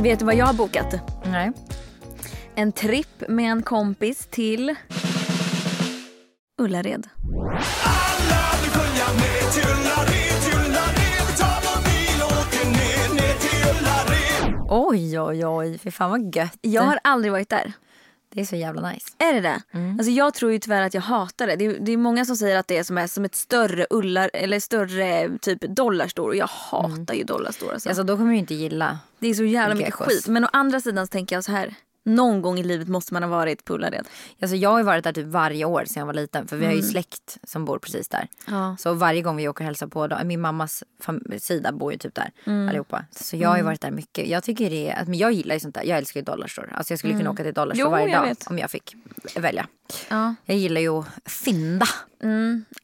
Vet 0.00 0.18
du 0.18 0.24
vad 0.24 0.34
jag 0.34 0.46
har 0.46 0.54
bokat? 0.54 0.94
Nej. 1.24 1.52
En 2.54 2.72
tripp 2.72 3.28
med 3.28 3.50
en 3.52 3.62
kompis 3.62 4.26
till 4.30 4.74
Ullared. 6.58 7.08
Alla 7.84 8.42
vill 8.62 8.70
följa 8.70 9.06
med 9.14 9.52
till 9.52 9.62
Ullared, 9.62 10.42
till 10.42 10.58
Ullared. 10.58 11.22
Vi 11.28 11.36
tar 11.38 11.62
vår 11.62 11.80
bil 11.84 12.22
och 12.22 12.32
åker 12.40 12.66
Oj 14.90 15.20
oj 15.20 15.46
oj, 15.46 15.78
fy 15.78 15.90
fan 15.90 16.10
vad 16.10 16.36
gött. 16.36 16.58
Jag 16.60 16.82
har 16.82 16.98
aldrig 17.04 17.32
varit 17.32 17.48
där. 17.48 17.72
Det 18.34 18.40
är 18.40 18.44
så 18.44 18.56
jävla 18.56 18.90
nice. 18.90 19.08
Är 19.18 19.32
det 19.34 19.40
det? 19.40 19.62
Alltså 19.98 20.10
jag 20.10 20.34
tror 20.34 20.52
ju 20.52 20.58
tyvärr 20.58 20.82
att 20.82 20.94
jag 20.94 21.00
hatar 21.00 21.46
det. 21.46 21.56
Det 21.56 21.66
är, 21.66 21.78
det 21.80 21.92
är 21.92 21.96
många 21.96 22.24
som 22.24 22.36
säger 22.36 22.56
att 22.56 22.68
det 22.68 22.76
är 22.76 22.82
som, 22.82 22.98
är 22.98 23.06
som 23.06 23.24
ett 23.24 23.34
större 23.34 23.86
ullar 23.90 24.30
eller 24.32 24.60
större 24.60 25.38
typ 25.38 25.60
dollarstore. 25.60 26.28
Och 26.28 26.36
jag 26.36 26.46
hatar 26.46 27.14
ju 27.14 27.24
dollarstore. 27.24 27.72
Alltså. 27.72 27.88
Alltså 27.88 28.02
då 28.02 28.16
kommer 28.16 28.30
du 28.32 28.38
inte 28.38 28.54
gilla. 28.54 28.98
det 29.18 29.28
är 29.28 29.34
så 29.34 29.44
jävla 29.44 29.74
mycket 29.74 29.94
skit. 29.94 30.28
Men 30.28 30.44
å 30.44 30.48
andra 30.52 30.80
sidan 30.80 31.08
tänker 31.08 31.36
jag 31.36 31.44
så 31.44 31.52
här. 31.52 31.74
Någon 32.04 32.42
gång 32.42 32.58
i 32.58 32.62
livet 32.62 32.88
måste 32.88 33.14
man 33.14 33.22
ha 33.22 33.30
varit 33.30 33.64
på 33.64 33.74
Ullared. 33.74 34.06
Alltså 34.42 34.56
jag 34.56 34.70
har 34.70 34.78
ju 34.78 34.84
varit 34.84 35.04
där 35.04 35.12
typ 35.12 35.26
varje 35.26 35.64
år 35.64 35.84
sedan 35.84 36.00
jag 36.00 36.06
var 36.06 36.14
liten. 36.14 36.46
För 36.48 36.56
vi 36.56 36.66
har 36.66 36.72
ju 36.72 36.82
släkt 36.82 37.38
som 37.44 37.64
bor 37.64 37.78
precis 37.78 38.08
där. 38.08 38.28
Ja. 38.46 38.76
Så 38.78 38.94
varje 38.94 39.22
gång 39.22 39.36
vi 39.36 39.48
åker 39.48 39.64
och 39.64 39.66
hälsar 39.66 39.86
på, 39.86 40.06
dem, 40.06 40.18
min 40.28 40.40
mammas 40.40 40.84
sida 41.38 41.72
bor 41.72 41.92
ju 41.92 41.98
typ 41.98 42.14
där 42.14 42.30
allihopa. 42.68 43.04
Så 43.10 43.36
jag 43.36 43.48
har 43.48 43.56
ju 43.56 43.62
varit 43.62 43.80
där 43.80 43.90
mycket. 43.90 44.28
Jag 44.28 44.42
tycker 44.44 44.70
det 44.70 44.90
är, 44.90 45.04
men 45.04 45.18
jag 45.18 45.32
gillar 45.32 45.54
ju 45.54 45.60
sånt 45.60 45.74
där. 45.74 45.82
Jag 45.84 45.98
älskar 45.98 46.20
ju 46.20 46.24
Dollarstore. 46.24 46.70
Alltså 46.74 46.92
jag 46.92 46.98
skulle 46.98 47.14
kunna 47.18 47.30
åka 47.30 47.42
till 47.42 47.54
Dollarstore 47.54 47.84
Jo, 47.86 47.90
varje 47.90 48.16
dag 48.16 48.26
vet. 48.26 48.46
om 48.46 48.58
jag 48.58 48.70
fick 48.70 48.96
välja. 49.36 49.66
Ja. 50.10 50.34
Jag 50.44 50.56
gillar 50.56 50.80
ju 50.80 50.88
att 50.98 51.06
fynda. 51.26 51.86
Ja, 52.18 52.28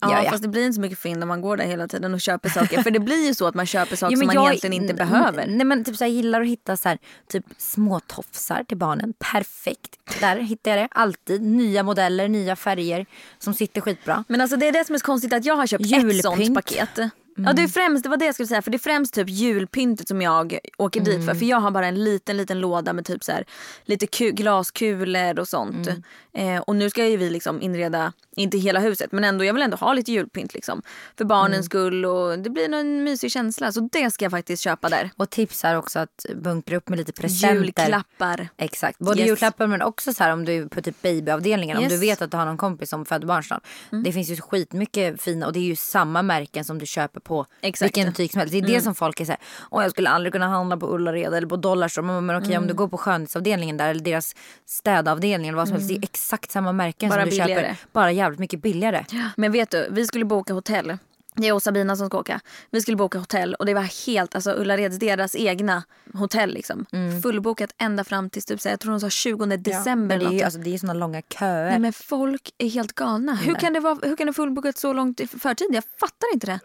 Ja, 0.00 0.24
ja. 0.24 0.31
fast 0.31 0.42
det 0.42 0.48
blir 0.48 0.62
inte 0.64 0.74
så 0.74 0.81
mycket 0.81 0.98
fynd 0.98 1.22
om 1.22 1.28
man 1.28 1.40
går 1.40 1.57
där 1.57 1.64
hela 1.64 1.88
tiden 1.88 2.14
och 2.14 2.20
köper 2.20 2.48
saker. 2.48 2.83
För 2.83 2.90
det 2.90 2.98
blir 3.00 3.26
ju 3.26 3.35
så 3.35 3.46
att 3.46 3.54
man 3.54 3.66
köper 3.66 3.96
saker 3.96 4.14
Jo, 4.16 4.18
som 4.20 4.26
man 4.26 4.46
egentligen 4.46 4.72
inte 4.83 4.94
behöver. 4.94 5.46
Nej 5.46 5.64
men 5.66 5.85
typ 5.85 5.96
så 5.96 6.04
här, 6.04 6.11
jag 6.11 6.16
gillar 6.16 6.40
att 6.40 6.46
hitta 6.46 6.76
så 6.76 6.88
här, 6.88 6.98
typ 7.28 7.44
små 7.59 8.00
tofsar 8.00 8.64
till 8.64 8.76
barnen. 8.76 9.08
Perfekt. 9.18 10.21
Där 10.21 10.37
hittar 10.37 10.71
jag 10.71 10.81
det. 10.81 10.88
Alltid. 10.90 11.42
Nya 11.42 11.83
modeller, 11.83 12.29
nya 12.29 12.57
färger 12.57 13.07
som 13.38 13.55
sitter 13.55 13.81
skitbra. 13.81 14.25
Men 14.29 14.40
alltså 14.40 14.57
det 14.57 14.68
är 14.68 14.73
det 14.73 14.85
som 14.85 14.94
är 14.94 14.99
så 14.99 15.05
konstigt 15.07 15.33
att 15.33 15.44
jag 15.44 15.57
har 15.57 15.66
köpt 15.66 15.85
ett 15.85 15.90
Julpynt. 15.90 16.23
sånt 16.23 16.55
paket. 16.55 16.99
Ja 17.46 17.53
det 17.53 17.62
är 17.62 17.68
främst, 17.68 18.03
det 18.03 18.09
var 18.09 18.16
det 18.16 18.24
jag 18.24 18.35
skulle 18.35 18.46
säga 18.46 18.62
för 18.62 18.70
det 18.70 18.77
är 18.77 18.79
främst 18.79 19.14
typ 19.14 19.29
julpyntet 19.29 20.09
som 20.09 20.22
jag 20.22 20.59
åker 20.79 21.01
dit 21.01 21.27
för. 21.27 21.35
För 21.35 21.46
jag 21.46 21.61
har 21.61 21.70
bara 21.70 21.87
en 21.87 22.05
liten 22.05 22.37
liten 22.37 22.61
låda 22.61 22.92
med 22.92 23.05
typ 23.05 23.24
så 23.24 23.33
här, 23.33 23.44
lite 23.85 24.07
ku- 24.07 24.31
glaskulor 24.31 25.38
och 25.38 25.48
sånt. 25.48 25.88
Eh, 26.35 26.59
och 26.59 26.77
nu 26.77 26.90
ska 26.90 27.07
ju 27.07 27.16
vi 27.16 27.31
liksom 27.31 27.62
inreda, 27.62 28.12
inte 28.37 28.59
hela 28.59 28.81
huset 28.81 29.12
men 29.12 29.24
ändå, 29.24 29.44
jag 29.44 29.55
vill 29.55 29.62
ändå 29.62 29.77
ha 29.77 29.92
lite 29.92 30.12
julpynt 30.12 30.55
liksom. 30.55 30.83
För 31.18 31.24
barnens 31.24 31.66
skull 31.66 32.05
och 32.05 32.38
det 32.38 32.51
blir 32.51 32.74
en 32.74 33.05
mysig 33.05 33.33
känsla. 33.33 33.72
Så 33.72 33.88
det 33.92 34.11
ska 34.11 34.24
jag 34.24 34.33
faktiskt 34.33 34.62
köpa 34.62 34.88
där. 34.88 35.11
Och 35.16 35.31
tipsar 35.31 35.74
också 35.74 35.98
att 35.98 36.27
bunkra 36.37 36.77
upp 36.77 36.88
med 36.88 36.98
lite 36.98 37.12
presenter. 37.12 37.55
Julklappar. 37.55 38.48
Exakt. 38.57 38.98
Både 38.98 39.18
Yes. 39.20 39.29
julklappar 39.29 39.66
men 39.66 39.83
också 39.83 40.12
så 40.14 40.24
här 40.24 40.33
om 40.33 40.44
du 40.44 40.53
är 40.53 40.66
på 40.66 40.81
typ 40.83 41.03
babyavdelningen. 41.03 41.77
Om 41.77 41.83
Yes. 41.83 41.92
du 41.92 41.98
vet 41.98 42.22
att 42.22 42.31
du 42.31 42.37
har 42.37 42.44
någon 42.46 42.57
kompis 42.57 42.90
som 42.90 43.05
föder 43.05 43.27
barn 43.27 43.42
snart. 43.44 43.66
Det 44.05 44.12
finns 44.12 44.29
ju 44.31 44.37
skitmycket 44.37 45.22
fina 45.22 45.46
och 45.46 45.53
det 45.53 45.59
är 45.59 45.62
ju 45.64 45.77
samma 45.77 46.22
märken 46.22 46.64
som 46.64 46.79
du 46.79 46.87
köper 46.87 47.20
på 47.29 47.47
Exakt. 47.61 47.87
vilken 47.87 48.07
butik 48.11 48.33
som 48.33 48.38
helst. 48.38 48.53
Det 48.53 48.59
är 48.59 48.67
det 48.67 48.81
som 48.81 48.95
folk 48.95 49.21
är 49.21 49.25
såhär, 49.25 49.41
åh 49.71 49.83
jag 49.83 49.91
skulle 49.91 50.09
aldrig 50.09 50.33
kunna 50.33 50.49
handla 50.49 50.77
på 50.77 50.95
Ullared 50.95 51.35
eller 51.35 51.47
på 51.47 51.57
Dollarstore. 51.57 52.07
Men, 52.07 52.27
men 52.27 52.43
okej 52.43 52.59
om 52.59 52.67
du 52.67 52.75
går 52.75 52.88
på 52.88 52.99
skönhetsavdelningen 52.99 53.77
där 53.77 53.91
eller 53.91 54.01
deras 54.05 54.35
städavdelning 54.67 55.49
eller 55.49 55.57
vad 55.57 55.69
som 55.69 55.77
helst. 55.77 55.88
Det 55.88 55.95
är 55.95 56.03
exakt 56.03 56.51
samma 56.51 56.73
märken 56.73 57.09
Bara 57.09 57.21
som 57.21 57.25
du 57.25 57.31
billigare. 57.31 57.62
köper. 57.62 57.77
Bara 57.93 58.12
jävligt 58.12 58.38
mycket 58.41 58.62
billigare. 58.62 59.05
Men 59.37 59.53
vet 59.53 59.71
du, 59.71 59.88
vi 59.91 60.07
skulle 60.07 60.25
boka 60.25 60.55
hotell. 60.55 60.99
Det 61.38 61.46
är 61.46 61.48
jag 61.48 61.55
och 61.57 61.62
Sabina 61.62 61.96
som 61.96 62.07
ska 62.07 62.18
åka. 62.18 62.40
Vi 62.70 62.81
skulle 62.81 62.96
boka 62.96 63.18
hotell 63.18 63.55
och 63.55 63.66
det 63.66 63.74
var 63.74 64.07
helt, 64.07 64.35
alltså 64.35 64.53
Ullareds 64.53 64.98
deras 64.98 65.37
egna 65.37 65.83
hotell 66.14 66.51
liksom. 66.55 66.87
Fullbokat 67.22 67.70
ända 67.79 68.05
fram 68.05 68.31
till 68.31 68.42
typ, 68.42 68.64
jag 68.64 68.81
tror 68.81 68.90
de 68.92 69.01
sa 69.01 69.11
20 69.11 69.46
december. 69.57 70.16
Men 70.16 70.18
det 70.18 70.35
är 70.35 70.38
ju 70.38 70.42
alltså, 70.42 70.59
det 70.61 70.74
är 70.74 70.79
såna 70.79 70.92
långa 70.92 71.22
köer. 71.38 71.70
Nej 71.70 71.79
men 71.79 71.92
folk 71.92 72.51
är 72.59 72.68
helt 72.68 72.92
galna. 72.92 73.35
Hur 73.35 73.55
kan, 73.55 73.72
det 73.72 73.81
vara, 73.81 73.98
hur 74.03 74.16
kan 74.16 74.27
det 74.27 74.33
fullbokat 74.33 74.79
så 74.79 74.92
långt 74.92 75.20
i 75.20 75.27
förtid? 75.27 75.66
Jag 75.70 75.85
fattar 76.01 76.35
inte 76.35 76.46
det. 76.46 76.61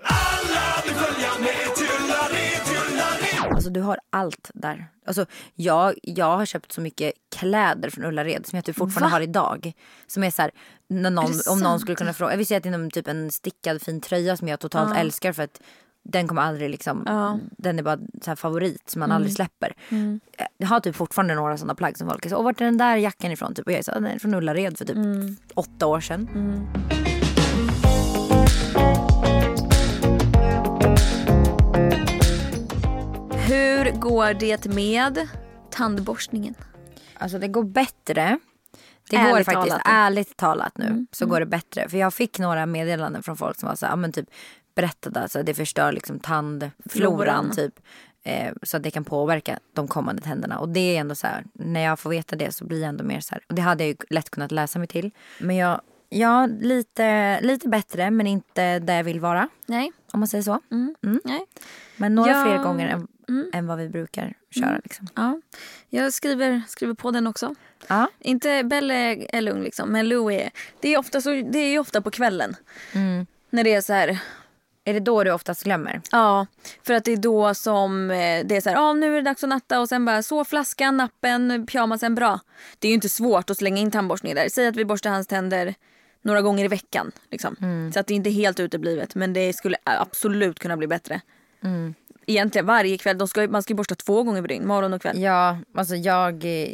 Alltså 3.51 3.69
du 3.69 3.81
har 3.81 3.99
allt 4.09 4.51
där. 4.53 4.87
Alltså, 5.05 5.25
jag, 5.55 5.93
jag 6.03 6.37
har 6.37 6.45
köpt 6.45 6.71
så 6.71 6.81
mycket 6.81 7.13
kläder 7.35 7.89
från 7.89 8.05
Ullared 8.05 8.45
som 8.45 8.57
jag 8.57 8.65
typ 8.65 8.75
fortfarande 8.75 9.09
Va? 9.09 9.15
har 9.15 9.21
idag. 9.21 9.73
Som 10.07 10.23
är 10.23 10.31
så 10.31 10.41
här, 10.41 10.51
när 10.89 11.09
någon, 11.09 11.31
om 11.49 11.59
någon 11.59 11.79
skulle 11.79 11.95
kunna 11.95 12.13
fråga. 12.13 12.31
Jag 12.31 12.37
vill 12.37 12.47
säga 12.47 12.57
att 12.57 12.63
det 12.63 12.69
är 12.69 12.77
någon, 12.77 12.89
typ 12.91 13.07
en 13.07 13.31
stickad 13.31 13.81
fin 13.81 14.01
tröja 14.01 14.37
som 14.37 14.47
jag 14.47 14.59
totalt 14.59 14.97
älskar 14.97 15.33
för 15.33 15.43
att 15.43 15.61
den 16.05 16.27
kommer 16.27 16.41
aldrig 16.41 16.69
liksom, 16.69 17.03
den 17.57 17.79
är 17.79 17.83
bara 17.83 17.97
så 18.21 18.35
favorit 18.35 18.89
som 18.89 18.99
man 18.99 19.09
Mm. 19.09 19.15
aldrig 19.15 19.33
släpper. 19.35 19.73
Jag 20.57 20.67
har 20.67 20.79
typ 20.79 20.95
fortfarande 20.95 21.35
några 21.35 21.57
sådana 21.57 21.75
plagg 21.75 21.97
som 21.97 22.09
folk 22.09 22.25
är 22.25 22.29
så, 22.29 22.35
Åh, 22.37 22.43
vart 22.43 22.61
är 22.61 22.65
den 22.65 22.77
där 22.77 22.95
jackan 22.97 23.31
ifrån? 23.31 23.53
Typ, 23.55 23.65
och 23.65 23.71
jag 23.71 23.79
är 23.79 23.83
så, 23.83 23.91
den 23.91 24.05
är 24.05 24.19
från 24.19 24.33
Ullared 24.33 24.77
för 24.77 24.85
typ 24.85 24.95
Mm. 24.95 25.35
åtta 25.55 25.85
år 25.87 25.99
sedan. 25.99 26.27
Hur 33.47 33.91
går 33.91 34.33
det 34.33 34.65
med 34.65 35.27
tandborstningen? 35.71 36.55
Alltså 37.17 37.39
det 37.39 37.47
går 37.47 37.63
bättre. 37.63 38.39
Det 39.09 39.15
Ärligt 39.15 39.31
går 39.31 39.53
faktiskt, 39.53 39.75
talat. 39.75 39.87
Mm. 39.87 39.97
ärligt 39.97 40.37
talat 40.37 40.77
nu, 40.77 41.05
så 41.11 41.25
går 41.25 41.39
det 41.39 41.45
bättre. 41.45 41.89
För 41.89 41.97
jag 41.97 42.13
fick 42.13 42.39
några 42.39 42.65
meddelanden 42.65 43.23
från 43.23 43.37
folk 43.37 43.59
som 43.59 43.69
var 43.69 43.75
så 43.75 43.85
här, 43.85 43.95
men 43.95 44.11
typ 44.11 44.29
berättade 44.75 45.19
att 45.19 45.23
alltså, 45.23 45.43
det 45.43 45.53
förstör 45.53 45.91
liksom 45.91 46.19
tandfloran 46.19 46.71
Floran. 46.89 47.51
typ. 47.51 47.79
Eh, 48.23 48.53
så 48.63 48.77
att 48.77 48.83
det 48.83 48.91
kan 48.91 49.03
påverka 49.03 49.59
de 49.73 49.87
kommande 49.87 50.21
tänderna. 50.21 50.59
Och 50.59 50.69
det 50.69 50.95
är 50.95 50.99
ändå 50.99 51.15
så 51.15 51.27
här, 51.27 51.43
när 51.53 51.81
jag 51.81 51.99
får 51.99 52.09
veta 52.09 52.35
det 52.35 52.51
så 52.55 52.65
blir 52.65 52.79
jag 52.81 52.89
ändå 52.89 53.03
mer 53.03 53.19
så 53.19 53.35
här. 53.35 53.43
Och 53.49 53.55
det 53.55 53.61
hade 53.61 53.83
jag 53.83 53.89
ju 53.89 53.95
lätt 54.09 54.29
kunnat 54.29 54.51
läsa 54.51 54.79
mig 54.79 54.87
till. 54.87 55.11
Men 55.39 55.55
jag, 55.55 55.81
ja 56.09 56.45
lite, 56.61 57.39
lite 57.41 57.69
bättre 57.69 58.11
men 58.11 58.27
inte 58.27 58.79
där 58.79 58.95
jag 58.95 59.03
vill 59.03 59.19
vara. 59.19 59.49
Nej. 59.65 59.91
Om 60.13 60.19
man 60.19 60.27
säger 60.27 60.41
så. 60.43 60.59
Mm. 60.71 60.95
Nej. 61.23 61.45
Men 61.97 62.15
några 62.15 62.31
Ja. 62.31 62.37
Mm. 62.41 62.53
fler 62.53 62.63
gånger 62.63 62.87
än, 62.87 63.07
än 63.53 63.67
vad 63.67 63.77
vi 63.77 63.89
brukar 63.89 64.33
köra. 64.49 64.79
Liksom. 64.83 65.07
Ja. 65.15 65.41
Jag 65.89 66.13
skriver, 66.13 66.61
skriver 66.67 66.93
på 66.93 67.11
den 67.11 67.27
också. 67.27 67.55
Ja. 67.87 68.07
Inte 68.19 68.63
Belle 68.63 69.25
är 69.29 69.41
lugn 69.41 69.63
liksom, 69.63 69.89
men 69.89 70.09
Lou 70.09 70.31
är... 70.31 70.51
Det 70.79 70.93
är, 70.93 70.97
ofta 70.97 71.21
så, 71.21 71.29
det 71.29 71.59
är 71.59 71.71
ju 71.71 71.79
ofta 71.79 72.01
på 72.01 72.11
kvällen. 72.11 72.55
När 73.49 73.63
det 73.63 73.73
är 73.73 73.81
så 73.81 73.93
här... 73.93 74.19
Är 74.85 74.93
det 74.93 74.99
då 74.99 75.23
du 75.23 75.31
oftast 75.31 75.63
glömmer? 75.63 76.01
Ja, 76.11 76.47
för 76.83 76.93
att 76.93 77.03
det 77.03 77.11
är 77.11 77.17
då 77.17 77.53
som 77.53 78.11
eh, 78.11 78.45
det 78.45 78.55
är 78.55 78.61
så 78.61 78.69
här, 78.69 78.77
ah, 78.77 78.93
nu 78.93 79.11
är 79.11 79.15
det 79.15 79.21
dags 79.21 79.43
att 79.43 79.49
natta 79.49 79.79
och 79.79 79.89
sen 79.89 80.05
bara 80.05 80.23
så 80.23 80.45
flaskan, 80.45 80.97
nappen, 80.97 81.65
pyjamasen, 81.65 82.15
bra. 82.15 82.39
Det 82.79 82.87
är 82.87 82.89
ju 82.89 82.95
inte 82.95 83.09
svårt 83.09 83.49
att 83.49 83.57
slänga 83.57 83.81
in 83.81 83.91
tandborstning 83.91 84.35
där. 84.35 84.49
Säg 84.49 84.67
att 84.67 84.75
vi 84.75 84.85
borstar 84.85 85.09
hans 85.09 85.27
tänder 85.27 85.75
några 86.21 86.41
gånger 86.41 86.65
i 86.65 86.67
veckan. 86.67 87.11
Liksom. 87.31 87.55
Så 87.93 87.99
att 87.99 88.07
det 88.07 88.13
är 88.13 88.15
inte 88.15 88.29
helt 88.29 88.59
uteblivet 88.59 89.15
men 89.15 89.33
det 89.33 89.53
skulle 89.53 89.77
absolut 89.83 90.59
kunna 90.59 90.77
bli 90.77 90.87
bättre. 90.87 91.21
Egentligen 92.27 92.65
varje 92.65 92.97
kväll, 92.97 93.17
de 93.17 93.27
ska, 93.27 93.47
man 93.47 93.63
ska 93.63 93.71
ju 93.71 93.77
borsta 93.77 93.95
två 93.95 94.23
gånger 94.23 94.41
per 94.41 94.47
dygn, 94.47 94.67
morgon 94.67 94.93
och 94.93 95.01
kväll. 95.01 95.21
Ja, 95.21 95.57
alltså 95.75 95.95
jag 95.95 96.33
eh, 96.45 96.69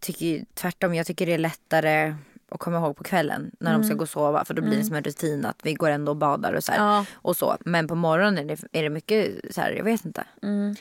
tycker 0.00 0.44
tvärtom. 0.54 0.94
Jag 0.94 1.06
tycker 1.06 1.26
det 1.26 1.34
är 1.34 1.38
lättare 1.38 2.14
att 2.48 2.60
komma 2.60 2.76
ihåg 2.78 2.96
på 2.96 3.04
kvällen 3.04 3.50
när 3.60 3.72
de 3.72 3.84
ska 3.84 3.94
gå 3.94 4.02
och 4.02 4.08
sova. 4.08 4.44
För 4.44 4.54
då 4.54 4.62
blir 4.62 4.78
det 4.78 4.84
som 4.84 4.96
en 4.96 5.02
rutin 5.02 5.44
att 5.44 5.58
vi 5.62 5.74
går 5.74 5.90
ändå 5.90 6.12
och 6.12 6.16
badar 6.16 6.52
och 6.52 6.64
så. 6.64 6.72
Ja. 6.76 7.06
och 7.14 7.36
så. 7.36 7.56
Men 7.60 7.88
på 7.88 7.94
morgonen 7.94 8.38
är 8.50 8.56
det, 8.56 8.78
är 8.78 8.82
det 8.82 8.90
mycket 8.90 9.30
så 9.50 9.60
här, 9.60 9.72
jag 9.72 9.84
vet 9.84 10.04
inte. 10.04 10.24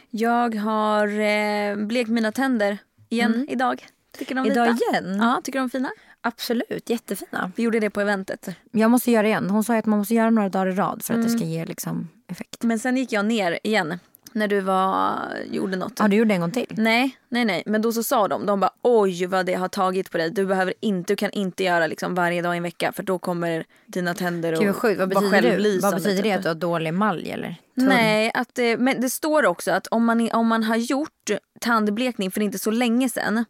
Jag 0.10 0.56
har 0.56 1.20
eh, 1.20 1.76
blekt 1.76 2.10
mina 2.10 2.32
tänder 2.32 2.78
igen 3.10 3.48
idag. 3.50 3.88
Tycker 4.18 4.36
de 4.36 4.46
Idag 4.46 4.74
vita? 4.74 4.92
igen? 4.92 5.18
Ja, 5.22 5.42
tycker 5.44 5.60
de 5.60 5.70
fina? 5.70 5.90
Absolut, 6.22 6.90
jättefina. 6.90 7.52
Vi 7.56 7.64
gjorde 7.64 7.80
det 7.80 7.90
på 7.90 8.02
eventet. 8.02 8.50
Jag 8.72 8.92
måste 8.92 9.12
göra 9.12 9.28
igen. 9.28 9.50
Hon 9.50 9.64
sa 9.64 9.78
att 9.78 9.86
man 9.86 10.00
måste 10.00 10.14
göra 10.14 10.30
några 10.30 10.50
dagar 10.50 10.68
i 10.68 10.72
rad 10.72 11.04
för 11.04 11.14
att 11.14 11.24
det 11.24 11.30
ska 11.30 11.44
ge 11.44 11.66
liksom 11.66 12.10
effekt. 12.28 12.64
Men 12.64 12.80
sen 12.80 12.98
gick 12.98 13.12
jag 13.12 13.26
ner 13.26 13.60
igen 13.64 14.00
när 14.34 14.48
du 14.48 14.60
var, 14.62 15.20
gjorde 15.52 15.76
något. 15.78 15.94
Ja, 16.00 16.08
du 16.08 16.16
gjorde 16.16 16.34
en 16.34 16.42
gång 16.42 16.52
till? 16.52 16.66
Nej, 16.70 17.18
nej, 17.30 17.46
nej. 17.46 17.64
Men 17.66 17.82
då 17.82 17.92
så 17.92 18.04
sa 18.04 18.28
de, 18.28 18.46
de 18.46 18.60
bara 18.60 18.72
oj 18.82 19.26
vad 19.26 19.46
det 19.46 19.54
har 19.54 19.68
tagit 19.68 20.12
på 20.12 20.18
dig. 20.18 20.30
Du 20.30 20.46
behöver 20.46 20.74
inte, 20.80 21.14
du 21.14 21.16
kan 21.16 21.32
inte 21.32 21.64
göra 21.64 21.88
liksom 21.88 22.16
varje 22.16 22.42
dag 22.42 22.54
i 22.56 22.58
en 22.58 22.64
vecka 22.64 22.92
för 22.92 23.04
då 23.04 23.20
kommer 23.20 23.66
dina 23.86 24.14
tänder 24.14 24.56
Gud 24.58 24.66
vad 24.68 24.76
sjukt. 24.76 25.00
Vad 25.00 25.10
betyder, 25.10 25.30
självlysande, 25.42 25.96
vad 25.96 26.04
betyder 26.04 26.24
det? 26.24 26.30
typ. 26.30 26.38
Att 26.38 26.44
du 26.44 26.48
har 26.50 26.56
dålig 26.56 26.90
emalj 26.90 27.32
eller? 27.32 27.56
Tunn? 27.76 27.86
Nej, 27.86 28.32
att, 28.34 28.56
det- 28.56 28.78
men 28.78 29.02
det 29.02 29.10
står 29.10 29.46
också 29.46 29.72
att 29.72 29.88
om 29.88 30.06
man, 30.06 30.32
om 30.32 30.48
man 30.48 30.64
har 30.64 30.76
gjort 30.76 31.30
tandblekning 31.60 32.32
för 32.32 32.42
inte 32.42 32.60
så 32.60 32.72
länge 32.72 33.10
sedan 33.10 33.46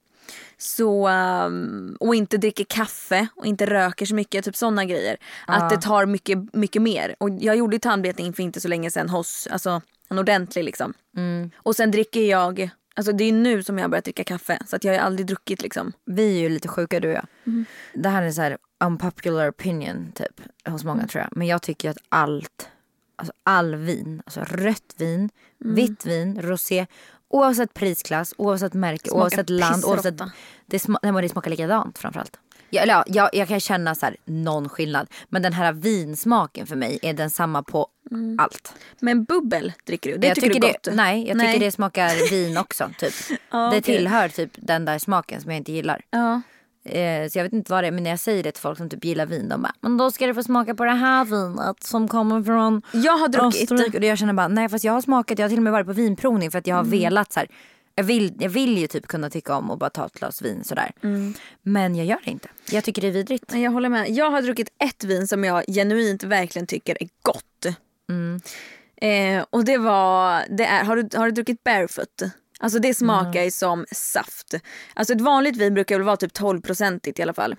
så, 0.58 1.10
um, 1.10 1.98
och 2.00 2.16
inte 2.16 2.38
dricker 2.38 2.64
kaffe 2.64 3.28
och 3.36 3.46
inte 3.46 3.66
röker 3.66 4.06
så 4.06 4.16
mycket, 4.16 4.46
typ 4.46 4.56
sådana 4.56 4.86
grejer. 4.86 5.18
Att 5.48 5.70
det 5.70 5.78
tar 5.82 6.06
mycket, 6.06 6.54
mycket 6.54 6.82
mer. 6.82 7.16
Och 7.18 7.30
jag 7.40 7.56
gjorde 7.56 7.80
tandblekning 7.80 8.34
för 8.34 8.44
inte 8.44 8.62
så 8.62 8.68
länge 8.68 8.92
sedan 8.92 9.10
hos 9.10 9.48
alltså, 9.52 9.82
en 10.14 10.20
ordentlig 10.20 10.64
liksom. 10.64 10.94
Och 11.58 11.76
sen 11.76 11.92
dricker 11.92 12.22
jag, 12.22 12.70
alltså 12.96 13.12
det 13.12 13.24
är 13.24 13.34
nu 13.34 13.64
som 13.64 13.78
jag 13.78 13.84
har 13.84 13.90
börjat 13.90 14.04
dricka 14.06 14.24
kaffe 14.24 14.60
så 14.68 14.76
att 14.76 14.84
jag 14.84 14.94
har 14.94 15.00
aldrig 15.00 15.28
druckit 15.28 15.62
liksom. 15.62 15.94
Vi 16.06 16.36
är 16.38 16.42
ju 16.42 16.50
lite 16.50 16.68
sjuka 16.68 17.00
du 17.00 17.08
och 17.08 17.14
jag. 17.14 17.28
Det 17.94 18.10
här 18.10 18.24
är 18.24 18.32
så 18.32 18.42
här 18.42 18.58
unpopular 18.84 19.50
opinion 19.50 20.12
typ 20.16 20.42
hos 20.68 20.84
många 20.84 21.08
tror 21.08 21.22
jag. 21.22 21.38
Men 21.38 21.48
jag 21.48 21.62
tycker 21.62 21.90
att 21.90 21.98
allt, 22.10 22.70
alltså 23.16 23.34
all 23.44 23.76
vin, 23.76 24.22
alltså 24.26 24.44
rött 24.44 24.96
vin, 24.98 25.30
vitt 25.60 26.06
vin, 26.06 26.42
rosé, 26.42 26.86
oavsett 27.28 27.74
prisklass, 27.74 28.34
oavsett 28.38 28.74
märke, 28.74 29.10
Smakar 29.10 29.22
oavsett 29.22 29.50
land, 29.50 29.86
oavsett, 29.86 30.22
det, 30.66 30.80
sma, 30.80 31.00
nej, 31.04 31.22
det 31.22 31.30
smakar 31.30 31.50
likadant 31.50 31.98
framförallt. 31.98 32.40
Ja, 32.74 32.82
eller 32.82 32.94
ja, 32.94 33.04
jag, 33.08 33.30
jag 33.34 33.48
kan 33.48 33.60
känna 33.60 33.96
så 33.96 34.06
här, 34.06 34.16
någon 34.26 34.70
skillnad. 34.70 35.08
Men 35.30 35.42
den 35.42 35.54
här 35.54 35.74
vinsmaken 35.74 36.68
för 36.68 36.76
mig 36.76 37.00
är 37.02 37.14
densamma 37.14 37.64
på 37.64 37.88
allt. 38.38 38.74
Men 39.00 39.24
bubbel 39.24 39.74
dricker 39.86 40.12
du? 40.12 40.18
Det 40.18 40.28
jag 40.28 40.36
tycker, 40.36 40.50
du 40.50 40.56
är 40.56 40.62
det, 40.62 40.68
gott? 40.68 40.96
Nej, 40.96 41.28
jag 41.28 41.40
tycker 41.40 41.60
det 41.60 41.72
smakar 41.72 42.30
vin 42.30 42.58
också. 42.58 42.90
Typ. 43.00 43.14
Ja, 43.52 43.60
det 43.60 43.68
okej. 43.68 43.82
tillhör 43.82 44.30
typ 44.30 44.52
den 44.56 44.86
där 44.86 45.00
smaken 45.00 45.42
som 45.42 45.52
jag 45.52 45.58
inte 45.58 45.72
gillar. 45.72 46.02
Ja. 46.10 46.42
Eh, 46.86 47.30
så 47.30 47.40
jag 47.40 47.44
vet 47.44 47.54
inte 47.54 47.72
vad 47.72 47.84
det 47.84 47.88
är 47.88 47.92
men 47.92 48.04
när 48.04 48.10
jag 48.10 48.20
säger 48.20 48.44
det 48.44 48.52
till 48.52 48.62
folk 48.62 48.78
som 48.78 48.90
typ 48.90 49.06
gillar 49.06 49.26
vin 49.26 49.50
de 49.50 49.62
bara 49.62 49.76
Men 49.82 49.98
då 49.98 50.12
ska 50.12 50.28
du 50.28 50.34
få 50.34 50.44
smaka 50.44 50.76
på 50.76 50.86
det 50.86 50.92
här 50.92 51.26
vinet 51.26 51.84
som 51.84 52.08
kommer 52.08 52.44
från 52.44 52.82
Jag 52.92 53.18
har 53.18 53.28
druckit... 53.28 53.72
Österrike. 53.72 53.98
Och 53.98 54.04
jag 54.04 54.18
känner 54.18 54.34
bara 54.34 54.48
nej 54.48 54.70
fast 54.70 54.84
jag 54.84 54.94
har 54.94 55.02
smakat, 55.02 55.40
jag 55.40 55.46
har 55.46 55.50
till 55.50 55.60
och 55.60 55.64
med 55.64 55.74
varit 55.74 55.88
på 55.88 55.94
vinprovning 55.94 56.52
för 56.52 56.60
att 56.60 56.68
jag 56.68 56.76
har 56.76 56.84
velat 56.84 57.34
så 57.34 57.40
här. 57.40 57.50
Jag 57.96 58.04
vill, 58.04 58.34
jag 58.40 58.50
vill 58.50 58.78
ju 58.78 58.88
typ 58.88 59.08
kunna 59.08 59.30
tycka 59.30 59.56
om 59.56 59.72
och 59.72 59.78
bara 59.78 59.90
ta 59.90 60.06
ett 60.06 60.14
glas 60.14 60.42
vin 60.42 60.64
sådär. 60.64 60.92
Men 61.62 61.96
jag 61.96 62.06
gör 62.06 62.20
det 62.26 62.32
inte. 62.32 62.50
Jag 62.72 62.84
tycker 62.84 63.02
det 63.02 63.08
är 63.08 63.12
vidrigt. 63.12 63.54
Jag 63.54 63.72
håller 63.72 63.90
med. 63.90 64.10
Jag 64.10 64.32
har 64.32 64.42
druckit 64.42 64.70
ett 64.84 65.04
vin 65.04 65.28
som 65.28 65.44
jag 65.44 65.64
genuint 65.68 66.24
verkligen 66.24 66.68
tycker 66.68 66.98
är 67.04 67.10
gott. 67.22 67.76
Eh, 69.02 69.46
och 69.50 69.66
det 69.66 69.78
var, 69.78 70.44
det 70.58 70.66
är, 70.66 70.84
har, 70.84 70.96
du, 70.96 71.18
har 71.18 71.26
du 71.26 71.32
druckit 71.32 71.64
barefoot? 71.64 72.22
Alltså 72.60 72.80
det 72.80 72.94
smakar 72.94 73.44
ju 73.44 73.52
som 73.52 73.86
saft. 73.92 74.54
Alltså 74.94 75.14
ett 75.14 75.22
vanligt 75.22 75.58
vin 75.58 75.74
brukar 75.74 75.96
väl 75.96 76.06
vara 76.06 76.18
typ 76.18 76.32
12-procentigt 76.38 77.20
i 77.20 77.24
alla 77.24 77.34
fall. 77.34 77.56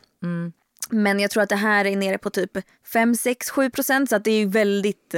Men 0.90 1.20
jag 1.20 1.30
tror 1.30 1.42
att 1.42 1.48
det 1.48 1.56
här 1.56 1.84
är 1.84 1.96
nere 1.96 2.18
på 2.18 2.30
typ 2.30 2.50
5, 2.92 3.14
6, 3.14 3.50
7 3.50 3.70
procent 3.70 4.10
så 4.10 4.16
att 4.16 4.24
det 4.24 4.30
är 4.30 4.38
ju 4.38 4.46
väldigt 4.46 5.14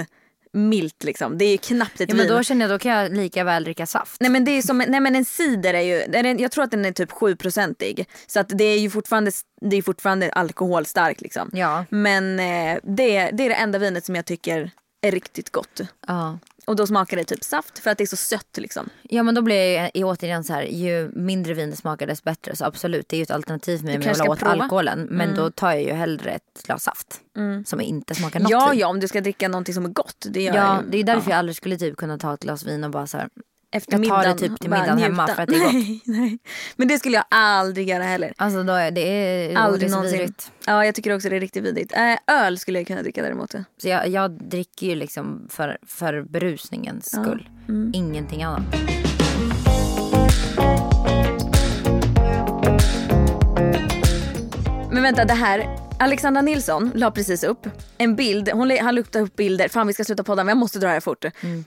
milt 0.57 1.05
liksom. 1.05 1.39
Det 1.39 1.45
är 1.45 1.51
ju 1.53 1.59
knappt 1.59 2.01
ett 2.01 2.09
Ja, 2.09 2.15
men 2.17 2.27
vin. 2.27 2.37
då 2.37 2.43
känner 2.43 2.63
jag 2.69 2.71
då 2.75 2.79
kan 2.79 2.93
jag 2.93 3.17
lika 3.17 3.45
väl 3.45 3.65
dricka 3.65 3.87
saft. 3.87 4.21
Nej 4.21 4.31
men 4.31 4.45
det 4.45 4.51
är 4.51 4.63
som, 4.63 4.79
nej 4.89 5.01
men 5.01 5.17
en 5.17 5.25
cider 5.25 5.75
är 5.75 5.81
ju, 5.81 5.95
är 6.01 6.23
det- 6.23 6.43
jag 6.43 6.51
tror 6.53 6.65
att 6.65 6.71
den 6.71 6.85
är 6.85 6.93
typ 6.93 7.11
7-procentig. 7.11 8.05
Så 8.27 8.41
att 8.41 8.49
det 8.49 8.65
är 8.65 8.79
ju 8.79 8.91
fortfarande, 8.91 9.31
det 9.61 9.77
är 9.77 9.83
fortfarande 9.83 10.31
alkoholstark 10.33 11.21
liksom. 11.21 11.51
Ja. 11.53 11.85
Men 11.91 12.41
eh, 12.41 12.79
det, 12.83 13.31
det 13.31 13.45
är 13.45 13.49
det 13.49 13.55
enda 13.55 13.79
vinet 13.79 14.05
som 14.05 14.15
jag 14.15 14.25
tycker 14.25 14.71
är 15.03 15.11
riktigt 15.11 15.51
gott. 15.53 15.81
Ja. 16.07 16.39
Och 16.67 16.77
då 16.77 16.87
smakar 16.87 17.17
det 17.17 17.25
typ 17.25 17.45
saft 17.45 17.79
för 17.79 17.91
att 17.91 17.99
det 17.99 18.05
är 18.05 18.07
så 18.07 18.17
sött 18.17 18.57
liksom. 18.59 18.89
Ja 19.03 19.23
men 19.23 19.35
då 19.35 19.43
blir 19.43 19.75
jag 19.77 19.91
ju 19.95 20.05
återigen 20.05 20.45
så 20.45 20.53
här, 20.53 20.63
ju 20.63 21.11
mindre 21.15 21.55
vin 21.55 21.71
det 21.71 21.77
smakar 21.77 22.07
desto 22.07 22.25
bättre. 22.25 22.57
Så 22.57 22.65
absolut 22.65 23.09
det 23.09 23.17
är 23.17 23.19
ju 23.19 23.23
ett 23.23 23.31
alternativ 23.31 23.79
för 23.79 23.85
mig 23.85 23.97
om 23.97 24.03
jag 24.03 24.15
vill 24.15 24.29
åt 24.29 24.39
prova. 24.39 24.53
alkoholen. 24.53 25.09
Men 25.11 25.35
då 25.35 25.51
tar 25.51 25.73
jag 25.73 25.83
ju 25.83 25.93
hellre 25.93 26.31
ett 26.31 26.63
glas 26.67 26.83
saft. 26.83 27.21
Som 27.67 27.81
inte 27.81 28.15
smakar 28.15 28.41
något 28.41 28.51
Ja 28.51 28.75
ja 28.75 28.89
om 28.89 29.01
du 29.01 29.09
ska 29.09 29.21
dricka 29.21 29.49
någonting 29.49 29.75
som 29.75 29.85
är 29.85 29.89
gott. 29.89 30.27
Det 30.31 30.43
gör 30.43 30.55
Ja, 30.55 30.75
jag 30.75 30.85
ju. 30.85 30.91
det 30.91 30.99
är 30.99 31.05
därför 31.05 31.31
jag 31.31 31.39
aldrig 31.39 31.57
skulle 31.57 31.77
typ 31.79 31.97
kunna 31.97 32.19
ta 32.19 32.35
ett 32.35 32.41
glas 32.41 32.65
vin 32.67 32.85
och 32.85 32.91
bara 32.91 33.07
så 33.07 33.19
här. 33.19 33.29
Efter 33.77 33.99
jag 33.99 34.09
tar 34.09 34.25
det 34.25 34.35
typ 34.35 34.61
till 34.61 34.71
middagen 34.71 34.99
hemma 34.99 35.27
för 35.27 35.43
att 35.43 35.49
det 35.49 35.55
är 35.55 35.61
gott. 35.61 35.73
Nej, 35.73 36.01
nej. 36.05 36.39
Men 36.77 36.89
det 36.89 36.99
skulle 36.99 37.17
jag 37.17 37.25
aldrig 37.29 37.89
göra 37.89 38.03
heller. 38.03 38.33
Alltså 38.37 38.63
då 38.63 38.73
är 38.73 38.91
det, 38.91 39.01
är, 39.01 39.57
Aldrig 39.57 39.91
någonsin. 39.91 40.19
vidrigt. 40.19 40.53
Ja 40.67 40.85
jag 40.85 40.95
tycker 40.95 41.15
också 41.15 41.29
det 41.29 41.37
är 41.37 41.41
riktigt 41.41 41.65
vidrigt. 41.65 41.93
Äh, 41.93 42.17
öl 42.27 42.59
skulle 42.59 42.79
jag 42.79 42.87
kunna 42.87 43.03
dricka 43.03 43.23
däremot. 43.23 43.51
Så 43.83 43.89
jag, 43.89 44.09
jag 44.09 44.31
dricker 44.31 44.87
ju 44.87 44.95
liksom 44.95 45.47
för, 45.51 45.79
för 45.87 46.23
berusningens 46.23 47.07
skull. 47.11 47.49
Mm. 47.69 47.93
Ingenting 47.95 48.43
annat. 48.43 48.63
Men 54.91 55.03
vänta 55.03 55.25
det 55.25 55.35
här. 55.35 55.86
Alexandra 55.99 56.43
Nilsson 56.43 56.93
la 56.95 57.11
precis 57.11 57.45
upp 57.45 57.67
en 57.99 58.17
bild, 58.17 58.49
hon, 58.53 58.79
han 58.79 58.95
la 58.95 59.01
upp 59.01 59.37
bilder, 59.37 59.69
fan 59.69 59.87
vi 59.87 59.93
ska 59.93 60.05
sluta 60.05 60.25
podda 60.25 60.45
men 60.45 60.49
jag 60.49 60.59
måste 60.59 60.79
dra 60.79 60.89
här 60.89 61.01
fort. 61.01 61.25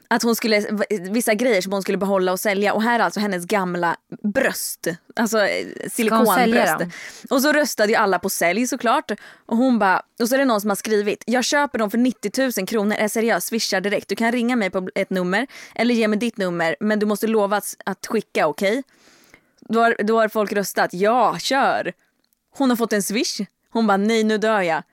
Att 0.07 0.23
hon 0.23 0.35
skulle, 0.35 0.65
vissa 1.11 1.33
grejer 1.33 1.61
som 1.61 1.71
hon 1.73 1.81
skulle 1.81 1.97
behålla 1.97 2.31
och 2.31 2.39
sälja 2.39 2.73
och 2.73 2.83
här 2.83 2.99
är 2.99 3.03
alltså 3.03 3.19
hennes 3.19 3.45
gamla 3.45 3.95
bröst. 4.23 4.87
Alltså 5.15 5.39
eh, 5.47 5.67
silikonbröst. 5.91 6.75
Och 7.29 7.41
så 7.41 7.51
röstade 7.51 7.89
ju 7.89 7.95
alla 7.95 8.19
på 8.19 8.29
sälj 8.29 8.67
såklart. 8.67 9.11
Och 9.45 9.57
hon 9.57 9.79
bara, 9.79 10.01
och 10.19 10.29
så 10.29 10.35
är 10.35 10.39
det 10.39 10.45
någon 10.45 10.61
som 10.61 10.69
har 10.69 10.75
skrivit, 10.75 11.23
jag 11.27 11.43
köper 11.43 11.79
dem 11.79 11.91
för 11.91 11.97
90 11.97 12.51
000 12.57 12.67
kronor, 12.67 12.95
är 12.95 13.07
seriös, 13.07 13.45
swishar 13.45 13.81
direkt. 13.81 14.09
Du 14.09 14.15
kan 14.15 14.31
ringa 14.31 14.55
mig 14.55 14.69
på 14.69 14.89
ett 14.95 15.09
nummer 15.09 15.47
eller 15.75 15.95
ge 15.95 16.07
mig 16.07 16.19
ditt 16.19 16.37
nummer 16.37 16.75
men 16.79 16.99
du 16.99 17.05
måste 17.05 17.27
lova 17.27 17.57
att, 17.57 17.75
att 17.85 18.07
skicka 18.07 18.47
okej? 18.47 18.83
Då 19.61 19.79
har, 19.79 19.95
då 20.03 20.19
har 20.19 20.27
folk 20.27 20.51
röstat, 20.51 20.93
ja 20.93 21.37
kör. 21.39 21.93
Hon 22.57 22.69
har 22.69 22.77
fått 22.77 22.93
en 22.93 23.03
swish. 23.03 23.41
Hon 23.71 23.87
bara 23.87 23.97
nej 23.97 24.23
nu 24.23 24.37
dör 24.37 24.61
jag. 24.61 24.83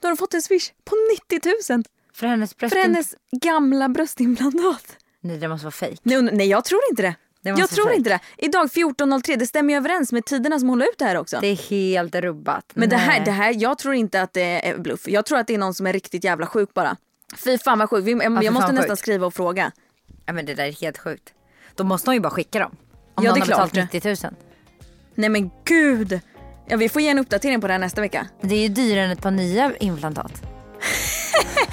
Då 0.00 0.06
har 0.06 0.10
hon 0.10 0.16
fått 0.16 0.34
en 0.34 0.42
swish 0.42 0.70
på 0.84 0.94
90 1.30 1.40
000 1.74 1.84
För 2.14 2.26
hennes 2.26 2.56
bröst. 2.56 2.74
för 2.74 2.80
hennes 2.82 3.14
gamla 3.42 3.88
bröstimplantat. 3.88 4.96
Nej 5.20 5.38
det 5.38 5.48
måste 5.48 5.64
vara 5.64 5.72
fejk. 5.72 6.00
Nej, 6.02 6.22
nej 6.22 6.48
jag 6.48 6.64
tror 6.64 6.80
inte 6.90 7.02
det. 7.02 7.14
Det 7.42 7.50
jag 7.50 7.70
tror 7.70 7.84
vara 7.84 7.94
inte 7.94 8.10
det. 8.10 8.20
Idag 8.38 8.66
14.03, 8.66 9.36
det 9.36 9.46
stämmer 9.46 9.72
ju 9.74 9.76
överens 9.76 10.12
med 10.12 10.24
tiderna 10.24 10.58
som 10.58 10.68
hon 10.68 10.78
la 10.78 10.84
ut 10.84 10.98
det 10.98 11.04
här 11.04 11.16
också. 11.16 11.38
Det 11.40 11.46
är 11.46 11.56
helt 11.70 12.14
rubbat. 12.14 12.72
Men 12.74 12.88
det 12.88 12.96
här, 12.96 13.24
det 13.24 13.30
här, 13.30 13.54
jag 13.62 13.78
tror 13.78 13.94
inte 13.94 14.22
att 14.22 14.32
det 14.32 14.68
är 14.68 14.78
bluff. 14.78 15.08
Jag 15.08 15.26
tror 15.26 15.38
att 15.38 15.46
det 15.46 15.54
är 15.54 15.58
någon 15.58 15.74
som 15.74 15.86
är 15.86 15.92
riktigt 15.92 16.24
jävla 16.24 16.46
sjuk 16.46 16.74
bara. 16.74 16.96
Fy 17.36 17.58
fan 17.58 17.78
vad 17.78 17.90
sjuk. 17.90 18.04
Vi- 18.06 18.10
Jag, 18.12 18.44
jag 18.44 18.54
måste 18.54 18.72
nästan 18.72 18.88
sjukt. 18.90 18.98
skriva 19.02 19.26
och 19.26 19.34
fråga. 19.34 19.72
Ja, 20.26 20.32
men 20.32 20.46
det 20.46 20.54
där 20.54 20.64
är 20.66 20.72
helt 20.72 20.98
sjukt. 20.98 21.32
Då 21.74 21.84
måste 21.84 22.08
hon 22.10 22.14
ju 22.14 22.20
bara 22.20 22.30
skicka 22.30 22.58
dem. 22.58 22.76
Om 23.14 23.24
Ja, 23.24 23.30
någon 23.30 23.40
det 23.40 23.52
är 23.52 23.56
har 23.56 23.66
betalt 23.66 23.72
klart. 23.72 23.92
90 23.92 24.26
000. 24.28 24.34
Nej 25.14 25.28
men 25.28 25.50
gud. 25.64 26.20
Ja, 26.68 26.76
vi 26.76 26.88
får 26.88 27.02
ge 27.02 27.08
en 27.08 27.18
uppdatering 27.18 27.60
på 27.60 27.66
det 27.66 27.72
här 27.72 27.78
nästa 27.80 28.00
vecka. 28.00 28.26
Det 28.40 28.54
är 28.54 28.58
ju 28.62 28.68
dyrare 28.68 29.04
än 29.04 29.10
ett 29.10 29.22
par 29.22 29.30
nya 29.30 29.72
implantat. 29.80 30.32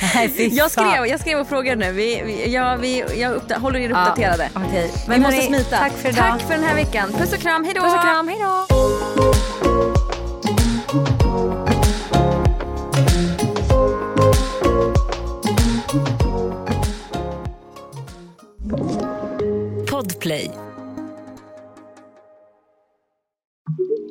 Nej, 0.16 0.50
Jag 0.56 0.72
skrev, 0.72 1.06
jag 1.08 1.20
skrev 1.20 1.40
och 1.40 1.48
frågade 1.48 1.76
nu. 1.86 1.92
Vi, 1.92 2.22
vi, 2.26 2.54
ja, 2.54 2.76
vi, 2.82 3.04
jag 3.18 3.34
uppda- 3.36 3.58
håller 3.60 3.80
er 3.80 3.90
Ja, 3.90 4.02
uppdaterade. 4.02 4.50
okej. 4.56 4.92
Vi 4.94 5.10
Men 5.10 5.22
måste 5.22 5.36
hörni, 5.36 5.48
smita. 5.48 5.78
tack 5.78 5.92
för 5.94 6.10
idag. 6.10 6.26
Tack 6.30 6.42
för 6.42 6.54
den 6.54 6.64
här 6.64 6.76
veckan. 6.76 7.12
Puss 7.14 7.34
och 7.34 7.40
kram, 7.40 7.64
hejdå! 7.64 7.82
Puss 7.82 7.94
och 7.94 8.02
kram, 8.02 8.28
hejdå. 8.28 8.66
Podplay. 19.90 20.52